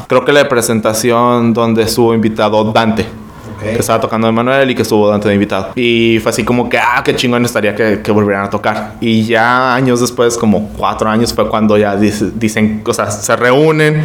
creo 0.09 0.25
que 0.25 0.33
la 0.33 0.49
presentación 0.49 1.53
donde 1.53 1.83
estuvo 1.83 2.15
invitado 2.15 2.73
Dante. 2.73 3.07
Que 3.61 3.79
estaba 3.79 4.01
tocando 4.01 4.27
Emanuel 4.27 4.73
y 4.73 4.75
que 4.75 4.83
estuvo 4.83 5.09
Dante 5.09 5.29
de 5.29 5.35
invitado. 5.35 5.69
Y 5.77 6.19
fue 6.21 6.31
así 6.31 6.45
como 6.45 6.69
que, 6.69 6.79
ah, 6.79 7.01
qué 7.05 7.15
chingón 7.15 7.45
estaría 7.45 7.77
que, 7.77 8.01
que 8.03 8.11
volvieran 8.11 8.47
a 8.47 8.51
tocar. 8.51 8.95
Y 9.01 9.25
ya 9.25 9.77
años 9.77 10.01
después, 10.01 10.37
como 10.37 10.71
cuatro 10.71 11.09
años, 11.09 11.33
fue 11.33 11.49
cuando 11.49 11.79
ya 11.79 11.95
dicen, 11.95 12.83
o 12.85 12.93
sea, 12.93 13.09
se 13.09 13.37
reúnen 13.37 14.03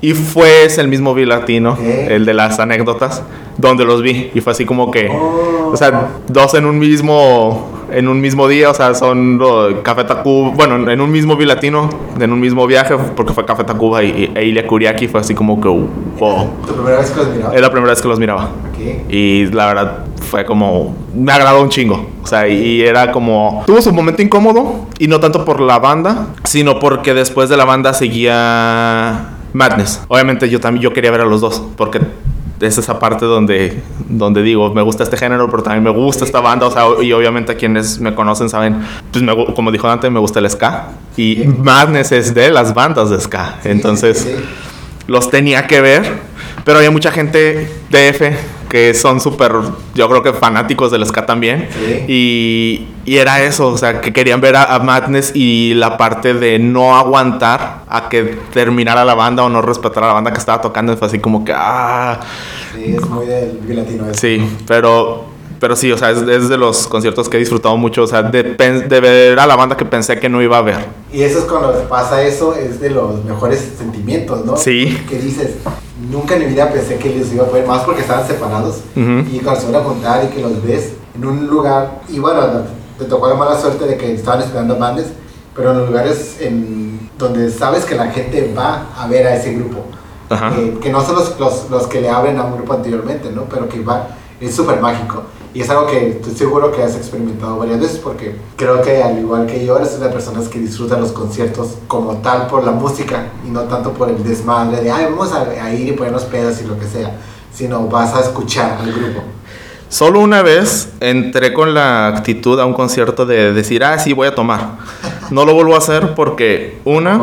y 0.00 0.14
fue 0.14 0.66
el 0.76 0.88
mismo 0.88 1.16
latino, 1.16 1.76
el 1.80 2.24
de 2.24 2.34
las 2.34 2.60
anécdotas, 2.60 3.22
donde 3.56 3.84
los 3.84 4.02
vi. 4.02 4.30
Y 4.34 4.40
fue 4.40 4.52
así 4.52 4.64
como 4.64 4.90
que, 4.90 5.08
o 5.10 5.76
sea, 5.76 6.10
dos 6.28 6.54
en 6.54 6.66
un 6.66 6.78
mismo, 6.78 7.68
en 7.90 8.06
un 8.06 8.20
mismo 8.20 8.46
día, 8.46 8.70
o 8.70 8.74
sea, 8.74 8.94
son 8.94 9.40
Café 9.82 10.04
Tacuba, 10.04 10.52
bueno, 10.54 10.90
en 10.90 11.00
un 11.00 11.10
mismo 11.10 11.34
latino, 11.34 11.90
en 12.20 12.32
un 12.32 12.38
mismo 12.38 12.66
viaje, 12.66 12.94
porque 13.16 13.32
fue 13.32 13.44
Café 13.44 13.64
Tacuba 13.64 14.04
y, 14.04 14.30
e 14.34 14.44
Ilia 14.44 14.66
Kuriaki, 14.66 15.08
fue 15.08 15.20
así 15.20 15.34
como 15.34 15.60
que, 15.60 15.68
wow. 15.68 16.48
¿Tu 16.66 16.74
primera 16.74 16.98
vez 16.98 17.10
que 17.10 17.18
los 17.18 17.28
miraba? 17.34 17.54
Es 17.54 17.60
la 17.60 17.70
primera 17.70 17.90
vez 17.90 18.02
que 18.02 18.08
los 18.08 18.18
miraba. 18.20 18.50
Y 19.08 19.46
la 19.46 19.66
verdad 19.66 19.98
fue 20.30 20.44
como, 20.44 20.94
me 21.14 21.32
agradó 21.32 21.60
un 21.62 21.70
chingo. 21.70 22.06
O 22.22 22.26
sea, 22.26 22.46
y 22.46 22.82
era 22.82 23.10
como, 23.10 23.64
tuvo 23.66 23.82
su 23.82 23.92
momento 23.92 24.22
incómodo, 24.22 24.86
y 24.98 25.08
no 25.08 25.18
tanto 25.18 25.44
por 25.44 25.60
la 25.60 25.80
banda, 25.80 26.28
sino 26.44 26.78
porque 26.78 27.14
después 27.14 27.48
de 27.48 27.56
la 27.56 27.64
banda 27.64 27.94
seguía 27.94 29.37
Madness. 29.52 30.02
Obviamente 30.08 30.48
yo 30.48 30.60
también 30.60 30.82
yo 30.82 30.92
quería 30.92 31.10
ver 31.10 31.22
a 31.22 31.24
los 31.24 31.40
dos 31.40 31.62
porque 31.76 32.00
es 32.60 32.78
esa 32.78 32.98
parte 32.98 33.24
donde, 33.24 33.80
donde 34.08 34.42
digo, 34.42 34.72
me 34.74 34.82
gusta 34.82 35.04
este 35.04 35.16
género, 35.16 35.48
pero 35.50 35.62
también 35.62 35.84
me 35.84 35.90
gusta 35.90 36.24
esta 36.24 36.40
banda, 36.40 36.66
o 36.66 36.70
sea, 36.70 36.84
y 37.02 37.12
obviamente 37.12 37.56
quienes 37.56 38.00
me 38.00 38.14
conocen 38.14 38.48
saben, 38.48 38.82
pues 39.12 39.24
como 39.54 39.70
dijo 39.70 39.88
antes, 39.88 40.10
me 40.10 40.18
gusta 40.18 40.40
el 40.40 40.50
ska, 40.50 40.88
y 41.16 41.44
Madness 41.46 42.12
es 42.12 42.34
de 42.34 42.50
las 42.50 42.74
bandas 42.74 43.10
de 43.10 43.20
ska, 43.20 43.58
entonces 43.64 44.26
los 45.08 45.30
tenía 45.30 45.66
que 45.66 45.80
ver, 45.80 46.04
pero 46.64 46.78
había 46.78 46.92
mucha 46.92 47.10
gente 47.10 47.68
de 47.90 48.08
F 48.10 48.36
que 48.68 48.92
son 48.92 49.20
súper, 49.20 49.52
yo 49.94 50.08
creo 50.08 50.22
que 50.22 50.34
fanáticos 50.34 50.90
del 50.90 51.04
ska 51.06 51.24
también. 51.24 51.68
Y, 52.06 52.86
y, 53.06 53.16
era 53.16 53.42
eso, 53.42 53.68
o 53.68 53.78
sea, 53.78 54.02
que 54.02 54.12
querían 54.12 54.42
ver 54.42 54.56
a, 54.56 54.78
Madness 54.78 55.32
y 55.34 55.72
la 55.74 55.96
parte 55.96 56.34
de 56.34 56.58
no 56.58 56.96
aguantar 56.96 57.84
a 57.88 58.10
que 58.10 58.38
terminara 58.52 59.06
la 59.06 59.14
banda 59.14 59.42
o 59.44 59.48
no 59.48 59.62
respetar 59.62 60.04
a 60.04 60.08
la 60.08 60.12
banda 60.12 60.32
que 60.32 60.38
estaba 60.38 60.60
tocando. 60.60 60.94
Fue 60.96 61.08
así 61.08 61.18
como 61.18 61.44
que, 61.44 61.52
ah. 61.56 62.20
Sí, 62.74 62.94
es 62.94 63.08
muy 63.08 63.26
del 63.26 63.58
latino. 63.74 64.04
Sí, 64.12 64.46
pero 64.66 65.27
pero 65.60 65.76
sí, 65.76 65.90
o 65.92 65.98
sea, 65.98 66.10
es, 66.10 66.48
de 66.48 66.56
los 66.56 66.86
conciertos 66.86 67.28
que 67.28 67.36
he 67.36 67.40
disfrutado 67.40 67.76
mucho, 67.76 68.02
o 68.02 68.06
sea, 68.06 68.22
de, 68.22 68.42
de, 68.42 69.00
ver 69.00 69.38
a 69.38 69.46
la 69.46 69.56
banda 69.56 69.76
que 69.76 69.84
pensé 69.84 70.18
que 70.18 70.28
no 70.28 70.40
iba 70.42 70.58
a 70.58 70.62
ver. 70.62 70.76
Y 71.12 71.22
eso 71.22 71.38
es 71.40 71.44
cuando 71.44 71.72
pasa 71.88 72.22
eso, 72.22 72.54
es 72.54 72.80
de 72.80 72.90
los 72.90 73.24
mejores 73.24 73.72
sentimientos, 73.76 74.44
¿no? 74.44 74.56
Sí. 74.56 75.04
Que 75.08 75.18
dices, 75.18 75.54
nunca 76.10 76.36
en 76.36 76.40
mi 76.40 76.46
vida 76.46 76.70
pensé 76.70 76.96
que 76.96 77.10
les 77.10 77.32
iba 77.32 77.46
a 77.46 77.50
ver, 77.50 77.66
más 77.66 77.82
porque 77.82 78.02
estaban 78.02 78.26
separados. 78.26 78.80
Y 78.94 79.38
cuando 79.40 79.60
se 79.60 79.70
van 79.70 79.82
a 79.82 79.84
contar 79.84 80.24
y 80.24 80.28
que 80.28 80.42
los 80.42 80.62
ves 80.62 80.92
en 81.14 81.24
un 81.24 81.46
lugar, 81.46 82.00
y 82.08 82.18
bueno, 82.18 82.40
te 82.98 83.04
tocó 83.04 83.28
la 83.28 83.34
mala 83.34 83.60
suerte 83.60 83.86
de 83.86 83.96
que 83.96 84.14
estaban 84.14 84.42
esperando 84.42 84.76
bandes, 84.76 85.06
pero 85.54 85.72
en 85.72 85.86
lugares 85.86 86.36
en 86.40 87.10
donde 87.18 87.50
sabes 87.50 87.84
que 87.84 87.96
la 87.96 88.10
gente 88.10 88.52
va 88.56 88.86
a 88.96 89.06
ver 89.08 89.26
a 89.26 89.34
ese 89.34 89.54
grupo. 89.54 89.84
Eh, 90.30 90.78
que 90.82 90.90
no 90.90 91.04
son 91.04 91.16
los, 91.16 91.38
los, 91.40 91.70
los, 91.70 91.86
que 91.86 92.02
le 92.02 92.10
abren 92.10 92.38
a 92.38 92.44
un 92.44 92.56
grupo 92.56 92.74
anteriormente, 92.74 93.30
¿no? 93.32 93.44
Pero 93.44 93.66
que 93.68 93.80
va, 93.80 94.08
es 94.40 94.54
súper 94.54 94.78
mágico. 94.80 95.22
Y 95.58 95.62
es 95.62 95.70
algo 95.70 95.88
que 95.88 96.10
estoy 96.10 96.36
seguro 96.36 96.70
que 96.70 96.84
has 96.84 96.94
experimentado 96.94 97.58
varias 97.58 97.80
veces 97.80 97.98
porque 97.98 98.36
creo 98.54 98.80
que 98.80 99.02
al 99.02 99.18
igual 99.18 99.44
que 99.44 99.66
yo 99.66 99.76
eres 99.76 99.88
una 99.88 99.98
de 99.98 100.04
las 100.04 100.14
personas 100.14 100.46
que 100.46 100.60
disfrutan 100.60 101.00
los 101.00 101.10
conciertos 101.10 101.78
como 101.88 102.18
tal 102.18 102.46
por 102.46 102.62
la 102.62 102.70
música 102.70 103.26
y 103.44 103.50
no 103.50 103.62
tanto 103.62 103.92
por 103.92 104.08
el 104.08 104.22
desmadre 104.22 104.82
de, 104.82 104.92
ay, 104.92 105.06
vamos 105.06 105.32
a, 105.32 105.74
ir 105.74 105.88
y 105.88 105.92
ponernos 105.94 106.22
pedos 106.26 106.62
y 106.62 106.64
lo 106.64 106.78
que 106.78 106.86
sea, 106.86 107.10
sino 107.52 107.88
vas 107.88 108.14
a 108.14 108.20
escuchar 108.20 108.78
al 108.80 108.92
grupo. 108.92 109.24
Solo 109.88 110.20
una 110.20 110.42
vez 110.42 110.90
entré 111.00 111.52
con 111.52 111.74
la 111.74 112.06
actitud 112.06 112.60
a 112.60 112.64
un 112.64 112.72
concierto 112.72 113.26
de 113.26 113.52
decir, 113.52 113.82
ah, 113.82 113.98
sí, 113.98 114.12
voy 114.12 114.28
a 114.28 114.36
tomar. 114.36 114.76
No 115.30 115.44
lo 115.44 115.54
vuelvo 115.54 115.74
a 115.74 115.78
hacer 115.78 116.14
porque, 116.14 116.78
una, 116.84 117.20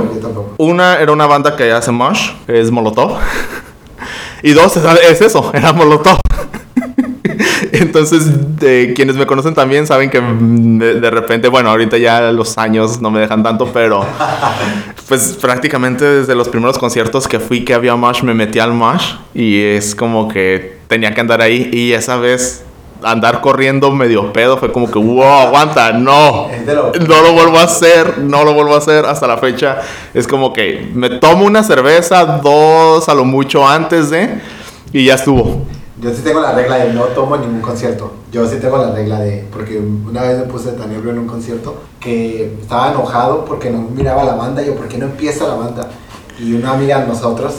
una 0.57 0.99
era 0.99 1.13
una 1.13 1.25
banda 1.25 1.55
que 1.55 1.71
hace 1.71 1.91
mosh, 1.91 2.31
es 2.49 2.69
Molotov. 2.69 3.17
y 4.43 4.51
dos, 4.51 4.75
es 4.75 5.21
eso, 5.21 5.51
era 5.53 5.71
Molotov. 5.71 6.24
Entonces, 7.81 8.29
quienes 8.95 9.15
me 9.15 9.25
conocen 9.25 9.53
también 9.53 9.85
saben 9.87 10.09
que 10.09 10.21
mm, 10.21 10.79
de, 10.79 11.11
repente, 11.11 11.49
bueno, 11.49 11.69
ahorita 11.69 11.97
ya 11.97 12.31
los 12.31 12.57
años 12.57 13.01
no 13.01 13.11
me 13.11 13.19
dejan 13.19 13.43
tanto, 13.43 13.69
pero 13.73 14.05
pues 15.07 15.37
prácticamente 15.41 16.05
desde 16.05 16.35
los 16.35 16.47
primeros 16.49 16.77
conciertos 16.77 17.27
que 17.27 17.39
fui 17.39 17.65
que 17.65 17.73
había 17.73 17.95
Mosh, 17.95 18.23
me 18.23 18.33
metí 18.33 18.59
al 18.59 18.73
Mosh 18.73 19.15
y 19.33 19.61
es 19.61 19.95
como 19.95 20.27
que 20.27 20.77
tenía 20.87 21.13
que 21.13 21.21
andar 21.21 21.41
ahí 21.41 21.69
y 21.73 21.93
esa 21.93 22.17
vez 22.17 22.63
andar 23.03 23.41
corriendo 23.41 23.91
medio 23.91 24.31
pedo 24.31 24.57
fue 24.57 24.71
como 24.71 24.89
que, 24.89 24.97
wow, 24.97 25.23
aguanta, 25.23 25.91
no, 25.91 26.47
no 27.07 27.21
lo 27.21 27.33
vuelvo 27.33 27.59
a 27.59 27.63
hacer, 27.63 28.19
no 28.19 28.43
lo 28.43 28.53
vuelvo 28.53 28.73
a 28.73 28.77
hacer 28.77 29.05
hasta 29.05 29.27
la 29.27 29.37
fecha. 29.37 29.79
Es 30.13 30.27
como 30.27 30.53
que 30.53 30.89
me 30.93 31.09
tomo 31.09 31.45
una 31.45 31.63
cerveza, 31.63 32.23
dos 32.41 33.07
a 33.09 33.13
lo 33.13 33.25
mucho 33.25 33.67
antes 33.67 34.09
de, 34.09 34.39
y 34.93 35.05
ya 35.05 35.15
estuvo 35.15 35.65
Yo 36.05 36.13
sí 36.13 36.21
tengo 36.21 36.39
la 36.39 36.51
regla 36.51 36.75
de 36.77 36.93
no 36.93 37.01
tomo 37.05 37.35
ningún 37.35 37.61
concierto. 37.61 38.11
Yo 38.31 38.47
sí 38.47 38.57
tengo 38.61 38.77
la 38.77 38.91
regla 38.91 39.19
de. 39.21 39.43
Porque 39.51 39.79
una 39.79 40.21
vez 40.21 40.37
me 40.37 40.43
puse 40.45 40.71
tan 40.73 40.91
ebrio 40.93 41.11
en 41.11 41.17
un 41.19 41.25
concierto 41.27 41.77
que 41.99 42.57
estaba 42.61 42.91
enojado 42.91 43.43
porque 43.43 43.71
no 43.71 43.79
miraba 43.79 44.23
la 44.23 44.35
banda. 44.35 44.61
Y 44.61 44.67
yo, 44.67 44.75
¿por 44.75 44.87
qué 44.87 44.99
no 44.99 45.05
empieza 45.07 45.47
la 45.47 45.55
banda? 45.55 45.87
Y 46.39 46.53
una 46.53 46.73
amiga 46.73 46.99
de 46.99 47.07
nosotros, 47.07 47.53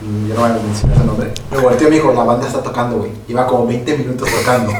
y 0.00 0.28
yo 0.28 0.34
no 0.34 0.40
voy 0.40 0.50
a 0.50 0.54
mencionar 0.54 0.96
su 0.98 1.04
nombre, 1.04 1.30
me 1.50 1.58
volteó 1.58 1.88
y 1.88 1.90
me 1.90 1.96
dijo: 1.96 2.10
La 2.14 2.24
banda 2.24 2.46
está 2.46 2.62
tocando, 2.62 2.96
güey. 3.00 3.10
Iba 3.28 3.46
como 3.46 3.66
20 3.66 3.98
minutos 3.98 4.26
tocando. 4.30 4.72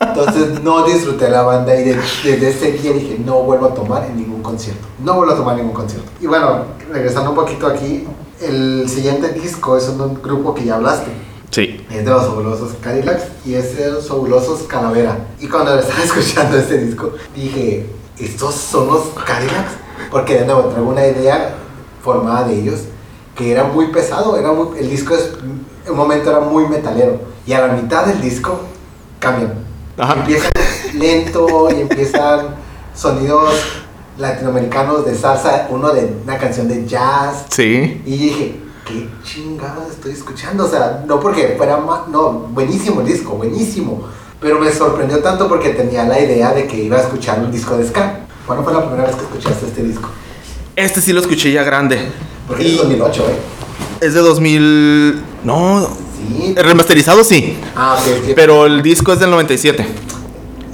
Entonces 0.00 0.62
no 0.64 0.84
disfruté 0.86 1.30
la 1.30 1.42
banda 1.42 1.76
y 1.78 1.84
de- 1.84 1.96
desde 2.24 2.48
ese 2.48 2.72
día 2.72 2.92
dije: 2.92 3.20
No 3.24 3.42
vuelvo 3.44 3.66
a 3.66 3.74
tomar 3.74 4.04
en 4.06 4.16
ningún 4.16 4.42
concierto. 4.42 4.84
No 5.04 5.14
vuelvo 5.14 5.34
a 5.34 5.36
tomar 5.36 5.54
ningún 5.56 5.74
concierto. 5.74 6.10
Y 6.20 6.26
bueno, 6.26 6.64
regresando 6.92 7.30
un 7.30 7.36
poquito 7.36 7.68
aquí, 7.68 8.04
el 8.40 8.88
siguiente 8.88 9.28
disco 9.32 9.76
es 9.76 9.88
un 9.88 10.20
grupo 10.20 10.54
que 10.54 10.64
ya 10.64 10.74
hablaste. 10.74 11.29
Es 11.90 12.04
de 12.04 12.10
los 12.10 12.26
fabulosos 12.26 12.70
Cadillacs 12.80 13.24
y 13.44 13.54
es 13.54 13.76
de 13.76 13.90
los 13.90 14.06
fabulosos 14.08 14.62
Calavera. 14.62 15.18
Y 15.40 15.48
cuando 15.48 15.78
estaba 15.78 16.02
escuchando 16.04 16.56
este 16.58 16.78
disco, 16.78 17.12
dije, 17.34 17.86
¿estos 18.18 18.54
son 18.54 18.86
los 18.86 19.02
Cadillacs? 19.26 19.72
Porque 20.10 20.38
de 20.38 20.44
nuevo 20.46 20.62
traigo 20.68 20.88
una 20.90 21.06
idea 21.06 21.54
formada 22.02 22.46
de 22.46 22.54
ellos 22.60 22.80
que 23.34 23.50
era 23.52 23.64
muy 23.64 23.88
pesado. 23.88 24.36
Era 24.36 24.52
muy- 24.52 24.78
el 24.78 24.88
disco 24.88 25.14
es, 25.14 25.32
en 25.84 25.90
un 25.90 25.96
momento 25.96 26.30
era 26.30 26.40
muy 26.40 26.66
metalero. 26.68 27.20
Y 27.46 27.52
a 27.52 27.66
la 27.66 27.72
mitad 27.72 28.04
del 28.06 28.20
disco 28.20 28.60
cambian. 29.18 29.54
Empiezan 30.20 30.50
lento 30.94 31.68
y 31.76 31.80
empiezan 31.82 32.54
sonidos 32.94 33.52
latinoamericanos 34.16 35.04
de 35.04 35.14
salsa, 35.14 35.66
uno 35.70 35.90
de 35.90 36.12
una 36.24 36.38
canción 36.38 36.68
de 36.68 36.86
jazz. 36.86 37.46
Sí. 37.48 38.00
Y 38.06 38.16
dije, 38.16 38.60
¿qué 38.90 39.08
chingados 39.24 39.90
estoy 39.90 40.12
escuchando? 40.12 40.64
O 40.64 40.68
sea, 40.68 41.04
no 41.06 41.20
porque 41.20 41.54
fuera 41.56 41.76
ma- 41.78 42.06
no, 42.10 42.30
buenísimo 42.50 43.00
el 43.00 43.06
disco, 43.06 43.32
buenísimo. 43.32 44.02
Pero 44.40 44.58
me 44.58 44.72
sorprendió 44.72 45.18
tanto 45.18 45.48
porque 45.48 45.70
tenía 45.70 46.04
la 46.04 46.18
idea 46.20 46.52
de 46.52 46.66
que 46.66 46.76
iba 46.84 46.96
a 46.96 47.00
escuchar 47.00 47.40
un 47.40 47.50
disco 47.52 47.76
de 47.76 47.86
ska. 47.86 48.20
¿Cuándo 48.46 48.64
fue 48.64 48.72
la 48.72 48.84
primera 48.86 49.04
vez 49.06 49.14
que 49.16 49.22
escuchaste 49.22 49.66
este 49.66 49.82
disco? 49.82 50.08
Este 50.76 51.00
sí 51.00 51.12
lo 51.12 51.20
escuché 51.20 51.52
ya 51.52 51.62
grande. 51.62 51.98
Porque 52.48 52.62
es 52.64 52.68
Y 52.70 52.72
de 52.72 52.78
2008, 52.78 53.22
¿eh? 53.28 54.06
es 54.06 54.14
de 54.14 54.20
2000... 54.20 55.22
No, 55.44 55.88
Sí. 56.20 56.54
remasterizado 56.54 57.24
sí. 57.24 57.56
Ah, 57.74 57.96
ok, 57.98 58.12
ok. 58.28 58.32
Pero 58.34 58.66
el 58.66 58.82
disco 58.82 59.12
es 59.12 59.20
del 59.20 59.30
97. 59.30 59.86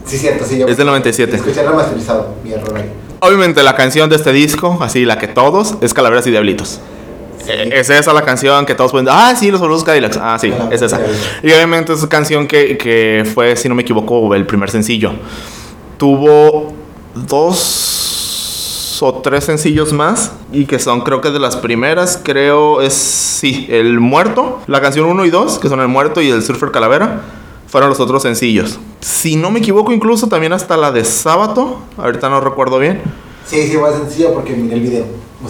Sí, 0.04 0.18
cierto, 0.18 0.44
sí. 0.44 0.58
Yo 0.58 0.66
Es 0.66 0.76
del 0.76 0.86
97. 0.86 1.36
Escuché 1.36 1.60
el 1.60 1.68
remasterizado, 1.68 2.34
mi 2.44 2.52
error 2.52 2.76
ahí. 2.76 2.90
Obviamente 3.20 3.62
la 3.62 3.74
canción 3.76 4.08
de 4.10 4.16
este 4.16 4.32
disco, 4.32 4.78
así 4.80 5.04
la 5.04 5.18
que 5.18 5.28
todos, 5.28 5.74
es 5.80 5.94
Calaveras 5.94 6.26
y 6.26 6.30
Diablitos. 6.30 6.80
Eh, 7.48 7.70
Es 7.72 7.90
esa 7.90 8.12
la 8.12 8.22
canción 8.22 8.66
que 8.66 8.74
todos 8.74 8.90
pueden 8.90 9.08
ah, 9.10 9.34
sí, 9.36 9.50
los 9.50 9.60
fabulosos 9.60 9.84
Cadillacs. 9.84 10.18
Ah, 10.20 10.38
sí, 10.38 10.52
es 10.70 10.82
esa. 10.82 11.00
Y 11.42 11.52
obviamente 11.52 11.92
es 11.92 12.06
canción 12.06 12.46
que, 12.46 12.76
que 12.76 13.28
fue, 13.34 13.56
si 13.56 13.68
no 13.68 13.74
me 13.74 13.82
equivoco, 13.82 14.34
el 14.34 14.46
primer 14.46 14.70
sencillo. 14.70 15.12
Tuvo 15.98 16.74
dos 17.14 18.98
o 19.02 19.14
tres 19.14 19.44
sencillos 19.44 19.92
más 19.92 20.32
y 20.52 20.66
que 20.66 20.78
son 20.78 21.02
creo 21.02 21.20
que 21.20 21.30
de 21.30 21.38
las 21.38 21.56
primeras, 21.56 22.20
creo 22.22 22.80
es, 22.80 22.94
sí, 22.94 23.66
El 23.68 24.00
Muerto, 24.00 24.60
la 24.66 24.80
canción 24.80 25.06
1 25.06 25.24
y 25.24 25.30
2, 25.30 25.58
que 25.58 25.68
son 25.68 25.80
El 25.80 25.88
Muerto 25.88 26.20
y 26.20 26.30
El 26.30 26.42
Surfer 26.42 26.70
Calavera, 26.70 27.22
fueron 27.66 27.90
los 27.90 28.00
otros 28.00 28.22
sencillos. 28.22 28.78
Si 29.00 29.36
no 29.36 29.50
me 29.50 29.58
equivoco, 29.58 29.92
incluso 29.92 30.28
también 30.28 30.52
hasta 30.52 30.76
la 30.76 30.92
de 30.92 31.04
Sábado, 31.04 31.80
ahorita 31.96 32.28
no 32.30 32.40
recuerdo 32.40 32.78
bien. 32.78 33.02
Sí, 33.46 33.66
sí, 33.68 33.76
más 33.76 33.94
sencillo 33.94 34.32
porque 34.34 34.54
miré 34.54 34.76
el 34.76 34.80
video. 34.80 35.04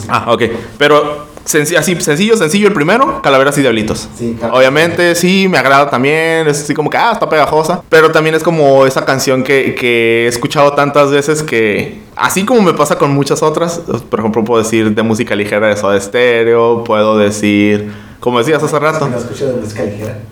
Ah, 0.09 0.27
ok. 0.33 0.43
Pero 0.77 1.26
así, 1.47 2.01
sencillo, 2.01 2.37
sencillo 2.37 2.69
el 2.69 2.75
primero, 2.75 3.23
Calaveras 3.23 3.57
y 3.59 3.63
Diablitos. 3.63 4.09
Sí, 4.19 4.37
claro. 4.39 4.55
Obviamente, 4.55 5.15
sí, 5.15 5.49
me 5.49 5.59
agrada 5.59 5.89
también. 5.89 6.47
Es 6.49 6.63
así 6.63 6.75
como 6.75 6.91
que, 6.91 6.97
ah, 6.97 7.13
está 7.13 7.29
pegajosa. 7.29 7.83
Pero 7.89 8.11
también 8.11 8.35
es 8.35 8.43
como 8.43 8.87
esa 8.87 9.05
canción 9.05 9.43
que, 9.43 9.75
que 9.75 10.25
he 10.25 10.29
escuchado 10.29 10.73
tantas 10.73 11.11
veces 11.11 11.43
que, 11.43 12.01
así 12.17 12.45
como 12.45 12.63
me 12.63 12.75
pasa 12.75 12.97
con 12.99 13.13
muchas 13.15 13.43
otras, 13.43 13.81
por 14.11 14.21
ejemplo, 14.21 14.45
puedo 14.45 14.63
decir 14.63 14.95
de 14.95 15.03
música 15.03 15.35
ligera 15.35 15.69
de 15.69 15.77
Soda 15.77 16.01
Stereo, 16.01 16.85
puedo 16.85 17.17
decir, 17.17 17.93
como 18.21 18.39
decías 18.39 18.63
hace 18.63 18.79
rato, 18.79 19.09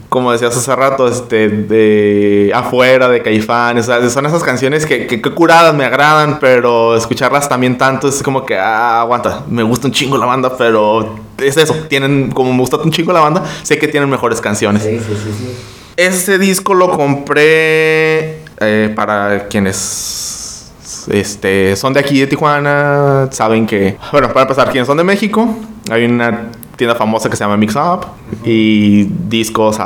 como 0.09 0.33
decías 0.33 0.57
hace 0.57 0.75
rato, 0.75 1.09
este, 1.09 1.49
de 1.49 2.51
afuera, 2.55 3.09
de 3.09 3.23
Caifán, 3.23 3.79
o 3.79 3.83
sea, 3.83 4.09
son 4.11 4.27
esas 4.27 4.43
canciones 4.43 4.87
que, 4.87 5.07
que, 5.07 5.21
que 5.21 5.31
curadas 5.31 5.75
me 5.75 5.85
agradan, 5.85 6.39
pero 6.41 6.97
escucharlas 6.97 7.49
también 7.49 7.77
tanto 7.79 8.09
es 8.09 8.23
como 8.23 8.45
que, 8.45 8.57
ah, 8.59 9.03
aguanta, 9.03 9.43
me 9.49 9.63
gusta 9.63 9.87
un 9.87 9.93
chingo 9.93 10.17
la 10.17 10.27
banda, 10.27 10.57
pero 10.57 11.17
es 11.39 11.57
eso, 11.57 11.75
tienen, 11.89 12.31
como 12.31 12.53
me 12.53 12.61
gusta 12.61 12.77
un 12.77 12.91
chingo 12.91 13.13
la 13.13 13.21
banda, 13.21 13.45
sé 13.63 13.79
que 13.79 13.89
tienen 13.89 14.09
mejores 14.09 14.41
canciones. 14.41 14.83
Sí, 14.83 14.99
sí, 14.99 15.15
sí, 15.15 15.31
sí. 15.39 15.57
Este 15.97 16.39
disco 16.39 16.75
lo 16.75 16.91
compré 16.91 18.41
eh, 18.61 18.93
para 18.97 19.47
quienes 19.49 20.73
este, 21.09 21.77
son 21.77 21.93
de 21.93 22.01
aquí 22.01 22.19
de 22.21 22.27
Tijuana, 22.27 23.29
saben 23.31 23.67
que, 23.67 23.97
bueno, 24.11 24.29
para 24.29 24.43
empezar, 24.43 24.71
quienes 24.71 24.87
son 24.87 24.97
de 24.97 25.05
México, 25.05 25.55
hay 25.91 26.05
una 26.05 26.51
tienda 26.77 26.95
famosa 26.95 27.31
que 27.31 27.37
se 27.37 27.45
llama 27.45 27.57
Mix 27.57 27.77
Up 27.77 28.07
y 28.45 29.05
discos 29.05 29.79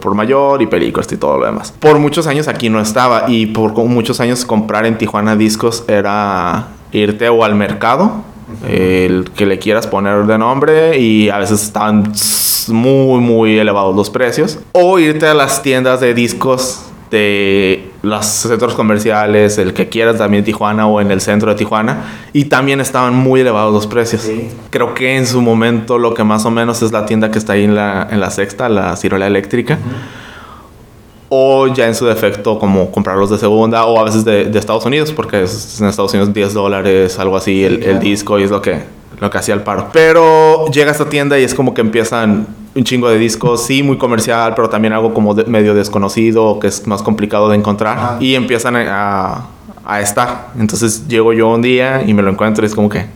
por 0.00 0.14
mayor 0.14 0.62
y 0.62 0.66
películas 0.66 1.10
y 1.12 1.16
todo 1.16 1.38
lo 1.38 1.46
demás. 1.46 1.72
Por 1.78 1.98
muchos 1.98 2.26
años 2.26 2.48
aquí 2.48 2.68
no 2.68 2.80
estaba 2.80 3.24
y 3.28 3.46
por 3.46 3.72
muchos 3.84 4.20
años 4.20 4.44
comprar 4.44 4.86
en 4.86 4.98
Tijuana 4.98 5.36
discos 5.36 5.84
era 5.88 6.68
irte 6.92 7.28
o 7.28 7.44
al 7.44 7.54
mercado, 7.54 8.22
el 8.66 9.30
que 9.34 9.46
le 9.46 9.58
quieras 9.58 9.86
poner 9.86 10.24
de 10.26 10.38
nombre 10.38 10.98
y 10.98 11.28
a 11.30 11.38
veces 11.38 11.62
estaban 11.62 12.12
muy 12.68 13.20
muy 13.20 13.58
elevados 13.58 13.94
los 13.94 14.10
precios 14.10 14.58
o 14.72 14.98
irte 14.98 15.26
a 15.26 15.34
las 15.34 15.62
tiendas 15.62 16.00
de 16.00 16.14
discos 16.14 16.85
de 17.10 17.90
los 18.02 18.26
centros 18.26 18.74
comerciales, 18.74 19.58
el 19.58 19.72
que 19.72 19.88
quieras 19.88 20.18
también 20.18 20.44
Tijuana 20.44 20.86
o 20.86 21.00
en 21.00 21.10
el 21.10 21.20
centro 21.20 21.50
de 21.50 21.56
Tijuana 21.56 22.04
y 22.32 22.46
también 22.46 22.80
estaban 22.80 23.14
muy 23.14 23.40
elevados 23.40 23.72
los 23.72 23.86
precios. 23.86 24.22
Sí. 24.22 24.48
Creo 24.70 24.94
que 24.94 25.16
en 25.16 25.26
su 25.26 25.40
momento 25.40 25.98
lo 25.98 26.14
que 26.14 26.24
más 26.24 26.44
o 26.44 26.50
menos 26.50 26.82
es 26.82 26.92
la 26.92 27.06
tienda 27.06 27.30
que 27.30 27.38
está 27.38 27.54
ahí 27.54 27.64
en 27.64 27.74
la, 27.74 28.08
en 28.10 28.20
la 28.20 28.30
sexta, 28.30 28.68
la 28.68 28.96
ciruela 28.96 29.26
eléctrica. 29.26 29.78
O 31.28 31.66
ya 31.66 31.88
en 31.88 31.96
su 31.96 32.06
defecto 32.06 32.56
como 32.58 32.92
comprarlos 32.92 33.30
de 33.30 33.38
segunda 33.38 33.84
o 33.84 33.98
a 33.98 34.04
veces 34.04 34.24
de, 34.24 34.44
de 34.44 34.58
Estados 34.60 34.84
Unidos 34.84 35.10
porque 35.10 35.42
es 35.42 35.80
en 35.80 35.88
Estados 35.88 36.12
Unidos 36.14 36.32
10 36.32 36.54
dólares, 36.54 37.18
algo 37.18 37.36
así, 37.36 37.64
el, 37.64 37.74
el 37.74 37.82
claro. 37.82 37.98
disco 37.98 38.38
y 38.38 38.44
es 38.44 38.50
lo 38.50 38.62
que, 38.62 38.82
lo 39.18 39.28
que 39.28 39.38
hacía 39.38 39.54
el 39.54 39.62
paro. 39.62 39.88
Pero 39.92 40.70
llega 40.70 40.90
a 40.90 40.92
esta 40.92 41.08
tienda 41.08 41.36
y 41.36 41.42
es 41.42 41.52
como 41.52 41.74
que 41.74 41.80
empiezan 41.80 42.46
un 42.76 42.84
chingo 42.84 43.08
de 43.08 43.18
discos, 43.18 43.64
sí, 43.64 43.82
muy 43.82 43.96
comercial, 43.98 44.52
pero 44.54 44.68
también 44.68 44.92
algo 44.92 45.12
como 45.14 45.34
de- 45.34 45.44
medio 45.46 45.74
desconocido 45.74 46.58
que 46.60 46.66
es 46.68 46.86
más 46.86 47.02
complicado 47.02 47.48
de 47.48 47.56
encontrar 47.56 47.96
Ajá. 47.98 48.16
y 48.20 48.34
empiezan 48.34 48.76
a, 48.76 49.46
a 49.84 50.00
estar. 50.00 50.48
Entonces 50.58 51.08
llego 51.08 51.32
yo 51.32 51.48
un 51.48 51.62
día 51.62 52.02
y 52.06 52.12
me 52.14 52.22
lo 52.22 52.30
encuentro 52.30 52.64
y 52.64 52.66
es 52.66 52.74
como 52.74 52.88
que 52.88 53.06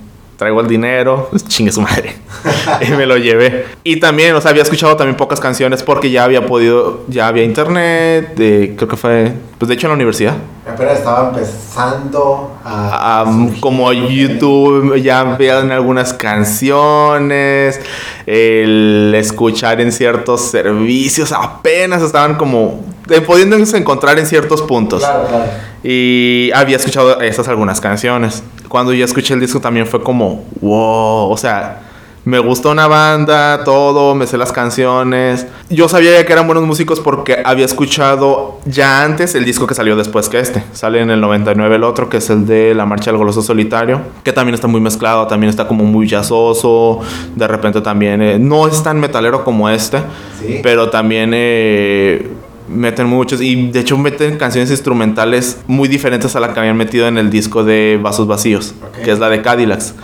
traigo 0.40 0.58
el 0.62 0.68
dinero, 0.68 1.28
chingue 1.48 1.70
su 1.70 1.82
madre. 1.82 2.16
y 2.88 2.90
me 2.92 3.04
lo 3.04 3.18
llevé. 3.18 3.66
Y 3.84 4.00
también, 4.00 4.34
o 4.34 4.40
sea, 4.40 4.52
había 4.52 4.62
escuchado 4.62 4.96
también 4.96 5.14
pocas 5.14 5.38
canciones 5.38 5.82
porque 5.82 6.10
ya 6.10 6.24
había 6.24 6.46
podido, 6.46 7.04
ya 7.08 7.26
había 7.28 7.44
internet, 7.44 8.34
de- 8.36 8.72
creo 8.74 8.88
que 8.88 8.96
fue, 8.96 9.32
pues 9.58 9.68
de 9.68 9.74
hecho 9.74 9.86
en 9.86 9.90
la 9.90 9.94
universidad. 9.96 10.34
Apenas 10.66 10.98
estaba 11.00 11.28
empezando 11.28 12.56
a... 12.64 13.22
Ah, 13.22 13.48
como 13.60 13.92
YouTube 13.92 14.96
ya 15.02 15.24
veían 15.24 15.70
algunas 15.72 16.14
canciones, 16.14 17.78
el 18.26 19.12
escuchar 19.14 19.80
en 19.82 19.92
ciertos 19.92 20.40
servicios 20.50 21.32
apenas 21.32 22.00
estaban 22.02 22.36
como 22.36 22.82
eh, 22.88 22.89
pudiéndose 23.20 23.76
encontrar 23.76 24.18
en 24.18 24.26
ciertos 24.26 24.62
puntos. 24.62 25.00
Claro, 25.00 25.26
claro. 25.28 25.44
Y 25.82 26.50
había 26.54 26.76
escuchado 26.76 27.20
esas 27.20 27.48
algunas 27.48 27.80
canciones. 27.80 28.42
Cuando 28.68 28.92
ya 28.92 29.04
escuché 29.04 29.34
el 29.34 29.40
disco 29.40 29.60
también 29.60 29.86
fue 29.86 30.02
como, 30.02 30.44
wow, 30.60 31.30
o 31.30 31.36
sea, 31.36 31.80
me 32.22 32.38
gustó 32.38 32.70
una 32.70 32.86
banda, 32.86 33.64
todo, 33.64 34.14
me 34.14 34.26
sé 34.26 34.36
las 34.36 34.52
canciones. 34.52 35.46
Yo 35.70 35.88
sabía 35.88 36.12
ya 36.12 36.26
que 36.26 36.32
eran 36.34 36.46
buenos 36.46 36.64
músicos 36.64 37.00
porque 37.00 37.38
había 37.44 37.64
escuchado 37.64 38.60
ya 38.66 39.02
antes 39.02 39.34
el 39.34 39.44
disco 39.46 39.66
que 39.66 39.74
salió 39.74 39.96
después 39.96 40.28
que 40.28 40.38
este. 40.38 40.62
Sale 40.72 41.00
en 41.00 41.10
el 41.10 41.20
99 41.22 41.76
el 41.76 41.82
otro, 41.82 42.10
que 42.10 42.18
es 42.18 42.28
el 42.28 42.46
de 42.46 42.74
La 42.74 42.84
Marcha 42.84 43.10
del 43.10 43.16
Goloso 43.16 43.40
Solitario, 43.40 44.02
que 44.22 44.32
también 44.34 44.54
está 44.54 44.66
muy 44.66 44.82
mezclado, 44.82 45.26
también 45.26 45.48
está 45.48 45.66
como 45.66 45.82
muy 45.84 46.06
jazzoso. 46.08 47.00
De 47.34 47.48
repente 47.48 47.80
también, 47.80 48.20
eh, 48.20 48.38
no 48.38 48.68
es 48.68 48.82
tan 48.82 49.00
metalero 49.00 49.42
como 49.42 49.68
este, 49.70 49.98
Sí. 50.38 50.60
pero 50.62 50.90
también... 50.90 51.30
eh, 51.34 52.28
meten 52.70 53.06
muchos 53.06 53.40
y 53.40 53.70
de 53.70 53.80
hecho 53.80 53.98
meten 53.98 54.38
canciones 54.38 54.70
instrumentales 54.70 55.58
muy 55.66 55.88
diferentes 55.88 56.36
a 56.36 56.40
la 56.40 56.54
que 56.54 56.60
habían 56.60 56.76
metido 56.76 57.08
en 57.08 57.18
el 57.18 57.30
disco 57.30 57.64
de 57.64 57.98
Vasos 58.00 58.26
Vacíos, 58.26 58.74
que 59.04 59.10
es 59.10 59.18
la 59.18 59.28
de 59.28 59.42
Cadillacs, 59.42 59.94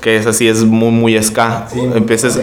que 0.00 0.16
es 0.16 0.26
así, 0.26 0.48
es 0.48 0.64
muy, 0.64 0.90
muy 0.90 1.22
ska. 1.22 1.68
Sí, 1.72 1.80
Empiezas. 1.94 2.40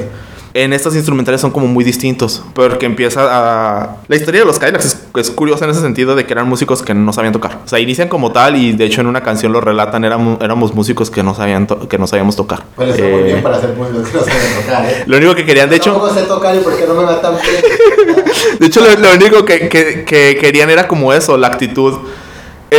En 0.64 0.74
estas 0.74 0.96
instrumentales 0.96 1.42
son 1.42 1.52
como 1.52 1.68
muy 1.68 1.84
distintos. 1.84 2.44
Porque 2.54 2.86
empieza 2.86 3.22
a... 3.30 3.98
La 4.08 4.16
historia 4.16 4.42
de 4.42 4.46
los 4.48 4.60
Cadillacs 4.60 4.86
es, 4.86 4.98
es 5.16 5.32
curiosa 5.32 5.66
en 5.66 5.72
ese 5.72 5.82
sentido 5.82 6.16
de 6.16 6.26
que 6.26 6.34
eran 6.34 6.48
músicos 6.48 6.82
que 6.84 6.94
no 6.94 7.14
sabían 7.14 7.34
tocar. 7.34 7.60
O 7.66 7.68
sea, 7.68 7.80
inician 7.80 8.08
como 8.10 8.32
tal 8.32 8.56
y 8.56 8.74
de 8.74 8.86
hecho 8.86 9.02
en 9.02 9.08
una 9.08 9.22
canción 9.22 9.52
lo 9.54 9.62
relatan, 9.62 10.04
éramos, 10.04 10.40
éramos 10.42 10.74
músicos 10.74 11.10
que 11.12 11.24
no, 11.24 11.36
sabían 11.36 11.68
que 11.90 11.98
no 11.98 12.08
sabíamos 12.08 12.36
tocar. 12.36 12.64
Bueno, 12.76 12.92
está 12.94 13.04
muy 13.06 13.20
Eh, 13.20 13.24
bien 13.24 13.44
para 13.44 13.58
hacer 13.58 13.76
músicos 13.76 14.08
que 14.10 14.18
no 14.18 14.24
saben 14.24 14.62
tocar, 14.66 14.86
¿eh? 14.86 15.04
Lo 15.06 15.18
único 15.18 15.36
que 15.36 15.46
querían, 15.46 15.70
de 15.70 15.76
hecho... 15.78 15.92
Tampoco 15.92 16.14
sé 16.14 16.22
tocar 16.24 16.56
y 16.56 16.60
por 16.60 16.76
qué 16.78 16.86
no 16.88 16.94
me 16.96 17.04
va 17.04 17.22
tan 17.22 17.34
bien. 17.36 18.26
De 18.60 18.66
hecho, 18.68 18.82
lo, 18.82 18.96
lo 19.00 19.14
único 19.16 19.46
que, 19.46 19.70
que- 19.70 20.04
que 20.06 20.38
querían 20.40 20.70
era 20.70 20.88
como 20.88 21.14
eso, 21.14 21.38
la 21.38 21.48
actitud 21.48 21.94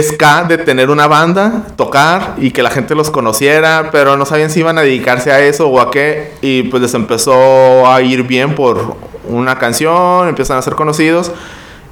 ska 0.03 0.45
de 0.45 0.59
tener 0.59 0.91
una 0.91 1.07
banda, 1.07 1.63
tocar 1.77 2.35
y 2.39 2.51
que 2.51 2.63
la 2.63 2.71
gente 2.71 2.95
los 2.95 3.11
conociera, 3.11 3.89
pero 3.91 4.17
no 4.17 4.25
sabían 4.27 4.51
si 4.51 4.61
iban 4.61 4.79
a 4.79 4.83
dedicarse 4.83 5.33
a 5.33 5.41
eso 5.41 5.69
o 5.69 5.81
a 5.81 5.91
qué. 5.91 6.33
Y 6.43 6.65
pues 6.65 6.83
les 6.83 6.95
empezó 6.95 7.87
a 7.91 8.01
ir 8.03 8.23
bien 8.25 8.55
por 8.55 8.97
una 9.29 9.59
canción, 9.59 10.29
empiezan 10.29 10.59
a 10.59 10.63
ser 10.63 10.75
conocidos 10.75 11.33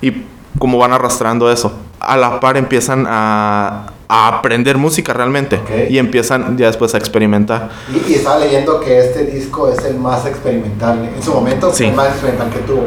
y 0.01 0.24
como 0.59 0.78
van 0.78 0.92
arrastrando 0.92 1.51
eso. 1.51 1.72
A 2.01 2.16
la 2.16 2.38
par 2.40 2.57
empiezan 2.57 3.07
a, 3.09 3.86
a 4.09 4.28
aprender 4.28 4.76
música 4.76 5.12
realmente 5.12 5.57
Ok. 5.57 5.90
y 5.90 5.99
empiezan 5.99 6.57
ya 6.59 6.66
después 6.66 6.94
a 6.94 6.99
experimentar. 6.99 7.70
Y, 7.92 8.12
y 8.12 8.14
estaba 8.16 8.38
leyendo 8.38 8.78
que 8.80 8.99
este 8.99 9.24
disco 9.24 9.68
es 9.70 9.84
el 9.84 9.97
más 9.97 10.26
experimental. 10.26 11.11
En 11.16 11.22
su 11.22 11.32
momento 11.32 11.72
Sí. 11.72 11.86
el 11.86 11.94
más 11.94 12.09
experimental 12.09 12.51
que 12.51 12.59
tuvo, 12.61 12.84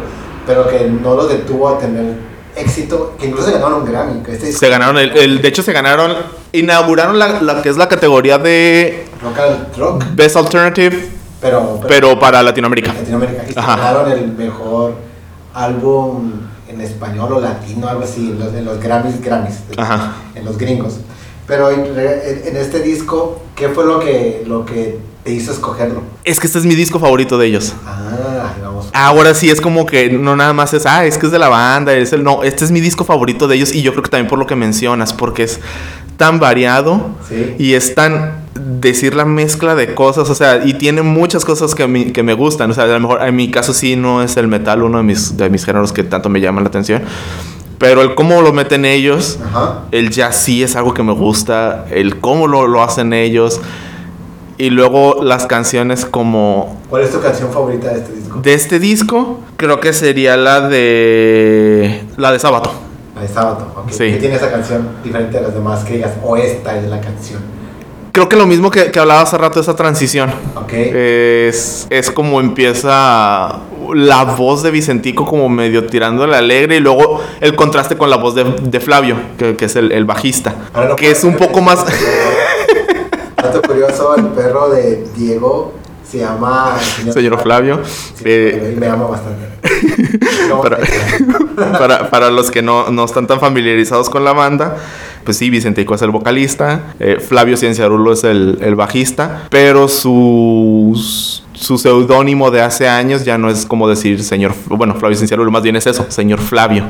pero 0.47 0.67
que 0.67 0.87
no 0.89 1.15
lo 1.15 1.27
detuvo 1.27 1.67
a 1.69 1.79
tener 1.79 2.28
éxito, 2.59 3.15
que 3.19 3.27
incluso 3.27 3.51
ganaron 3.51 3.81
un 3.81 3.85
Grammy. 3.85 4.21
que 4.23 4.33
Este 4.33 4.51
Se 4.51 4.69
ganaron, 4.69 4.97
el, 4.97 5.15
el- 5.17 5.41
de 5.41 5.47
hecho 5.47 5.63
se 5.63 5.73
ganaron, 5.73 6.13
inauguraron 6.53 7.17
la, 7.19 7.41
la 7.41 7.61
que 7.61 7.69
es 7.69 7.77
la 7.77 7.87
categoría 7.87 8.37
de 8.37 9.05
Local 9.23 9.67
Rock, 9.77 10.03
Best 10.15 10.35
Alternative, 10.35 11.09
pero, 11.41 11.79
pero 11.87 12.19
para 12.19 12.41
Latinoamérica. 12.43 12.93
Latinoamérica. 12.93 13.43
Y 13.49 13.53
se 13.53 13.61
ganaron 13.61 14.11
el 14.11 14.27
mejor 14.33 14.93
álbum 15.53 16.31
en 16.67 16.81
español 16.81 17.33
o 17.33 17.39
latino, 17.39 17.87
algo 17.87 18.03
así, 18.03 18.29
en 18.31 18.39
los, 18.39 18.53
en 18.53 18.65
los 18.65 18.79
Grammys, 18.79 19.21
Grammys, 19.21 19.55
Ajá. 19.77 20.13
en 20.35 20.45
los 20.45 20.57
gringos. 20.57 20.99
Pero 21.47 21.71
en- 21.71 21.97
en 21.97 22.57
este 22.57 22.79
disco, 22.81 23.41
¿qué 23.55 23.69
fue 23.69 23.85
lo 23.85 23.99
que, 23.99 24.43
lo 24.45 24.65
que 24.65 24.99
te 25.23 25.33
hizo 25.33 25.51
escogerlo? 25.51 26.01
Es 26.23 26.39
que 26.39 26.47
este 26.47 26.59
es 26.59 26.65
mi 26.65 26.75
disco 26.75 26.99
favorito 26.99 27.37
de 27.37 27.47
ellos. 27.47 27.73
Ah, 27.85 28.53
vamos. 28.63 28.89
Ahora 28.93 29.33
sí 29.33 29.49
es 29.49 29.61
como 29.61 29.85
que 29.85 30.09
no 30.09 30.35
nada 30.35 30.53
más 30.53 30.73
es, 30.73 30.85
ah, 30.85 31.05
es 31.05 31.17
que 31.17 31.25
es 31.27 31.31
de 31.31 31.39
la 31.39 31.49
banda, 31.49 31.93
es 31.93 32.13
el 32.13 32.23
no, 32.23 32.43
este 32.43 32.65
es 32.65 32.71
mi 32.71 32.79
disco 32.81 33.03
favorito 33.05 33.47
de 33.47 33.55
ellos 33.55 33.73
y 33.73 33.81
yo 33.81 33.91
creo 33.91 34.03
que 34.03 34.09
también 34.09 34.27
por 34.29 34.39
lo 34.39 34.45
que 34.47 34.55
mencionas, 34.55 35.13
porque 35.13 35.43
es 35.43 35.59
tan 36.17 36.39
variado 36.39 37.09
Sí. 37.27 37.55
y 37.59 37.73
es 37.75 37.95
tan 37.95 38.39
decir 38.81 39.15
la 39.15 39.23
mezcla 39.25 39.73
de 39.75 39.93
cosas, 39.95 40.29
o 40.29 40.35
sea, 40.35 40.65
y 40.65 40.73
tiene 40.73 41.01
muchas 41.01 41.45
cosas 41.45 41.75
que, 41.75 41.83
a 41.83 41.87
mí- 41.87 42.11
que 42.11 42.23
me 42.23 42.33
gustan, 42.33 42.69
o 42.71 42.73
sea, 42.73 42.83
a 42.85 42.87
lo 42.87 42.99
mejor 42.99 43.21
en 43.25 43.35
mi 43.35 43.49
caso 43.51 43.73
sí 43.73 43.95
no 43.95 44.21
es 44.21 44.35
el 44.37 44.47
metal 44.47 44.83
uno 44.83 44.97
de 44.97 45.03
mis, 45.03 45.37
de 45.37 45.49
mis 45.49 45.63
géneros 45.65 45.93
que 45.93 46.03
tanto 46.03 46.27
me 46.29 46.41
llaman 46.41 46.63
la 46.65 46.69
atención, 46.69 47.03
pero 47.77 48.01
el 48.01 48.15
cómo 48.15 48.41
lo 48.41 48.51
meten 48.51 48.83
ellos, 48.83 49.39
Ajá. 49.45 49.83
el 49.91 50.09
jazz 50.09 50.35
sí 50.37 50.61
es 50.63 50.75
algo 50.75 50.93
que 50.93 51.03
me 51.03 51.13
gusta, 51.13 51.85
el 51.89 52.19
cómo 52.19 52.47
lo, 52.47 52.67
lo 52.67 52.83
hacen 52.83 53.13
ellos. 53.13 53.61
Y 54.59 54.71
luego 54.71 55.23
las 55.23 55.45
canciones 55.45 56.05
como 56.05 56.77
¿Cuál 56.89 57.03
es 57.03 57.11
tu 57.11 57.21
canción 57.21 57.49
favorita 57.49 57.87
de 57.93 57.99
este 57.99 58.11
disco? 58.13 58.39
de 58.41 58.53
este 58.53 58.79
disco, 58.79 59.39
creo 59.55 59.79
que 59.79 59.93
sería 59.93 60.35
la 60.35 60.67
de 60.67 62.03
la 62.17 62.33
de 62.33 62.39
Sábado. 62.39 62.69
La 63.15 63.21
de 63.21 63.27
Sábado. 63.29 63.71
ok. 63.77 63.89
Sí. 63.89 64.11
¿Qué 64.11 64.17
tiene 64.17 64.35
esa 64.35 64.51
canción 64.51 64.89
diferente 65.01 65.37
a 65.37 65.41
las 65.41 65.53
demás 65.53 65.85
que 65.85 65.93
digas? 65.93 66.11
O 66.21 66.35
esta 66.35 66.77
es 66.77 66.83
la 66.89 66.99
canción. 66.99 67.39
Creo 68.11 68.27
que 68.27 68.35
lo 68.35 68.45
mismo 68.45 68.69
que, 68.69 68.91
que 68.91 68.99
hablaba 68.99 69.21
hace 69.21 69.37
rato, 69.37 69.61
esa 69.61 69.77
transición. 69.77 70.29
Ok. 70.55 70.73
Es, 70.73 71.87
es 71.89 72.11
como 72.11 72.41
empieza 72.41 73.59
la 73.93 74.23
voz 74.37 74.61
de 74.61 74.71
Vicentico 74.71 75.25
como 75.25 75.47
medio 75.47 75.85
tirándole 75.85 76.35
alegre 76.35 76.75
y 76.75 76.79
luego 76.81 77.21
el 77.39 77.55
contraste 77.55 77.95
con 77.97 78.09
la 78.09 78.17
voz 78.17 78.35
de, 78.35 78.43
de 78.43 78.79
Flavio, 78.81 79.15
que, 79.37 79.55
que 79.55 79.65
es 79.65 79.75
el, 79.77 79.93
el 79.93 80.03
bajista, 80.03 80.53
Ahora 80.73 80.95
que 80.97 81.11
es 81.11 81.23
un 81.23 81.37
poco 81.37 81.61
más... 81.61 81.85
el 84.15 84.25
perro 84.27 84.69
de 84.69 85.05
Diego 85.15 85.73
se 86.03 86.19
llama... 86.19 86.75
Señor 87.13 87.39
Flavio. 87.41 87.81
Sí, 87.85 88.23
Eh, 88.25 88.75
me 88.79 88.87
ama 88.87 89.05
bastante. 89.05 89.47
Para- 90.63 90.79
para, 91.77 92.09
para 92.09 92.29
los 92.31 92.49
que 92.49 92.61
no, 92.61 92.89
no 92.89 93.05
están 93.05 93.27
tan 93.27 93.39
familiarizados 93.39 94.09
con 94.09 94.23
la 94.23 94.33
banda, 94.33 94.75
pues 95.23 95.37
sí, 95.37 95.49
Vicentico 95.51 95.93
es 95.93 96.01
el 96.01 96.09
vocalista, 96.09 96.93
eh, 96.99 97.17
Flavio 97.19 97.57
Cienciarulo 97.57 98.13
es 98.13 98.23
el, 98.23 98.57
el 98.61 98.75
bajista, 98.75 99.43
pero 99.51 99.87
su, 99.87 100.99
su 101.53 101.77
seudónimo 101.77 102.49
de 102.49 102.61
hace 102.61 102.87
años 102.87 103.25
ya 103.25 103.37
no 103.37 103.49
es 103.49 103.65
como 103.65 103.87
decir 103.87 104.23
señor, 104.23 104.53
bueno, 104.67 104.95
Flavio 104.95 105.17
Cienciarulo, 105.17 105.51
más 105.51 105.61
bien 105.61 105.75
es 105.75 105.85
eso, 105.85 106.05
señor 106.09 106.39
Flavio. 106.39 106.85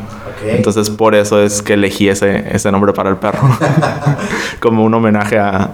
Entonces 0.45 0.89
por 0.89 1.15
eso 1.15 1.41
es 1.41 1.61
que 1.61 1.73
elegí 1.73 2.07
ese, 2.07 2.45
ese 2.55 2.71
nombre 2.71 2.93
para 2.93 3.09
el 3.09 3.17
perro, 3.17 3.39
como 4.61 4.85
un 4.85 4.93
homenaje 4.93 5.37
a, 5.37 5.71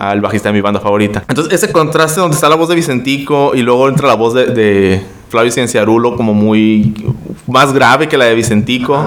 al 0.00 0.20
bajista 0.20 0.48
de 0.48 0.52
mi 0.54 0.60
banda 0.60 0.80
favorita. 0.80 1.24
Entonces 1.28 1.52
ese 1.52 1.72
contraste 1.72 2.20
donde 2.20 2.34
está 2.34 2.48
la 2.48 2.56
voz 2.56 2.68
de 2.68 2.74
Vicentico 2.74 3.52
y 3.54 3.62
luego 3.62 3.88
entra 3.88 4.08
la 4.08 4.14
voz 4.14 4.34
de, 4.34 4.46
de 4.46 5.02
Flavio 5.28 5.50
Cienciarulo 5.52 6.16
como 6.16 6.34
muy 6.34 6.94
más 7.46 7.72
grave 7.72 8.08
que 8.08 8.16
la 8.16 8.26
de 8.26 8.34
Vicentico. 8.34 9.06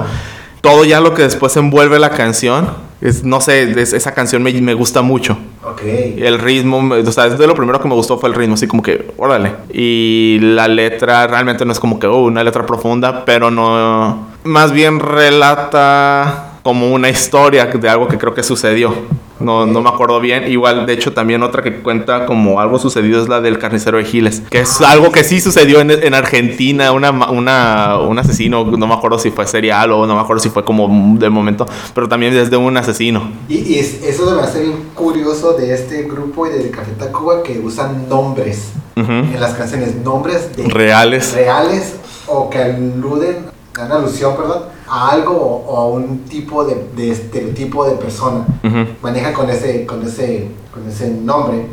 Todo 0.62 0.84
ya 0.84 1.00
lo 1.00 1.14
que 1.14 1.22
después 1.22 1.56
envuelve 1.58 2.00
la 2.00 2.10
canción, 2.10 2.68
es, 3.00 3.24
no 3.24 3.40
sé, 3.40 3.80
es- 3.80 3.94
esa 3.94 4.14
canción 4.16 4.42
me, 4.42 4.52
me 4.62 4.74
gusta 4.74 5.04
mucho. 5.04 5.38
Ok. 5.64 5.82
El 5.84 6.40
ritmo, 6.40 6.78
o 6.92 7.12
sea, 7.12 7.30
de 7.30 7.46
lo 7.48 7.54
primero 7.54 7.80
que 7.80 7.88
me 7.88 7.94
gustó 7.94 8.18
fue 8.18 8.30
el 8.30 8.36
ritmo, 8.36 8.56
así 8.56 8.66
como 8.68 8.82
que, 8.82 9.12
órale. 9.18 9.52
Y 9.74 10.40
la 10.42 10.68
letra 10.68 11.28
realmente 11.28 11.66
no 11.66 11.72
es 11.72 11.80
como 11.80 12.00
que, 12.00 12.08
oh, 12.08 12.24
una 12.24 12.44
letra 12.44 12.66
profunda, 12.66 13.26
pero 13.26 13.52
no. 13.52 14.28
Más 14.44 14.72
bien 14.72 15.00
relata 15.00 16.55
como 16.66 16.92
una 16.92 17.10
historia 17.10 17.68
de 17.68 17.88
algo 17.90 18.08
que 18.08 18.18
creo 18.18 18.34
que 18.34 18.42
sucedió. 18.42 18.92
No, 19.40 19.68
no 19.68 19.82
me 19.84 19.90
acuerdo 19.90 20.20
bien. 20.20 20.50
Igual, 20.52 20.88
de 20.88 20.94
hecho, 20.94 21.14
también 21.14 21.44
otra 21.44 21.62
que 21.62 21.76
cuenta 21.84 22.26
como 22.26 22.60
algo 22.60 22.80
sucedido 22.80 23.22
es 23.22 23.30
la 23.30 23.40
del 23.40 23.60
carnicero 23.60 24.00
de 24.00 24.06
Giles, 24.06 24.42
que 24.50 24.62
es 24.62 24.82
algo 24.82 25.12
que 25.12 25.24
sí 25.24 25.40
sucedió 25.42 25.80
en, 25.80 25.92
en 25.92 26.16
Argentina. 26.16 26.92
Una, 26.92 27.12
una, 27.12 28.00
un 28.00 28.18
asesino, 28.18 28.66
no 28.66 28.88
me 28.88 28.96
acuerdo 28.96 29.20
si 29.20 29.30
fue 29.30 29.46
serial 29.46 29.92
o 29.92 30.08
no 30.08 30.16
me 30.16 30.22
acuerdo 30.22 30.42
si 30.42 30.50
fue 30.50 30.66
como 30.66 30.88
del 31.20 31.30
momento, 31.30 31.68
pero 31.94 32.10
también 32.10 32.34
desde 32.34 32.58
un 32.58 32.76
asesino. 32.78 33.30
Y, 33.48 33.58
y 33.60 33.78
es- 33.78 34.02
eso 34.02 34.34
me 34.36 34.42
hace 34.42 34.62
bien 34.64 34.78
curioso 34.96 35.54
de 35.54 35.72
este 35.72 36.02
grupo 36.04 36.48
y 36.48 36.50
de 36.50 36.72
Café 36.72 36.94
Tacuba 36.98 37.44
que 37.44 37.60
usan 37.60 38.10
nombres 38.10 38.70
Ujú. 38.96 39.12
en 39.12 39.40
las 39.40 39.54
canciones, 39.54 39.94
nombres 39.98 40.56
de 40.58 40.64
Reales. 40.64 41.34
reales 41.36 41.94
o 42.26 42.50
que 42.50 42.58
aluden, 42.58 43.46
dan 43.78 43.92
alusión, 43.92 44.36
perdón, 44.36 44.64
a 44.88 45.12
algo 45.12 45.34
o, 45.34 45.78
a 45.78 45.88
un 45.88 46.20
tipo 46.26 46.64
de, 46.64 46.88
de 46.96 47.12
estereotipo 47.12 47.86
de 47.86 47.96
persona. 47.96 48.46
Ujú. 48.64 48.86
Manejan 49.02 49.34
con 49.34 49.50
ese, 49.50 49.86
con 49.86 50.06
ese, 50.06 50.50
con 50.74 50.88
ese 50.88 51.10
nombre. 51.10 51.66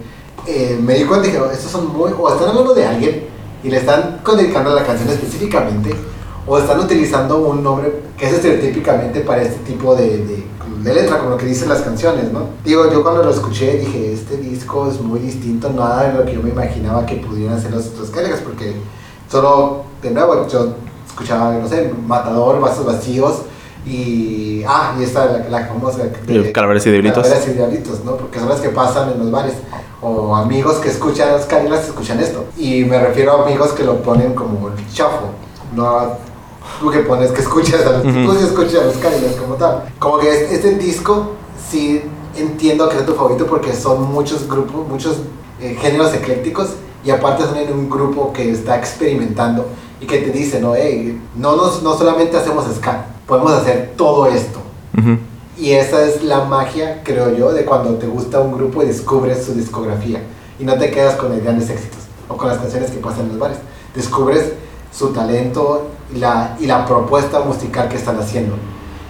Eh, 0.46 0.78
me 0.82 0.94
di 0.94 1.04
cuenta 1.04 1.28
y 1.28 1.30
dije, 1.30 1.42
estos 1.52 1.70
son 1.70 1.92
muy, 1.92 2.10
o 2.18 2.28
están 2.32 2.48
hablando 2.48 2.74
de 2.74 2.86
alguien 2.86 3.24
y 3.62 3.68
le 3.68 3.76
están 3.76 4.20
dedicando 4.36 4.70
a 4.70 4.74
la 4.74 4.84
canción 4.84 5.08
específicamente, 5.08 5.94
o 6.46 6.58
están 6.58 6.80
utilizando 6.80 7.38
un 7.38 7.62
nombre 7.62 8.02
que 8.18 8.26
es 8.26 8.32
estereotípicamente 8.32 9.20
para 9.20 9.42
este 9.42 9.60
tipo 9.60 9.94
de, 9.94 10.18
de, 10.18 10.44
de 10.82 10.94
letra, 10.94 11.18
como 11.18 11.30
lo 11.30 11.36
que 11.36 11.46
dicen 11.46 11.68
las 11.68 11.82
canciones, 11.82 12.32
¿no? 12.32 12.46
Digo, 12.64 12.90
yo 12.90 13.04
cuando 13.04 13.22
lo 13.22 13.30
escuché 13.30 13.78
dije, 13.78 14.12
este 14.12 14.36
disco 14.38 14.88
es 14.88 15.00
muy 15.00 15.20
distinto, 15.20 15.70
nada 15.70 16.08
de 16.08 16.18
lo 16.18 16.24
que 16.24 16.34
yo 16.34 16.42
me 16.42 16.50
imaginaba 16.50 17.06
que 17.06 17.16
pudieran 17.16 17.62
ser 17.62 17.70
los 17.70 17.86
otros 17.86 18.10
Cadillacs, 18.10 18.40
porque 18.40 18.74
solo, 19.30 19.84
de 20.02 20.10
nuevo, 20.10 20.48
yo 20.48 20.74
escuchaba, 21.12 21.52
no 21.54 21.68
sé, 21.68 21.92
Matador, 22.06 22.60
Vasos 22.60 22.86
Vacíos, 22.86 23.42
y, 23.84 24.62
ah, 24.66 24.94
y 24.98 25.02
esta, 25.02 25.26
la, 25.26 25.48
la 25.48 25.66
famosa... 25.66 26.04
de- 26.26 26.52
Calaveras 26.52 26.86
y 26.86 26.90
Diablitos. 26.90 27.22
Calaveras 27.24 27.48
y 27.48 27.52
Diablitos, 27.52 28.04
¿no? 28.04 28.16
Porque 28.16 28.38
son 28.38 28.48
las 28.48 28.60
que 28.60 28.68
pasan 28.70 29.10
en 29.12 29.18
los 29.18 29.30
bares. 29.30 29.54
O 30.00 30.34
amigos 30.34 30.76
que 30.76 30.88
escuchan 30.88 31.32
los 31.32 31.46
Cadillacs 31.46 31.86
escuchan 31.88 32.18
esto. 32.20 32.44
Y 32.56 32.84
me 32.84 32.98
refiero 33.00 33.32
a 33.32 33.42
amigos 33.44 33.70
que 33.72 33.84
lo 33.84 33.96
ponen 34.02 34.34
como 34.34 34.68
el 34.68 34.74
chafo. 34.92 35.30
No 35.74 35.86
a 35.88 36.16
tú 36.80 36.90
que 36.90 37.00
pones 37.00 37.30
que 37.32 37.40
escuchas 37.40 37.84
a 37.86 37.90
los, 37.92 38.02
tú 38.02 38.32
sí 38.36 38.44
escuchas 38.44 38.82
a 38.82 38.84
los 38.84 38.96
Cadillacs 38.96 39.36
como 39.36 39.54
tal. 39.54 39.84
Como 39.98 40.18
que 40.18 40.28
este, 40.32 40.54
este 40.54 40.74
disco 40.76 41.32
sí 41.70 42.02
entiendo 42.36 42.88
que 42.88 42.98
es 42.98 43.06
tu 43.06 43.14
favorito 43.14 43.46
porque 43.46 43.72
son 43.74 44.12
muchos 44.12 44.48
grupos, 44.48 44.86
muchos 44.88 45.16
eh, 45.60 45.76
géneros 45.80 46.12
eclécticos 46.14 46.70
y 47.04 47.10
aparte 47.10 47.44
son 47.44 47.56
en 47.56 47.72
un 47.72 47.90
grupo 47.90 48.32
que 48.32 48.50
está 48.50 48.76
experimentando 48.78 49.66
y 50.02 50.06
que 50.06 50.18
te 50.18 50.30
dice, 50.32 50.60
no, 50.60 50.74
hey, 50.74 51.20
no, 51.36 51.54
nos, 51.54 51.80
no 51.82 51.96
solamente 51.96 52.36
hacemos 52.36 52.64
ska, 52.76 53.06
podemos 53.24 53.52
hacer 53.52 53.92
todo 53.96 54.26
esto. 54.26 54.58
Ujú. 54.98 55.18
Y 55.56 55.72
esa 55.72 56.04
es 56.04 56.24
la 56.24 56.44
magia, 56.44 57.02
creo 57.04 57.32
yo, 57.32 57.52
de 57.52 57.64
cuando 57.64 57.94
te 57.94 58.08
gusta 58.08 58.40
un 58.40 58.52
grupo 58.52 58.82
y 58.82 58.86
descubres 58.86 59.44
su 59.44 59.54
discografía. 59.54 60.20
Y 60.58 60.64
no 60.64 60.76
te 60.76 60.90
quedas 60.90 61.14
con 61.14 61.30
los 61.30 61.40
grandes 61.40 61.70
éxitos 61.70 62.00
o 62.28 62.36
con 62.36 62.48
las 62.48 62.58
canciones 62.58 62.90
que 62.90 62.98
pasan 62.98 63.26
en 63.26 63.28
los 63.28 63.38
bares. 63.38 63.58
Descubres 63.94 64.54
su 64.90 65.12
talento 65.12 65.86
y 66.12 66.18
la, 66.18 66.56
y 66.58 66.66
la 66.66 66.84
propuesta 66.84 67.38
musical 67.40 67.88
que 67.88 67.96
están 67.96 68.18
haciendo. 68.18 68.56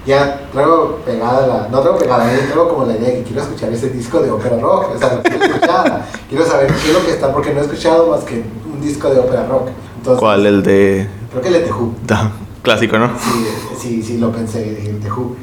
Ya 0.05 0.49
traigo 0.53 0.97
pegada 1.07 1.47
la. 1.47 1.69
No 1.69 1.81
traigo 1.81 1.99
pegada, 1.99 2.35
eh, 2.35 2.39
traigo 2.39 2.69
como 2.69 2.85
la 2.85 2.97
idea 2.97 3.09
de 3.09 3.15
que 3.19 3.23
quiero 3.23 3.43
escuchar 3.43 3.73
ese 3.73 3.89
disco 3.89 4.21
de 4.21 4.31
ópera 4.31 4.59
rock. 4.59 4.97
O 4.97 4.99
sea, 4.99 5.23
quiero 5.23 5.45
escuchar. 5.45 6.07
quiero 6.29 6.45
saber 6.45 6.67
qué 6.67 6.89
es 6.89 6.93
lo 6.93 7.05
que 7.05 7.13
está, 7.13 7.33
porque 7.33 7.55
no 7.55 7.61
he 7.61 7.65
escuchado 7.65 8.09
más 8.09 8.25
que 8.25 8.43
disco 8.83 9.09
de 9.09 9.21
ópera 9.21 9.47
rock. 9.47 9.69
Entonces, 10.03 10.19
¿Cuál? 10.19 10.47
El 10.47 10.65
de. 10.65 11.07
Creo 11.31 11.43
que 11.43 11.49
el 11.49 11.55
de 11.55 11.61
The 11.61 11.73
Who. 11.73 11.95
Da, 12.05 12.33
Clásico, 12.63 12.99
¿no? 12.99 13.09
Sí, 13.17 13.47
sí, 13.81 14.03
sí, 14.03 14.19
lo 14.19 14.33
pensé, 14.33 14.75
dije 14.75 14.99
Who. 15.09 15.37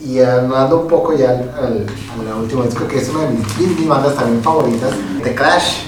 Y 0.00 0.20
andando 0.20 0.82
un 0.82 0.86
poco 0.86 1.16
ya 1.16 1.30
al, 1.30 1.50
al, 1.58 1.86
al 2.32 2.40
último 2.40 2.62
disco, 2.62 2.86
que 2.86 2.98
es 2.98 3.08
una 3.08 3.24
de 3.24 3.30
mis, 3.30 3.76
mis, 3.76 3.88
bandas 3.88 4.14
también 4.14 4.40
favoritas, 4.40 4.92
The 5.24 5.34
Clash, 5.34 5.86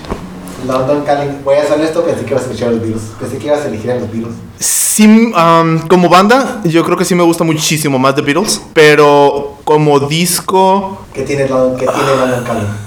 London 0.67 1.05
Calling. 1.05 1.45
Voy 1.45 1.55
a 1.55 1.63
hacer 1.63 1.81
esto, 1.83 2.03
pensé 2.03 2.25
que 2.25 2.31
ibas 2.33 2.43
a 2.43 2.47
escuchar 2.47 2.71
a 2.71 2.73
los 2.73 2.81
Beatles. 2.81 3.03
Pensé 3.21 3.39
que 3.39 3.47
ibas 3.47 3.61
a 3.61 3.69
elegir 3.69 3.93
a 3.93 4.01
los 4.01 4.11
Beatles. 4.11 4.35
Sí, 4.59 5.33
um, 5.33 5.87
como 5.87 6.09
banda, 6.09 6.63
yo 6.65 6.83
creo 6.83 6.97
que 6.97 7.05
sí 7.05 7.15
me 7.15 7.23
gusta 7.23 7.45
muchísimo 7.45 7.97
más 7.97 8.17
The 8.17 8.23
Beatles, 8.23 8.61
pero 8.75 9.59
como 9.63 10.01
disco. 10.01 10.99
¿Qué 11.15 11.23
tiene, 11.23 11.49
London, 11.49 11.77
qué 11.77 11.87
tiene 11.87 12.17
London 12.19 12.45
Calling? 12.45 12.86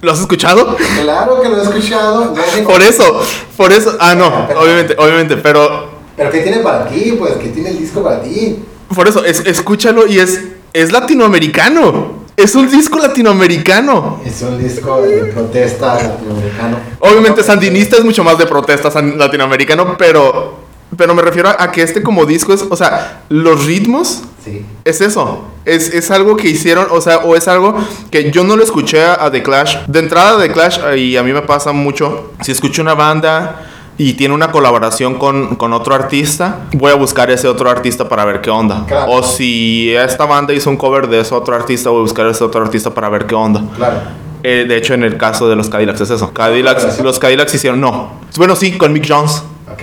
¿Lo 0.00 0.12
has 0.12 0.20
escuchado? 0.20 0.76
Claro 1.02 1.40
que 1.42 1.48
lo 1.48 1.58
he 1.58 1.62
escuchado. 1.62 2.34
No 2.34 2.64
Por 2.68 2.82
eso, 2.82 3.20
por 3.56 3.72
eso. 3.72 3.96
Ah, 3.98 4.14
no, 4.14 4.26
obviamente, 4.60 4.94
obviamente, 4.98 5.36
pero. 5.36 5.88
Pero 6.16 6.30
¿qué 6.30 6.40
tiene 6.40 6.58
para 6.58 6.86
ti? 6.88 7.14
Pues, 7.18 7.34
¿qué 7.34 7.48
tiene 7.48 7.70
el 7.70 7.78
disco 7.78 8.02
para 8.02 8.22
ti? 8.22 8.58
Por 8.94 9.08
eso, 9.08 9.24
es, 9.24 9.40
escúchalo 9.46 10.06
y 10.06 10.18
es, 10.18 10.40
es 10.72 10.92
latinoamericano. 10.92 12.18
Es 12.36 12.54
un 12.54 12.70
disco 12.70 12.98
latinoamericano. 12.98 14.20
Es 14.24 14.40
un 14.42 14.58
disco 14.62 15.02
de 15.02 15.24
protesta 15.32 15.94
latinoamericano. 15.94 16.78
Obviamente, 17.00 17.42
sandinista 17.42 17.96
es 17.96 18.04
mucho 18.04 18.22
más 18.22 18.38
de 18.38 18.46
protesta 18.46 18.90
latinoamericano, 19.02 19.96
pero. 19.98 20.68
Pero 20.96 21.14
me 21.14 21.20
refiero 21.20 21.50
a, 21.50 21.56
a 21.62 21.70
que 21.72 21.82
este 21.82 22.02
como 22.02 22.24
disco 22.24 22.52
es. 22.54 22.64
O 22.70 22.76
sea, 22.76 23.24
los 23.28 23.66
ritmos 23.66 24.22
Sí. 24.44 24.64
es 24.84 25.00
eso. 25.00 25.42
Es, 25.68 25.92
es 25.92 26.10
algo 26.10 26.36
que 26.36 26.48
hicieron, 26.48 26.86
o 26.90 27.00
sea, 27.00 27.18
o 27.18 27.36
es 27.36 27.46
algo 27.48 27.76
que 28.10 28.30
yo 28.30 28.42
no 28.44 28.56
lo 28.56 28.62
escuché 28.62 29.02
a, 29.02 29.24
a 29.24 29.30
The 29.30 29.42
Clash. 29.42 29.76
De 29.86 29.98
entrada, 29.98 30.40
The 30.40 30.50
Clash, 30.52 30.78
eh, 30.92 30.98
y 30.98 31.16
a 31.16 31.22
mí 31.22 31.32
me 31.32 31.42
pasa 31.42 31.72
mucho, 31.72 32.32
si 32.40 32.52
escucho 32.52 32.82
una 32.82 32.94
banda 32.94 33.62
y 33.96 34.14
tiene 34.14 34.32
una 34.32 34.52
colaboración 34.52 35.14
con, 35.18 35.56
con 35.56 35.72
otro 35.72 35.94
artista, 35.94 36.60
voy 36.72 36.92
a 36.92 36.94
buscar 36.94 37.30
ese 37.30 37.48
otro 37.48 37.68
artista 37.68 38.08
para 38.08 38.24
ver 38.24 38.40
qué 38.40 38.48
onda. 38.48 38.84
Claro. 38.86 39.10
O 39.12 39.22
si 39.22 39.92
esta 39.94 40.24
banda 40.24 40.54
hizo 40.54 40.70
un 40.70 40.76
cover 40.76 41.08
de 41.08 41.20
ese 41.20 41.34
otro 41.34 41.54
artista, 41.54 41.90
voy 41.90 41.98
a 41.98 42.02
buscar 42.02 42.26
ese 42.26 42.44
otro 42.44 42.62
artista 42.62 42.90
para 42.94 43.08
ver 43.08 43.26
qué 43.26 43.34
onda. 43.34 43.62
Claro. 43.76 44.00
Eh, 44.44 44.66
de 44.68 44.76
hecho, 44.76 44.94
en 44.94 45.02
el 45.02 45.16
caso 45.16 45.48
de 45.48 45.56
los 45.56 45.68
Cadillacs 45.68 46.00
es 46.00 46.10
eso. 46.10 46.32
Cadillacs, 46.32 47.00
los 47.00 47.18
Cadillacs 47.18 47.52
hicieron, 47.54 47.80
no. 47.80 48.12
Bueno, 48.36 48.54
sí, 48.54 48.78
con 48.78 48.92
Mick 48.92 49.04
Jones. 49.08 49.42
Ok. 49.72 49.82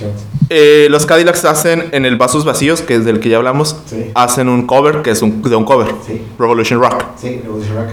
Jones. 0.00 0.26
Eh, 0.50 0.88
los 0.90 1.06
Cadillacs 1.06 1.44
hacen 1.44 1.88
en 1.92 2.04
el 2.04 2.16
Vasos 2.16 2.44
Vacíos, 2.44 2.82
que 2.82 2.94
es 2.96 3.04
del 3.04 3.20
que 3.20 3.28
ya 3.30 3.38
hablamos, 3.38 3.76
Sí. 3.86 4.10
hacen 4.14 4.48
un 4.48 4.66
cover 4.66 5.02
que 5.02 5.10
es 5.10 5.22
un, 5.22 5.40
de 5.42 5.56
un 5.56 5.64
cover. 5.64 5.88
Sí. 6.06 6.20
Revolution 6.38 6.80
Rock. 6.80 7.04
Sí, 7.20 7.40
Revolution 7.42 7.74
Rock. 7.76 7.88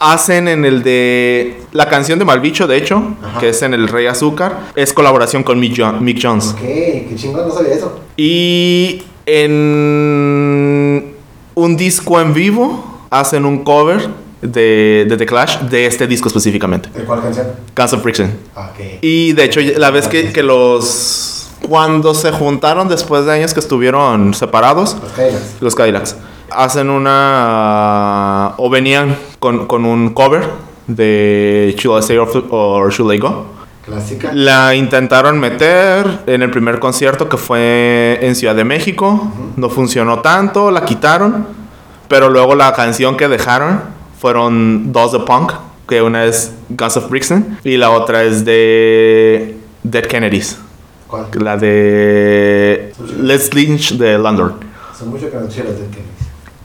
Hacen 0.00 0.48
en 0.48 0.64
el 0.64 0.82
de 0.82 1.62
la 1.72 1.88
canción 1.88 2.18
de 2.18 2.24
Malbicho, 2.24 2.66
de 2.66 2.76
hecho, 2.76 3.14
Ajá. 3.22 3.38
que 3.40 3.50
es 3.50 3.62
en 3.62 3.74
el 3.74 3.88
Rey 3.88 4.06
Azúcar, 4.06 4.72
es 4.74 4.92
colaboración 4.92 5.44
con 5.44 5.58
Mick, 5.60 5.78
Jo- 5.80 5.92
Mick 6.00 6.18
Jones. 6.20 6.48
Ok, 6.48 6.58
qué 6.60 7.12
chingón, 7.16 7.46
no 7.48 7.54
sabía 7.54 7.74
eso. 7.74 8.00
Y 8.16 9.02
en 9.24 11.14
un 11.54 11.76
disco 11.76 12.20
en 12.20 12.34
vivo 12.34 13.02
hacen 13.10 13.44
un 13.44 13.62
cover 13.64 14.08
de, 14.42 15.06
de 15.08 15.16
The 15.16 15.26
Clash 15.26 15.58
de 15.60 15.86
este 15.86 16.06
disco 16.06 16.28
específicamente, 16.28 16.90
¿De 16.94 17.04
cuál 17.04 17.22
canción? 17.22 17.46
Guns 17.74 17.92
of 17.94 18.02
Friction. 18.02 18.30
Ok. 18.56 18.98
Y 19.00 19.32
de 19.32 19.44
hecho, 19.44 19.60
la 19.78 19.90
vez 19.90 20.08
que, 20.08 20.32
que 20.32 20.42
los. 20.42 21.43
Cuando 21.68 22.14
se 22.14 22.30
juntaron 22.32 22.88
después 22.88 23.24
de 23.26 23.32
años 23.32 23.54
que 23.54 23.60
estuvieron 23.60 24.34
separados, 24.34 24.96
Los 25.00 25.12
Cadillacs. 25.12 25.56
los 25.60 25.74
Cadillacs 25.74 26.16
hacen 26.50 26.90
una. 26.90 28.52
o 28.58 28.70
venían 28.70 29.16
con, 29.40 29.66
con 29.66 29.84
un 29.84 30.14
cover 30.14 30.48
de 30.86 31.74
Should 31.78 31.98
I 31.98 32.00
Stay 32.00 32.16
or, 32.18 32.28
or 32.50 32.92
Should 32.92 33.12
I 33.12 33.18
Go. 33.18 33.46
Clásica. 33.84 34.30
La 34.32 34.74
intentaron 34.74 35.38
meter 35.38 36.20
en 36.26 36.42
el 36.42 36.50
primer 36.50 36.78
concierto 36.78 37.28
que 37.28 37.36
fue 37.36 38.18
en 38.22 38.34
Ciudad 38.34 38.54
de 38.54 38.64
México. 38.64 39.30
No 39.56 39.68
funcionó 39.68 40.20
tanto, 40.20 40.70
la 40.70 40.84
quitaron. 40.84 41.46
Pero 42.08 42.30
luego 42.30 42.54
la 42.54 42.72
canción 42.72 43.16
que 43.16 43.28
dejaron 43.28 43.80
fueron 44.20 44.92
dos 44.92 45.12
de 45.12 45.20
punk. 45.20 45.52
Que 45.86 46.00
una 46.00 46.24
es 46.24 46.52
Guns 46.70 46.96
of 46.96 47.10
Brixton 47.10 47.58
y 47.62 47.76
la 47.76 47.90
otra 47.90 48.22
es 48.22 48.44
de 48.46 49.58
Dead 49.82 50.04
Kennedys. 50.06 50.58
¿Cuál? 51.06 51.26
La 51.40 51.56
de 51.56 52.92
Let's 53.20 53.54
Lynch 53.54 53.96
de 53.96 54.18
London. 54.18 54.54
Son 54.98 55.10
mucho 55.10 55.30
que 55.30 55.36
no. 55.36 55.48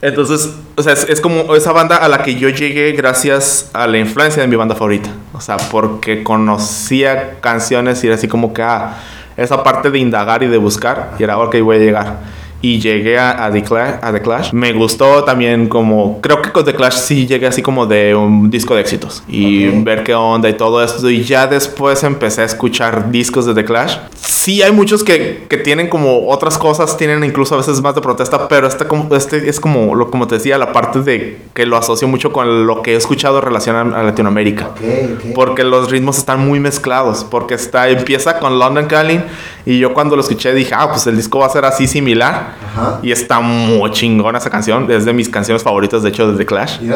Entonces, 0.02 0.54
o 0.78 0.82
sea, 0.82 0.94
es, 0.94 1.10
es 1.10 1.20
como 1.20 1.56
esa 1.56 1.74
banda 1.74 1.98
a 1.98 2.08
la 2.08 2.24
que 2.24 2.36
yo 2.36 2.48
llegué 2.48 2.94
gracias 2.94 3.70
a 3.74 3.86
la 3.86 3.98
influencia 3.98 4.42
de 4.42 4.48
mi 4.48 4.56
banda 4.56 4.76
favorita. 4.76 5.10
O 5.34 5.42
sea, 5.42 5.58
porque 5.58 6.24
conocía 6.24 7.40
canciones 7.42 8.02
y 8.04 8.08
era 8.08 8.16
así 8.16 8.28
como 8.28 8.54
que, 8.54 8.62
ah, 8.62 8.98
esa 9.36 9.62
parte 9.64 9.92
de 9.92 10.00
indagar 10.00 10.44
y 10.44 10.48
de 10.48 10.58
buscar, 10.58 11.12
y 11.18 11.24
era, 11.24 11.38
ok, 11.38 11.60
voy 11.62 11.78
a 11.78 11.80
llegar. 11.80 12.20
Y 12.62 12.80
llegué 12.82 13.18
a, 13.18 13.45
a, 13.45 13.51
The 13.51 13.64
Clash, 13.64 13.93
a 14.01 14.12
The 14.12 14.22
Clash. 14.22 14.51
Me 14.51 14.74
gustó 14.74 15.24
también 15.24 15.68
como, 15.70 16.20
creo 16.20 16.41
que 16.41 16.51
con 16.51 16.66
The 16.66 16.76
Clash 16.76 16.93
sí 16.97 17.26
llegué 17.26 17.47
así 17.47 17.62
como 17.62 17.86
de 17.86 18.14
un 18.16 18.49
disco 18.49 18.76
de 18.76 18.82
éxitos. 18.82 19.24
Y 19.30 19.68
Ok. 19.70 19.84
ver 19.86 20.03
qué 20.03 20.14
onda 20.14 20.49
y 20.49 20.53
todo 20.53 20.84
esto. 20.84 21.10
Y 21.10 21.24
ya 21.24 21.47
después 21.47 22.03
empecé 22.03 22.41
a 22.41 22.45
escuchar 22.45 23.12
discos 23.12 23.45
de 23.45 23.53
The 23.53 23.64
Clash. 23.64 23.97
Sí, 24.16 24.62
hay 24.62 24.72
muchos 24.74 25.03
que, 25.03 25.45
que 25.49 25.57
tienen 25.57 25.88
como 25.88 26.28
otras 26.30 26.57
cosas, 26.57 26.97
tienen 26.97 27.24
incluso 27.24 27.55
a 27.55 27.60
veces 27.60 27.82
más 27.82 27.95
de 27.95 28.01
protesta, 28.01 28.47
pero 28.47 28.68
este, 28.68 28.86
como, 28.86 29.16
este 29.16 29.49
es 29.49 29.60
como, 29.60 29.95
lo, 29.95 30.10
como 30.12 30.28
te 30.28 30.36
decía, 30.36 30.57
la 30.57 30.74
parte 30.74 31.01
de 31.01 31.38
que 31.53 31.66
lo 31.66 31.78
asocio 31.78 32.07
mucho 32.07 32.32
con 32.34 32.66
lo 32.68 32.82
que 32.82 32.93
he 32.93 32.95
escuchado 32.97 33.38
en 33.39 33.43
relación 33.45 33.76
a, 33.76 33.99
a 33.99 34.03
Latinoamérica. 34.03 34.68
Ok, 34.70 34.80
ok. 34.80 35.34
Porque 35.34 35.64
los 35.64 35.89
ritmos 35.91 36.18
están 36.18 36.45
muy 36.45 36.60
mezclados. 36.60 37.24
Porque 37.30 37.53
está, 37.53 37.88
empieza 37.89 38.39
con 38.39 38.60
London 38.60 38.86
Calling. 38.88 39.24
Y 39.66 39.80
yo 39.80 39.93
cuando 39.93 40.16
lo 40.16 40.22
escuché 40.22 40.53
dije, 40.53 40.74
ah, 40.76 40.89
pues 40.89 41.05
el 41.07 41.16
disco 41.16 41.39
va 41.39 41.45
a 41.45 41.49
ser 41.49 41.64
así 41.66 41.88
similar. 41.88 42.49
Ajá. 42.76 43.00
Y 43.02 43.12
está 43.12 43.39
muy 43.39 43.89
chingona 43.91 44.38
esa 44.38 44.50
canción. 44.50 44.89
Es 44.91 45.06
de 45.06 45.14
mis 45.14 45.30
canciones 45.30 45.64
favoritas, 45.64 46.04
de 46.04 46.10
hecho, 46.10 46.32
de 46.32 46.38
The 46.38 46.45
Clash. 46.45 46.80
De 46.80 46.93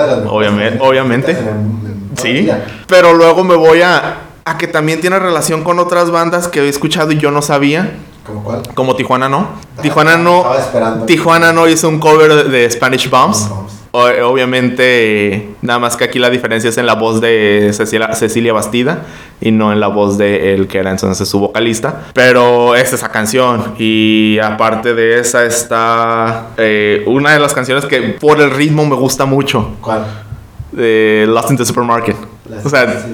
Obviamente, 0.80 1.32
en- 1.32 1.38
en 1.48 2.04
Sí. 2.16 2.48
Pero 2.88 3.14
luego 3.14 3.44
me 3.44 3.56
voy 3.56 3.82
a, 3.82 4.18
a 4.46 4.58
que 4.58 4.68
también 4.68 5.02
tiene 5.02 5.18
relación 5.20 5.64
con 5.64 5.80
otras 5.80 6.12
bandas 6.12 6.48
que 6.48 6.62
he 6.62 6.70
escuchado 6.70 7.12
y 7.12 7.18
yo 7.18 7.32
no 7.32 7.42
sabía. 7.42 7.92
¿Cómo 8.26 8.44
cuál? 8.44 8.62
Como 8.74 8.96
Tijuana 8.96 9.28
no. 9.28 9.48
Tijuana 9.82 10.18
no. 10.18 10.38
Estaba 10.38 10.60
esperando. 10.60 11.06
Tijuana 11.06 11.54
no 11.54 11.68
hizo 11.68 11.90
un 11.90 12.00
cover 12.00 12.50
de, 12.50 12.72
Spanish 12.72 13.10
Bombs. 13.10 13.50
Obviamente, 13.92 15.50
nada 15.62 15.78
más 15.78 15.96
que 15.96 16.06
aquí 16.06 16.18
la 16.18 16.32
diferencia 16.32 16.70
es 16.70 16.78
en 16.80 16.88
la 16.88 16.96
voz 16.96 17.22
de 17.22 17.70
Cecilia, 17.74 18.16
Cecilia 18.16 18.52
Bastida 18.52 19.04
y 19.40 19.52
no 19.52 19.72
en 19.72 19.80
la 19.80 19.88
voz 19.88 20.18
de 20.18 20.56
él 20.56 20.68
que 20.68 20.80
era 20.80 20.90
entonces 20.90 21.30
su 21.30 21.40
vocalista. 21.40 22.06
Pero 22.14 22.76
es 22.76 22.92
esa 22.92 23.10
canción 23.10 23.76
y 23.78 24.40
aparte 24.40 24.96
de 24.96 25.20
esa 25.20 25.46
está 25.46 26.48
eh, 26.58 27.04
una 27.06 27.34
de 27.34 27.40
las 27.40 27.54
canciones 27.54 27.86
que 27.86 28.02
por 28.20 28.42
el 28.42 28.50
ritmo 28.50 28.84
me 28.84 28.96
gusta 28.96 29.26
mucho, 29.26 29.76
¿Cuál? 29.80 30.06
de 30.72 31.26
Lost 31.28 31.52
in 31.52 31.58
the 31.58 31.66
Supermarket. 31.66 32.16
O 32.66 32.70
sea, 32.70 33.06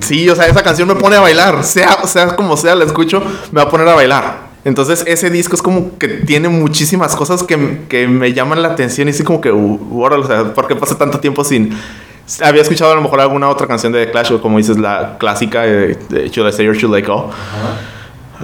Sí, 0.00 0.28
o 0.28 0.34
sea, 0.34 0.46
esa 0.46 0.62
canción 0.62 0.88
me 0.88 0.94
pone 0.94 1.16
a 1.16 1.20
bailar. 1.20 1.64
Sea, 1.64 2.06
sea 2.06 2.36
como 2.36 2.56
sea, 2.56 2.74
la 2.74 2.84
escucho, 2.84 3.22
me 3.52 3.60
va 3.60 3.68
a 3.68 3.70
poner 3.70 3.88
a 3.88 3.94
bailar. 3.94 4.43
Entonces, 4.64 5.04
ese 5.06 5.30
disco 5.30 5.54
es 5.54 5.62
como 5.62 5.98
que 5.98 6.08
tiene 6.08 6.48
muchísimas 6.48 7.14
cosas 7.14 7.42
que, 7.42 7.82
que 7.88 8.08
me 8.08 8.32
llaman 8.32 8.62
la 8.62 8.68
atención 8.68 9.08
y 9.08 9.10
así 9.10 9.22
como 9.22 9.40
que, 9.40 9.52
uh, 9.52 10.00
órale, 10.00 10.24
o 10.24 10.26
sea, 10.26 10.54
¿por 10.54 10.66
qué 10.66 10.76
pasa 10.76 10.96
tanto 10.96 11.20
tiempo 11.20 11.44
sin...? 11.44 11.76
Había 12.42 12.62
escuchado 12.62 12.92
a 12.92 12.94
lo 12.94 13.02
mejor 13.02 13.20
alguna 13.20 13.50
otra 13.50 13.66
canción 13.66 13.92
de 13.92 14.06
The 14.06 14.12
Clash, 14.12 14.32
o 14.32 14.40
como 14.40 14.56
dices, 14.56 14.78
la 14.78 15.18
clásica 15.18 15.60
de, 15.60 15.98
de 16.08 16.28
Should 16.30 16.46
I 16.46 16.50
Stay 16.50 16.66
or 16.66 16.74
Should 16.74 16.96
I 16.96 17.02
Go. 17.02 17.30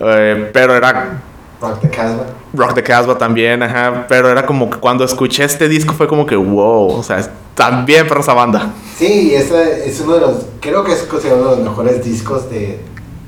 Eh, 0.02 0.50
pero 0.52 0.74
era 0.76 1.22
Rock 1.60 1.80
the 1.80 1.88
Casbah. 1.88 2.26
Rock 2.52 2.74
the 2.74 2.82
Casbah 2.82 3.16
también, 3.16 3.62
ajá. 3.62 4.04
Pero 4.06 4.28
era 4.28 4.44
como 4.44 4.68
que 4.68 4.78
cuando 4.78 5.04
escuché 5.04 5.44
este 5.44 5.68
disco 5.68 5.94
fue 5.94 6.06
como 6.06 6.26
que, 6.26 6.36
wow, 6.36 6.90
o 6.90 7.02
sea, 7.02 7.26
también 7.54 8.06
para 8.06 8.20
esa 8.20 8.34
banda. 8.34 8.70
Sí, 8.98 9.34
ese 9.34 9.88
es 9.88 10.00
uno 10.00 10.14
de 10.14 10.20
los, 10.20 10.46
creo 10.60 10.84
que 10.84 10.92
es 10.92 11.02
considerado 11.04 11.42
uno 11.42 11.50
de 11.52 11.56
los 11.56 11.68
mejores 11.70 12.04
discos 12.04 12.50
de 12.50 12.80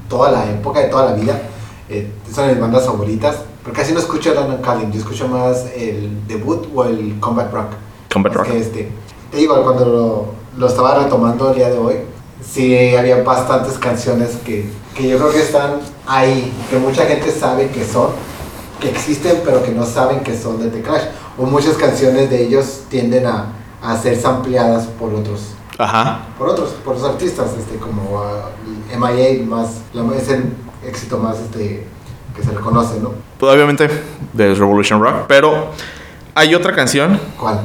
toda 0.08 0.30
la 0.30 0.50
época, 0.50 0.80
de 0.80 0.88
toda 0.88 1.12
la 1.12 1.12
vida. 1.12 1.40
Eh, 1.92 2.10
son 2.34 2.48
mis 2.48 2.58
bandas 2.58 2.86
favoritas, 2.86 3.36
pero 3.62 3.76
casi 3.76 3.92
no 3.92 3.98
escucho 4.00 4.32
London 4.32 4.62
Calling, 4.62 4.90
yo 4.90 4.98
escucho 5.00 5.28
más 5.28 5.66
el 5.76 6.26
debut 6.26 6.66
o 6.74 6.84
el 6.84 7.20
Combat 7.20 7.52
Rock. 7.52 7.66
Combat 8.10 8.32
Rock. 8.34 8.46
que 8.46 8.58
este, 8.58 8.88
te 9.30 9.36
digo, 9.36 9.62
cuando 9.62 9.84
lo, 9.84 10.26
lo 10.58 10.66
estaba 10.66 10.98
retomando 10.98 11.50
el 11.50 11.56
día 11.56 11.68
de 11.68 11.76
hoy, 11.78 11.96
sí 12.42 12.96
había 12.96 13.22
bastantes 13.22 13.74
canciones 13.78 14.30
que, 14.44 14.70
que 14.94 15.06
yo 15.08 15.18
creo 15.18 15.30
que 15.32 15.42
están 15.42 15.80
ahí, 16.06 16.50
que 16.70 16.78
mucha 16.78 17.04
gente 17.04 17.30
sabe 17.30 17.68
que 17.68 17.84
son, 17.84 18.08
que 18.80 18.88
existen, 18.88 19.42
pero 19.44 19.62
que 19.62 19.72
no 19.72 19.84
saben 19.84 20.20
que 20.20 20.34
son 20.36 20.58
de 20.58 20.68
The 20.70 20.80
Clash. 20.80 21.02
O 21.38 21.44
muchas 21.44 21.74
canciones 21.76 22.30
de 22.30 22.42
ellos 22.46 22.84
tienden 22.88 23.26
a, 23.26 23.52
a 23.82 23.96
ser 23.98 24.18
sampleadas 24.20 24.86
por 24.86 25.12
otros 25.14 25.40
Ajá. 25.78 26.26
por 26.38 26.48
otros, 26.48 26.70
por 26.84 26.94
los 26.96 27.04
artistas, 27.04 27.50
este, 27.58 27.76
como 27.76 28.20
ah, 28.22 28.50
MIA, 28.98 29.44
más, 29.46 29.80
la- 29.94 30.14
es 30.16 30.28
el 30.28 30.52
éxito 30.86 31.18
más 31.18 31.38
este, 31.38 31.86
que 32.36 32.42
se 32.42 32.52
le 32.52 32.60
conoce, 32.60 33.00
¿no? 33.00 33.12
Pues 33.38 33.52
obviamente 33.52 33.88
de 34.32 34.54
Revolution 34.54 35.00
Rock, 35.00 35.24
pero 35.28 35.70
hay 36.34 36.54
otra 36.54 36.74
canción 36.74 37.20
¿Cuál? 37.38 37.60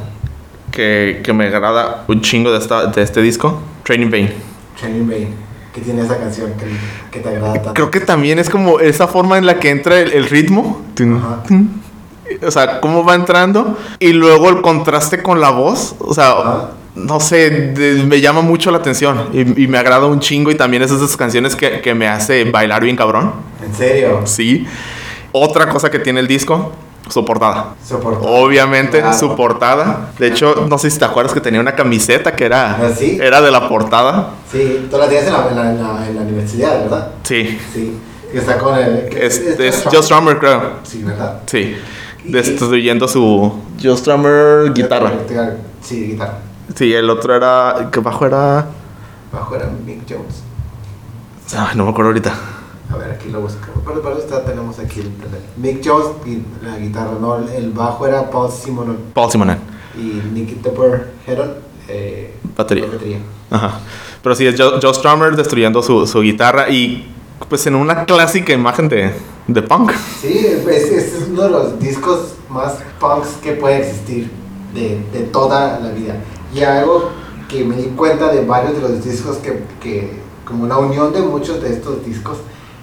que, 0.72 1.22
que 1.24 1.34
me 1.34 1.48
agrada 1.48 2.04
un 2.08 2.22
chingo 2.22 2.52
de, 2.52 2.60
esta, 2.60 2.88
de 2.88 3.02
este 3.02 3.22
disco, 3.22 3.60
Training 3.84 4.10
Bane. 4.10 4.34
Training 4.80 5.08
Bane. 5.08 5.28
que 5.74 5.82
tiene 5.82 6.02
esa 6.02 6.18
canción 6.18 6.54
que, 6.54 6.66
que 7.12 7.20
te 7.20 7.30
agrada 7.30 7.54
tanto? 7.54 7.74
Creo 7.74 7.92
que 7.92 8.00
también 8.00 8.40
es 8.40 8.50
como 8.50 8.80
esa 8.80 9.08
forma 9.08 9.38
en 9.38 9.46
la 9.46 9.60
que 9.60 9.70
entra 9.70 10.00
el, 10.00 10.12
el 10.12 10.26
ritmo. 10.30 10.82
Ajá. 11.00 11.44
O 12.46 12.52
sea, 12.52 12.82
cómo 12.82 13.06
va 13.06 13.16
entrando. 13.16 13.78
Y 14.00 14.14
luego 14.14 14.50
el 14.50 14.62
contraste 14.62 15.24
con 15.24 15.40
la 15.40 15.50
voz. 15.50 15.96
O 16.00 16.14
sea, 16.14 16.32
Ajá. 16.32 16.70
No 16.98 17.20
sé, 17.20 17.50
de- 17.50 18.04
me 18.04 18.20
llama 18.22 18.42
mucho 18.42 18.72
la 18.72 18.78
atención. 18.80 19.30
Y, 19.34 19.64
y 19.64 19.68
me 19.68 19.78
agrada 19.78 20.06
un 20.08 20.20
chingo. 20.20 20.52
Y 20.52 20.56
también 20.56 20.84
es 20.84 20.92
esas 20.92 21.16
canciones 21.16 21.56
que, 21.56 21.82
que 21.82 21.94
me 21.94 22.08
hace 22.08 22.44
bailar 22.46 22.84
bien 22.84 22.96
cabrón. 22.96 23.34
¿En 23.66 23.74
serio? 23.74 24.22
Sí. 24.26 24.66
Otra 25.32 25.70
cosa 25.70 25.90
que 25.92 26.00
tiene 26.00 26.20
el 26.20 26.28
disco, 26.28 26.72
su 27.10 27.24
portada. 27.24 27.76
Soportable. 27.86 28.28
Obviamente, 28.42 29.00
Claro. 29.00 29.18
su 29.18 29.36
portada. 29.36 30.12
De 30.18 30.28
hecho, 30.28 30.66
no 30.70 30.78
sé 30.78 30.90
si 30.90 30.98
te 31.00 31.06
acuerdas 31.06 31.34
que 31.34 31.42
tenía 31.42 31.60
una 31.60 31.76
camiseta 31.76 32.36
que 32.36 32.46
era, 32.46 32.72
¿Ah, 32.72 32.90
sí? 32.98 33.18
era 33.22 33.42
de 33.42 33.52
la 33.52 33.70
portada. 33.70 34.30
Sí, 34.52 34.88
tú 34.90 34.98
la 34.98 35.08
tienes 35.08 35.28
en 35.28 35.34
la, 35.34 35.50
en 35.50 35.56
la, 35.56 35.70
en 35.72 35.84
la, 35.84 36.08
en 36.08 36.16
la 36.16 36.22
universidad, 36.22 36.82
¿verdad? 36.82 37.12
Sí. 37.24 37.58
Sí. 37.74 37.98
Que 38.32 38.40
está 38.40 38.58
con 38.58 38.78
el... 38.78 39.08
que- 39.10 39.26
Es, 39.26 39.38
es 39.40 39.84
Joe 39.90 40.02
Strummer, 40.04 40.38
creo. 40.40 40.62
Sí, 40.84 41.04
¿verdad? 41.04 41.42
Sí. 41.46 41.76
Destruyendo 42.26 43.08
su 43.08 43.54
Joe 43.82 43.96
Strummer 43.98 44.74
guitarra. 44.74 45.14
Sí, 45.82 46.08
guitarra. 46.08 46.40
Sí, 46.76 46.94
el 46.94 47.10
otro 47.10 47.36
era. 47.36 47.90
que 47.92 48.00
bajo 48.00 48.26
era. 48.26 48.66
Bajo 49.32 49.56
era 49.56 49.70
Mick 49.86 50.02
Jones. 50.10 50.44
Ay, 51.58 51.76
no 51.78 51.86
me 51.86 51.92
acuerdo 51.92 52.10
ahorita. 52.10 52.34
A 52.92 52.98
ver, 52.98 53.12
aquí 53.12 53.30
lo 53.30 53.42
busco. 53.42 53.68
Pero 53.86 54.02
para 54.02 54.16
eso 54.18 54.28
tenemos 54.46 54.80
aquí 54.80 55.02
el, 55.02 55.12
Mick 55.58 55.82
Jones 55.86 56.08
y 56.26 56.42
la 56.66 56.78
guitarra, 56.78 57.12
¿no? 57.20 57.38
El, 57.38 57.72
bajo 57.72 58.06
era 58.08 58.30
Paul 58.30 58.52
Simonon 58.52 58.98
Paul 59.14 59.32
Simonon. 59.32 59.58
y 59.98 60.22
Nicky 60.34 60.56
Tupper 60.56 61.14
Heron. 61.26 61.54
Eh, 61.90 62.34
Batería. 62.56 62.86
batería. 62.86 63.20
Ajá. 63.50 63.80
Pero 64.22 64.36
sí, 64.36 64.46
es 64.46 64.60
Joe, 64.60 64.80
Joe 64.82 64.94
Strummer 64.94 65.36
destruyendo 65.36 65.82
su, 65.82 66.06
su 66.08 66.22
guitarra 66.22 66.70
y. 66.70 67.14
Pues 67.50 67.66
en 67.68 67.76
una 67.76 68.04
clásica 68.06 68.52
imagen 68.52 68.90
de, 68.90 69.14
de 69.48 69.62
punk. 69.62 69.92
Sí, 70.22 70.40
es, 70.40 70.66
es- 70.68 71.14
es 71.14 71.28
uno 71.30 71.44
de 71.44 71.50
los 71.52 71.80
discos 71.80 72.34
más 72.50 72.80
punks 73.00 73.38
que 73.44 73.52
puede 73.54 73.78
existir 73.88 74.30
de, 74.74 75.00
de 75.14 75.20
toda 75.32 75.80
la 75.80 75.92
vida. 75.92 76.16
Y 76.54 76.62
algo 76.62 77.10
que 77.48 77.64
me 77.64 77.76
di 77.76 77.90
cuenta 77.96 78.32
de 78.32 78.46
varios 78.46 78.76
de 78.76 78.82
los 78.82 79.04
discos 79.04 79.38
que, 79.38 79.64
que, 79.82 80.20
como 80.46 80.64
una 80.64 80.78
unión 80.78 81.14
de 81.14 81.22
muchos 81.22 81.62
de 81.62 81.74
estos 81.74 82.06
discos, 82.06 82.38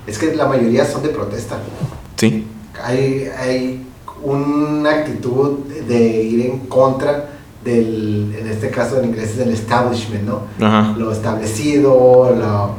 es 0.06 0.18
que 0.18 0.34
la 0.34 0.46
mayoría 0.46 0.84
son 0.84 1.02
de 1.02 1.08
protesta. 1.10 1.58
Sí. 2.16 2.46
Hay, 2.82 3.30
hay 3.38 3.86
una 4.22 4.90
actitud 4.90 5.58
de 5.86 6.22
ir 6.22 6.46
en 6.46 6.60
contra 6.60 7.30
del, 7.64 8.34
en 8.38 8.48
este 8.48 8.70
caso 8.70 8.98
en 8.98 9.06
inglés 9.06 9.30
es 9.30 9.36
del 9.38 9.50
establishment, 9.50 10.24
¿no? 10.24 10.42
Ajá. 10.64 10.94
lo 10.98 11.10
establecido, 11.10 12.34
lo, 12.36 12.74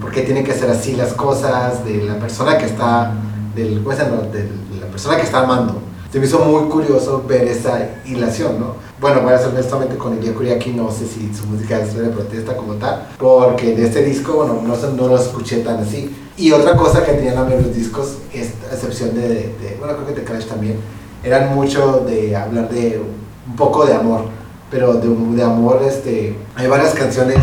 por 0.00 0.10
qué 0.10 0.22
tienen 0.22 0.44
que 0.44 0.52
ser 0.52 0.70
así 0.70 0.94
las 0.94 1.12
cosas, 1.12 1.84
de 1.84 2.04
la 2.04 2.18
persona 2.18 2.56
que 2.56 2.66
está, 2.66 3.12
del, 3.54 3.82
¿cómo 3.82 3.94
se 3.94 4.02
llama? 4.02 4.22
de 4.32 4.48
la 4.80 4.86
persona 4.86 5.16
que 5.16 5.22
está 5.22 5.40
amando. 5.40 5.80
Se 6.10 6.18
me 6.18 6.26
hizo 6.26 6.38
muy 6.40 6.68
curioso 6.68 7.24
ver 7.26 7.48
esa 7.48 7.88
hilación, 8.04 8.60
¿no? 8.60 8.74
Bueno, 9.02 9.22
voy 9.22 9.32
a 9.32 9.38
ser 9.38 9.48
honestamente 9.48 9.96
con 9.96 10.16
Elia 10.16 10.32
Kuriaki, 10.32 10.70
no 10.70 10.88
sé 10.88 11.08
si 11.08 11.34
su 11.34 11.44
música 11.46 11.80
es 11.80 11.92
de 11.92 12.08
protesta 12.10 12.56
como 12.56 12.74
tal, 12.74 13.08
porque 13.18 13.74
de 13.74 13.86
este 13.86 14.04
disco, 14.04 14.34
bueno, 14.34 14.62
no, 14.62 14.76
no 14.76 15.08
lo 15.08 15.16
escuché 15.16 15.56
tan 15.56 15.78
así. 15.78 16.14
Y 16.36 16.52
otra 16.52 16.76
cosa 16.76 17.04
que 17.04 17.14
tenían 17.14 17.34
también 17.34 17.64
los 17.64 17.74
discos, 17.74 18.18
es, 18.32 18.52
a 18.70 18.74
excepción 18.74 19.12
de, 19.16 19.76
bueno, 19.80 19.96
creo 19.96 20.06
que 20.06 20.12
The 20.12 20.22
Clash 20.22 20.44
también, 20.46 20.76
eran 21.24 21.52
mucho 21.52 22.04
de 22.06 22.36
hablar 22.36 22.68
de 22.70 23.02
un 23.48 23.56
poco 23.56 23.84
de 23.86 23.94
amor, 23.94 24.26
pero 24.70 24.94
de, 24.94 25.08
de 25.08 25.42
amor, 25.42 25.82
este, 25.84 26.36
hay 26.54 26.68
varias 26.68 26.94
canciones 26.94 27.38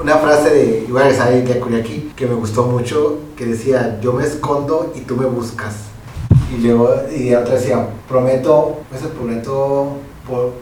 una 0.00 0.16
frase 0.16 0.48
de 0.48 0.84
igual 0.88 1.08
que 1.08 1.14
sale 1.14 1.42
de 1.42 2.02
que 2.16 2.26
me 2.26 2.34
gustó 2.34 2.62
mucho 2.62 3.18
que 3.36 3.44
decía 3.44 3.98
yo 4.00 4.14
me 4.14 4.24
escondo 4.24 4.94
y 4.96 5.00
tú 5.00 5.14
me 5.14 5.26
buscas 5.26 5.74
y 6.50 6.62
luego 6.62 6.90
y 7.14 7.34
otra 7.34 7.56
decía 7.56 7.86
prometo 8.08 8.78
ese 8.96 9.08
prometo 9.08 9.98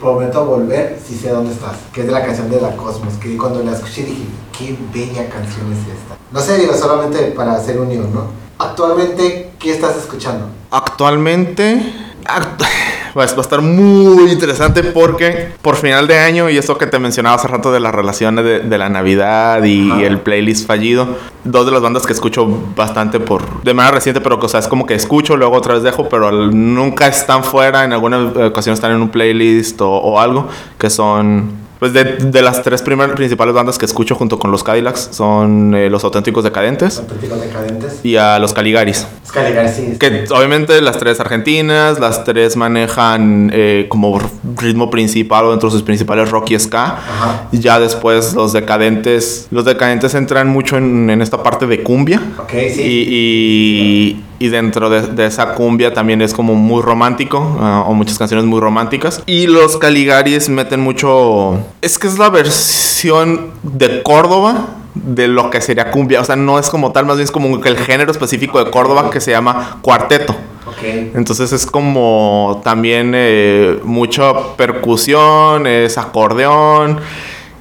prometo 0.00 0.44
volver 0.44 0.98
si 1.04 1.14
sé 1.16 1.30
dónde 1.30 1.52
estás 1.52 1.76
que 1.92 2.00
es 2.02 2.06
de 2.06 2.12
la 2.12 2.24
canción 2.24 2.50
de 2.50 2.60
la 2.60 2.76
Cosmos 2.76 3.14
que 3.14 3.36
cuando 3.36 3.62
la 3.62 3.72
escuché 3.72 4.04
dije 4.04 4.24
qué 4.56 4.76
bella 4.92 5.28
canción 5.28 5.72
es 5.72 5.78
esta 5.80 6.16
no 6.32 6.40
sé 6.40 6.58
digo 6.58 6.74
solamente 6.74 7.18
para 7.36 7.54
hacer 7.54 7.78
unión 7.78 8.12
no 8.12 8.24
actualmente 8.58 9.50
qué 9.58 9.70
estás 9.72 9.96
escuchando 9.96 10.46
Actualmente. 10.70 11.80
act- 12.26 12.64
Va 13.18 13.24
a 13.24 13.40
estar 13.40 13.60
muy 13.60 14.30
interesante 14.30 14.84
porque 14.84 15.48
por 15.60 15.76
final 15.76 16.06
de 16.06 16.18
año, 16.18 16.48
y 16.48 16.56
esto 16.56 16.78
que 16.78 16.86
te 16.86 16.98
mencionaba 16.98 17.36
hace 17.36 17.48
rato 17.48 17.72
de 17.72 17.80
las 17.80 17.94
relaciones 17.94 18.44
de, 18.44 18.60
de 18.60 18.78
la 18.78 18.88
Navidad 18.88 19.64
y 19.64 19.90
el 20.04 20.20
playlist 20.20 20.66
fallido, 20.66 21.16
dos 21.44 21.66
de 21.66 21.72
las 21.72 21.82
bandas 21.82 22.06
que 22.06 22.12
escucho 22.12 22.46
bastante 22.76 23.18
por 23.18 23.62
de 23.62 23.74
manera 23.74 23.96
reciente, 23.96 24.20
pero 24.20 24.38
que, 24.38 24.46
o 24.46 24.48
sea, 24.48 24.60
es 24.60 24.68
como 24.68 24.86
que 24.86 24.94
escucho, 24.94 25.36
luego 25.36 25.56
otra 25.56 25.74
vez 25.74 25.82
dejo, 25.82 26.08
pero 26.08 26.30
nunca 26.30 27.08
están 27.08 27.42
fuera, 27.42 27.84
en 27.84 27.92
alguna 27.92 28.32
ocasión 28.46 28.74
están 28.74 28.92
en 28.92 29.02
un 29.02 29.08
playlist 29.08 29.80
o, 29.80 29.90
o 29.90 30.20
algo, 30.20 30.48
que 30.78 30.88
son 30.88 31.67
pues 31.78 31.92
de, 31.92 32.04
de 32.04 32.42
las 32.42 32.62
tres 32.62 32.82
primeras 32.82 33.14
principales 33.16 33.54
bandas 33.54 33.78
que 33.78 33.84
escucho 33.86 34.14
junto 34.14 34.38
con 34.38 34.50
los 34.50 34.62
Cadillacs 34.64 35.08
son 35.12 35.74
eh, 35.74 35.88
los 35.90 36.02
auténticos 36.04 36.42
decadentes 36.44 36.98
auténticos 36.98 37.40
decadentes 37.40 38.00
y 38.04 38.16
a 38.16 38.38
los 38.38 38.52
Caligaris. 38.52 39.06
que 39.32 39.38
alegar 39.38 39.68
sí 39.68 39.96
Que 39.98 40.24
obviamente 40.30 40.80
las 40.80 40.98
tres 40.98 41.20
argentinas, 41.20 41.98
las 42.00 42.24
tres 42.24 42.56
manejan 42.56 43.50
eh, 43.52 43.86
como 43.88 44.18
ritmo 44.56 44.90
principal 44.90 45.44
o 45.44 45.50
dentro 45.50 45.68
de 45.68 45.72
sus 45.74 45.82
principales 45.82 46.30
rock 46.30 46.50
y 46.52 46.58
ska. 46.58 46.84
Ajá. 46.84 47.48
Y 47.52 47.58
Ya 47.60 47.78
después 47.78 48.34
los 48.34 48.52
decadentes, 48.52 49.46
los 49.50 49.64
decadentes 49.64 50.14
entran 50.14 50.48
mucho 50.48 50.76
en, 50.78 51.10
en 51.10 51.22
esta 51.22 51.42
parte 51.42 51.66
de 51.66 51.82
cumbia. 51.82 52.20
ok 52.38 52.50
sí 52.74 52.82
Y, 52.82 54.12
y- 54.18 54.24
y 54.39 54.49
dentro 54.49 54.91
de, 54.91 55.03
de 55.03 55.26
esa 55.26 55.55
cumbia 55.55 55.93
también 55.93 56.22
es 56.22 56.32
como 56.32 56.55
muy 56.55 56.82
romántico, 56.82 57.57
ah, 57.61 57.84
o 57.86 57.95
muchas 57.95 58.18
canciones 58.18 58.47
muy 58.47 58.61
románticas. 58.61 59.22
Y 59.26 59.47
los 59.47 59.76
Caligaris 59.76 60.49
meten 60.49 60.80
mucho... 60.80 61.59
Es 61.82 61.99
que 61.99 62.07
es 62.07 62.18
la 62.18 62.30
versión 62.30 63.51
de 63.62 64.03
Córdoba 64.03 64.68
de 64.95 65.28
lo 65.28 65.51
que 65.51 65.61
sería 65.61 65.91
cumbia. 65.91 66.20
O 66.20 66.24
sea, 66.24 66.36
no 66.36 66.59
es 66.59 66.70
como 66.70 66.93
tal, 66.93 67.07
más 67.07 67.16
bien 67.16 67.24
es 67.24 67.30
como 67.30 67.64
el 67.64 67.76
género 67.78 68.11
específico 68.11 68.62
de 68.62 68.70
Córdoba 68.70 69.11
que 69.11 69.20
se 69.20 69.30
llama 69.30 69.78
cuarteto. 69.82 70.34
Entonces 70.80 71.53
es 71.53 71.66
como 71.66 72.61
también 72.62 73.12
eh, 73.14 73.80
mucha 73.82 74.55
percusión, 74.57 75.66
es 75.66 75.99
acordeón 75.99 77.01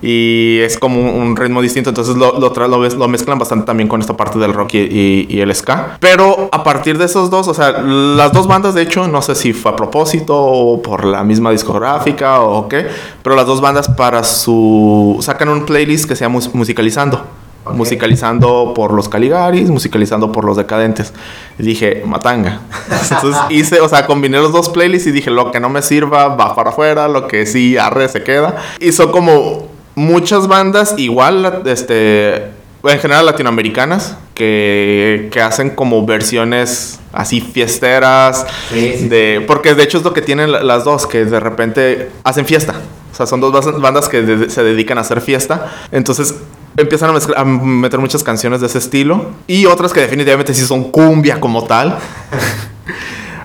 y 0.02 0.60
es 0.62 0.78
como 0.78 1.00
un, 1.00 1.36
ritmo 1.36 1.62
distinto. 1.62 1.90
Entonces 1.90 2.16
lo, 2.16 2.40
lo, 2.40 2.50
lo 2.54 2.78
lo 2.90 3.08
mezclan 3.08 3.40
bastante 3.40 3.66
también 3.66 3.88
con 3.90 4.00
esta 4.02 4.16
parte 4.16 4.38
del 4.40 4.54
rock 4.54 4.76
y, 4.76 4.78
y- 4.80 5.28
y 5.30 5.40
el 5.42 5.54
ska. 5.56 5.98
Pero 6.00 6.50
a 6.52 6.64
partir 6.64 6.98
de 6.98 7.06
esos 7.06 7.30
dos, 7.30 7.48
o 7.48 7.54
sea, 7.54 7.72
las 7.82 8.32
dos 8.34 8.48
bandas 8.48 8.74
de 8.76 8.82
hecho, 8.84 9.08
no 9.08 9.22
sé 9.22 9.36
si 9.36 9.54
fue 9.54 9.72
a 9.72 9.76
propósito 9.76 10.36
o 10.38 10.82
por 10.82 11.06
la 11.06 11.24
misma 11.24 11.52
discográfica 11.52 12.42
o 12.42 12.68
qué, 12.68 12.88
pero 13.24 13.36
las 13.36 13.46
dos 13.48 13.62
bandas 13.62 13.88
para 13.90 14.24
su... 14.24 15.18
sacan 15.22 15.50
un 15.50 15.66
playlist 15.66 16.08
que 16.08 16.16
se 16.16 16.26
llama 16.26 16.34
Mus- 16.36 16.54
Musicalizando. 16.54 17.22
Ok. 17.66 17.74
Musicalizando 17.76 18.74
por 18.74 18.94
los 18.94 19.10
Caligaris, 19.10 19.70
musicalizando 19.70 20.32
por 20.32 20.46
los 20.46 20.56
Decadentes. 20.56 21.12
Y 21.60 21.64
dije, 21.64 22.04
matanga. 22.06 22.62
Entonces 23.12 23.42
hice, 23.50 23.82
o 23.82 23.90
sea, 23.90 24.06
combiné 24.06 24.38
los 24.38 24.54
dos 24.54 24.70
playlists 24.70 25.08
y 25.08 25.12
dije, 25.12 25.30
lo 25.32 25.52
que 25.52 25.60
no 25.60 25.68
me 25.70 25.82
sirva 25.82 26.30
va 26.30 26.56
para 26.56 26.70
afuera, 26.70 27.10
lo 27.10 27.28
que 27.28 27.46
sí 27.46 27.78
arre 27.78 28.08
se 28.08 28.24
queda. 28.24 28.56
Son 28.94 29.12
como 29.12 29.76
muchas 29.98 30.48
bandas 30.48 30.94
igual, 30.98 31.64
este, 31.66 32.36
en 32.84 33.00
general 33.02 33.26
latinoamericanas, 33.26 34.16
que, 34.36 35.30
que 35.32 35.42
hacen 35.42 35.72
como 35.72 36.06
versiones 36.06 37.00
así 37.12 37.42
fiesteras. 37.42 38.46
Sí, 38.72 38.94
sí, 39.00 39.08
de, 39.10 39.44
porque 39.48 39.74
de 39.74 39.84
hecho 39.84 39.98
es 39.98 40.04
lo 40.04 40.14
que 40.14 40.22
tienen 40.22 40.52
la- 40.52 40.64
las 40.64 40.84
dos, 40.86 41.08
que 41.08 41.26
de 41.26 41.40
repente 41.40 42.10
hacen 42.24 42.46
fiesta. 42.46 42.76
O 43.12 43.16
sea, 43.16 43.26
son 43.26 43.42
dos 43.42 43.82
bandas 43.82 44.08
que 44.08 44.22
de- 44.22 44.50
se 44.52 44.64
dedican 44.64 45.00
a 45.00 45.02
hacer 45.02 45.22
fiesta. 45.22 45.74
Entonces 45.92 46.36
empiezan 46.78 47.10
a, 47.10 47.14
mezclar- 47.14 47.38
a 47.40 47.44
meter 47.46 48.00
muchas 48.00 48.24
canciones 48.24 48.62
de 48.62 48.68
ese 48.68 48.78
estilo. 48.78 49.32
Y 49.48 49.66
otras 49.66 49.92
que 49.92 50.02
definitivamente 50.02 50.54
sí 50.54 50.62
son 50.64 50.92
cumbia 50.92 51.40
como 51.42 51.64
tal. 51.66 51.98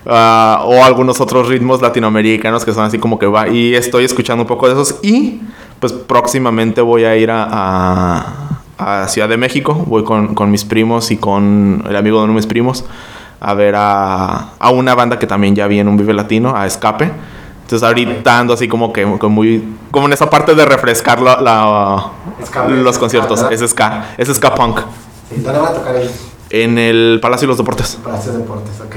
Ah, 0.05 0.63
o 0.65 0.83
algunos 0.83 1.21
otros 1.21 1.47
ritmos 1.47 1.81
latinoamericanos 1.81 2.65
que 2.65 2.73
son 2.73 2.83
así 2.83 2.99
como 2.99 3.17
que 3.17 3.25
va. 3.25 3.47
Y 3.47 3.73
estoy 3.73 4.03
escuchando 4.03 4.41
un 4.43 4.47
poco 4.47 4.67
de 4.67 4.73
esos. 4.73 4.95
Y 5.01 5.39
pues 5.79 5.93
próximamente 5.93 6.81
voy 6.81 7.03
a 7.05 7.15
ir 7.15 7.29
a, 7.31 7.47
a- 7.49 9.03
a 9.03 9.07
Ciudad 9.07 9.29
de 9.29 9.37
México. 9.37 9.73
Voy 9.73 10.03
con, 10.03 10.33
con 10.35 10.49
mis 10.51 10.65
primos 10.65 11.11
y 11.11 11.17
con 11.17 11.83
el 11.87 11.95
amigo 11.95 12.17
de 12.19 12.23
uno 12.25 12.33
de 12.33 12.37
mis 12.37 12.47
primos 12.47 12.83
a 13.39 13.53
ver 13.53 13.75
a, 13.77 14.51
a 14.57 14.69
una 14.71 14.95
banda 14.95 15.19
que 15.19 15.27
también 15.27 15.55
ya 15.55 15.67
vi 15.67 15.79
en 15.79 15.87
un 15.87 15.97
Vive 15.97 16.13
Latino, 16.13 16.55
a 16.55 16.65
Escape. 16.65 17.11
Entonces 17.63 17.85
ahorita 17.87 18.39
ando 18.39 18.53
así 18.53 18.67
como 18.67 18.91
que 18.93 19.03
como 19.17 19.29
muy... 19.35 19.75
Como 19.91 20.07
en 20.07 20.13
esa 20.13 20.29
parte 20.29 20.53
de 20.55 20.65
refrescar 20.65 21.21
la, 21.21 21.39
la- 21.41 22.05
Escape, 22.41 22.71
los 22.71 22.95
ska, 22.95 22.99
conciertos. 23.01 23.41
¿verdad? 23.43 23.53
Es 23.63 23.69
ska. 23.69 24.05
Es 24.17 24.27
ska 24.33 24.53
punk. 24.55 24.79
Sí, 25.29 25.41
¿Dónde 25.41 25.59
van 25.59 25.71
a 25.71 25.73
tocar 25.75 25.95
ellos? 25.95 26.11
En 26.49 26.77
el 26.77 27.19
Palacio 27.21 27.47
de 27.47 27.49
los 27.49 27.57
Deportes. 27.57 27.97
Para 28.03 28.17
hacer 28.17 28.33
deportes, 28.33 28.79
ok. 28.79 28.95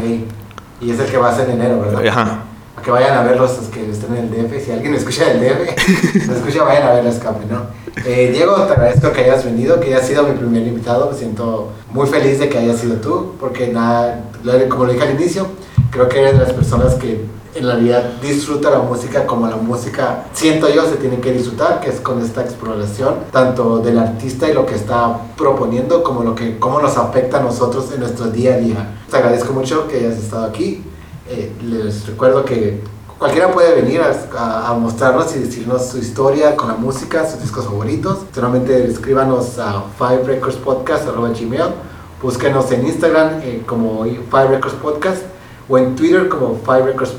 Y 0.81 0.91
es 0.91 0.99
el 1.01 1.07
que 1.11 1.17
va 1.17 1.31
a 1.31 1.35
ser 1.35 1.49
en 1.51 1.61
enero, 1.61 1.81
¿verdad? 1.81 2.07
Ajá. 2.07 2.39
Ok, 2.77 2.85
que 2.85 2.91
vayan 2.91 3.17
a 3.19 3.23
verlos 3.23 3.57
los 3.57 3.69
que 3.69 3.91
estén 3.91 4.17
en 4.17 4.25
el 4.25 4.31
DF. 4.31 4.65
Si 4.65 4.73
alguien 4.73 4.95
escucha 4.95 5.25
del 5.27 5.41
DF, 5.41 6.29
me 6.29 6.35
escucha, 6.35 6.65
vayan 6.65 6.87
a 6.87 6.93
ver 6.93 7.07
escape, 7.07 7.47
¿no? 7.51 7.67
Eh, 8.05 8.31
Diego, 8.33 8.55
te 8.65 8.73
agradezco 8.73 9.13
que 9.13 9.23
hayas 9.23 9.45
venido, 9.45 9.81
que 9.81 9.95
hayas 9.95 10.07
sido 10.07 10.25
mi 10.25 10.37
primer 10.37 10.67
invitado. 10.67 11.11
Me 11.11 11.17
siento 11.17 11.73
muy 11.91 12.07
feliz 12.07 12.39
de 12.39 12.49
que 12.49 12.59
hayas 12.59 12.79
sido 12.79 12.97
tú, 12.97 13.35
porque 13.41 13.69
nada, 13.69 14.25
como 14.69 14.85
lo 14.85 14.93
dije 14.93 15.05
al 15.05 15.15
inicio, 15.15 15.47
creo 15.91 16.09
que 16.09 16.21
eres 16.21 16.35
de 16.35 16.45
las 16.45 16.53
personas 16.53 16.95
que 16.95 17.25
en 17.57 17.65
realidad 17.65 18.03
disfruta 18.21 18.71
la 18.71 18.81
música 18.81 19.27
como 19.27 19.47
la 19.49 19.57
música, 19.57 20.25
siento 20.35 20.69
yo, 20.69 20.87
se 20.87 20.97
tiene 20.97 21.21
que 21.21 21.33
disfrutar, 21.33 21.81
que 21.81 21.89
es 21.89 22.01
con 22.01 22.21
esta 22.23 22.43
exploración, 22.43 23.15
tanto 23.33 23.79
del 23.79 23.99
artista 23.99 24.49
y 24.49 24.53
lo 24.53 24.67
que 24.67 24.75
está 24.75 25.19
proponiendo, 25.37 26.03
como 26.03 26.23
lo 26.23 26.35
que, 26.35 26.59
cómo 26.59 26.81
nos 26.81 26.99
afecta 26.99 27.39
a 27.39 27.43
nosotros 27.43 27.91
en 27.95 28.01
nuestro 28.01 28.27
día 28.27 28.55
a 28.55 28.59
día. 28.59 28.89
Te 29.11 29.17
agradezco 29.17 29.55
mucho 29.55 29.89
que 29.89 29.97
hayas 29.97 30.19
estado 30.19 30.45
aquí. 30.45 30.85
Eh, 31.29 31.53
les 31.63 32.07
recuerdo 32.07 32.45
que 32.45 32.81
cualquiera 33.19 33.51
puede 33.51 33.83
venir 33.83 34.01
a, 34.01 34.69
a, 34.69 34.75
mostrarnos 34.75 35.35
y 35.35 35.41
decirnos 35.41 35.89
su 35.89 35.99
historia 35.99 36.55
con 36.55 36.69
la 36.69 36.75
música, 36.75 37.29
sus 37.29 37.41
discos 37.41 37.65
favoritos. 37.65 38.21
Solamente 38.33 38.87
escríbanos 38.87 39.59
a 39.59 39.85
Five 39.99 40.23
Records 40.25 40.57
Podcast, 40.57 41.07
gmail. 41.09 41.75
Búsquenos 42.23 42.71
en 42.73 42.87
Instagram 42.87 43.41
eh, 43.43 43.63
como 43.67 44.05
Five 44.05 44.49
Records 44.49 44.77
Podcast 44.77 45.23
o 45.69 45.79
en 45.79 45.97
Twitter 45.97 46.29
como 46.29 46.57
Five 46.65 46.85
Records. 46.85 47.13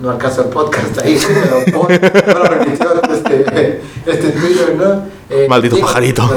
No 0.00 0.10
alcanza 0.10 0.42
el 0.42 0.48
podcast 0.48 0.98
ahí, 0.98 1.18
pero 1.70 2.38
no 2.38 2.44
lo 2.44 3.14
este, 3.14 3.80
este 4.06 4.30
Twitter, 4.30 4.76
¿no? 4.76 5.04
Eh, 5.30 5.46
Maldito 5.48 5.78
pajarito. 5.78 6.28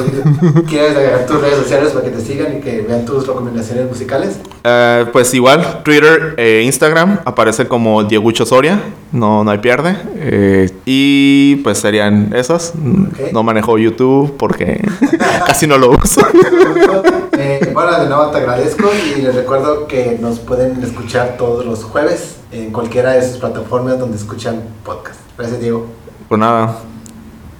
¿Quieres 0.70 0.96
agregar 0.96 1.26
tus 1.26 1.42
redes 1.42 1.58
sociales 1.58 1.92
para 1.92 2.06
que 2.06 2.12
te 2.12 2.22
sigan 2.22 2.58
y 2.58 2.62
que 2.62 2.82
vean 2.82 3.04
tus 3.06 3.28
recomendaciones 3.28 3.90
musicales? 3.90 4.40
Uh, 4.64 5.12
pues 5.12 5.34
igual, 5.34 5.84
Twitter 5.84 6.36
e 6.38 6.62
Instagram 6.64 7.20
aparece 7.26 7.68
como 7.68 8.04
Diegucho 8.04 8.46
Soria, 8.46 8.80
no, 9.12 9.44
no 9.44 9.52
hay 9.52 9.58
pierde. 9.58 9.98
Eh, 10.18 10.70
y 10.86 11.58
pues 11.58 11.80
serían 11.80 12.34
esas. 12.34 12.74
No 13.34 13.44
manejo 13.44 13.78
YouTube 13.78 14.36
porque 14.38 14.82
casi 15.46 15.68
no 15.68 15.78
lo 15.78 15.92
uso. 15.92 16.22
bueno, 17.74 18.00
de 18.00 18.08
nuevo 18.08 18.28
te 18.28 18.38
agradezco 18.38 18.90
y 19.18 19.22
les 19.22 19.36
recuerdo 19.36 19.88
que 19.88 20.18
nos 20.22 20.40
pueden 20.40 20.82
escuchar 20.82 21.36
todos 21.38 21.66
los 21.66 21.84
jueves 21.84 22.38
en 22.56 22.72
cualquiera 22.72 23.12
de 23.12 23.28
sus 23.28 23.38
plataformas 23.38 24.00
donde 24.00 24.18
escuchan 24.18 24.62
podcast. 24.84 25.20
Gracias, 25.38 25.60
Diego. 25.60 25.88
Pues 26.30 26.40
nada, 26.40 26.78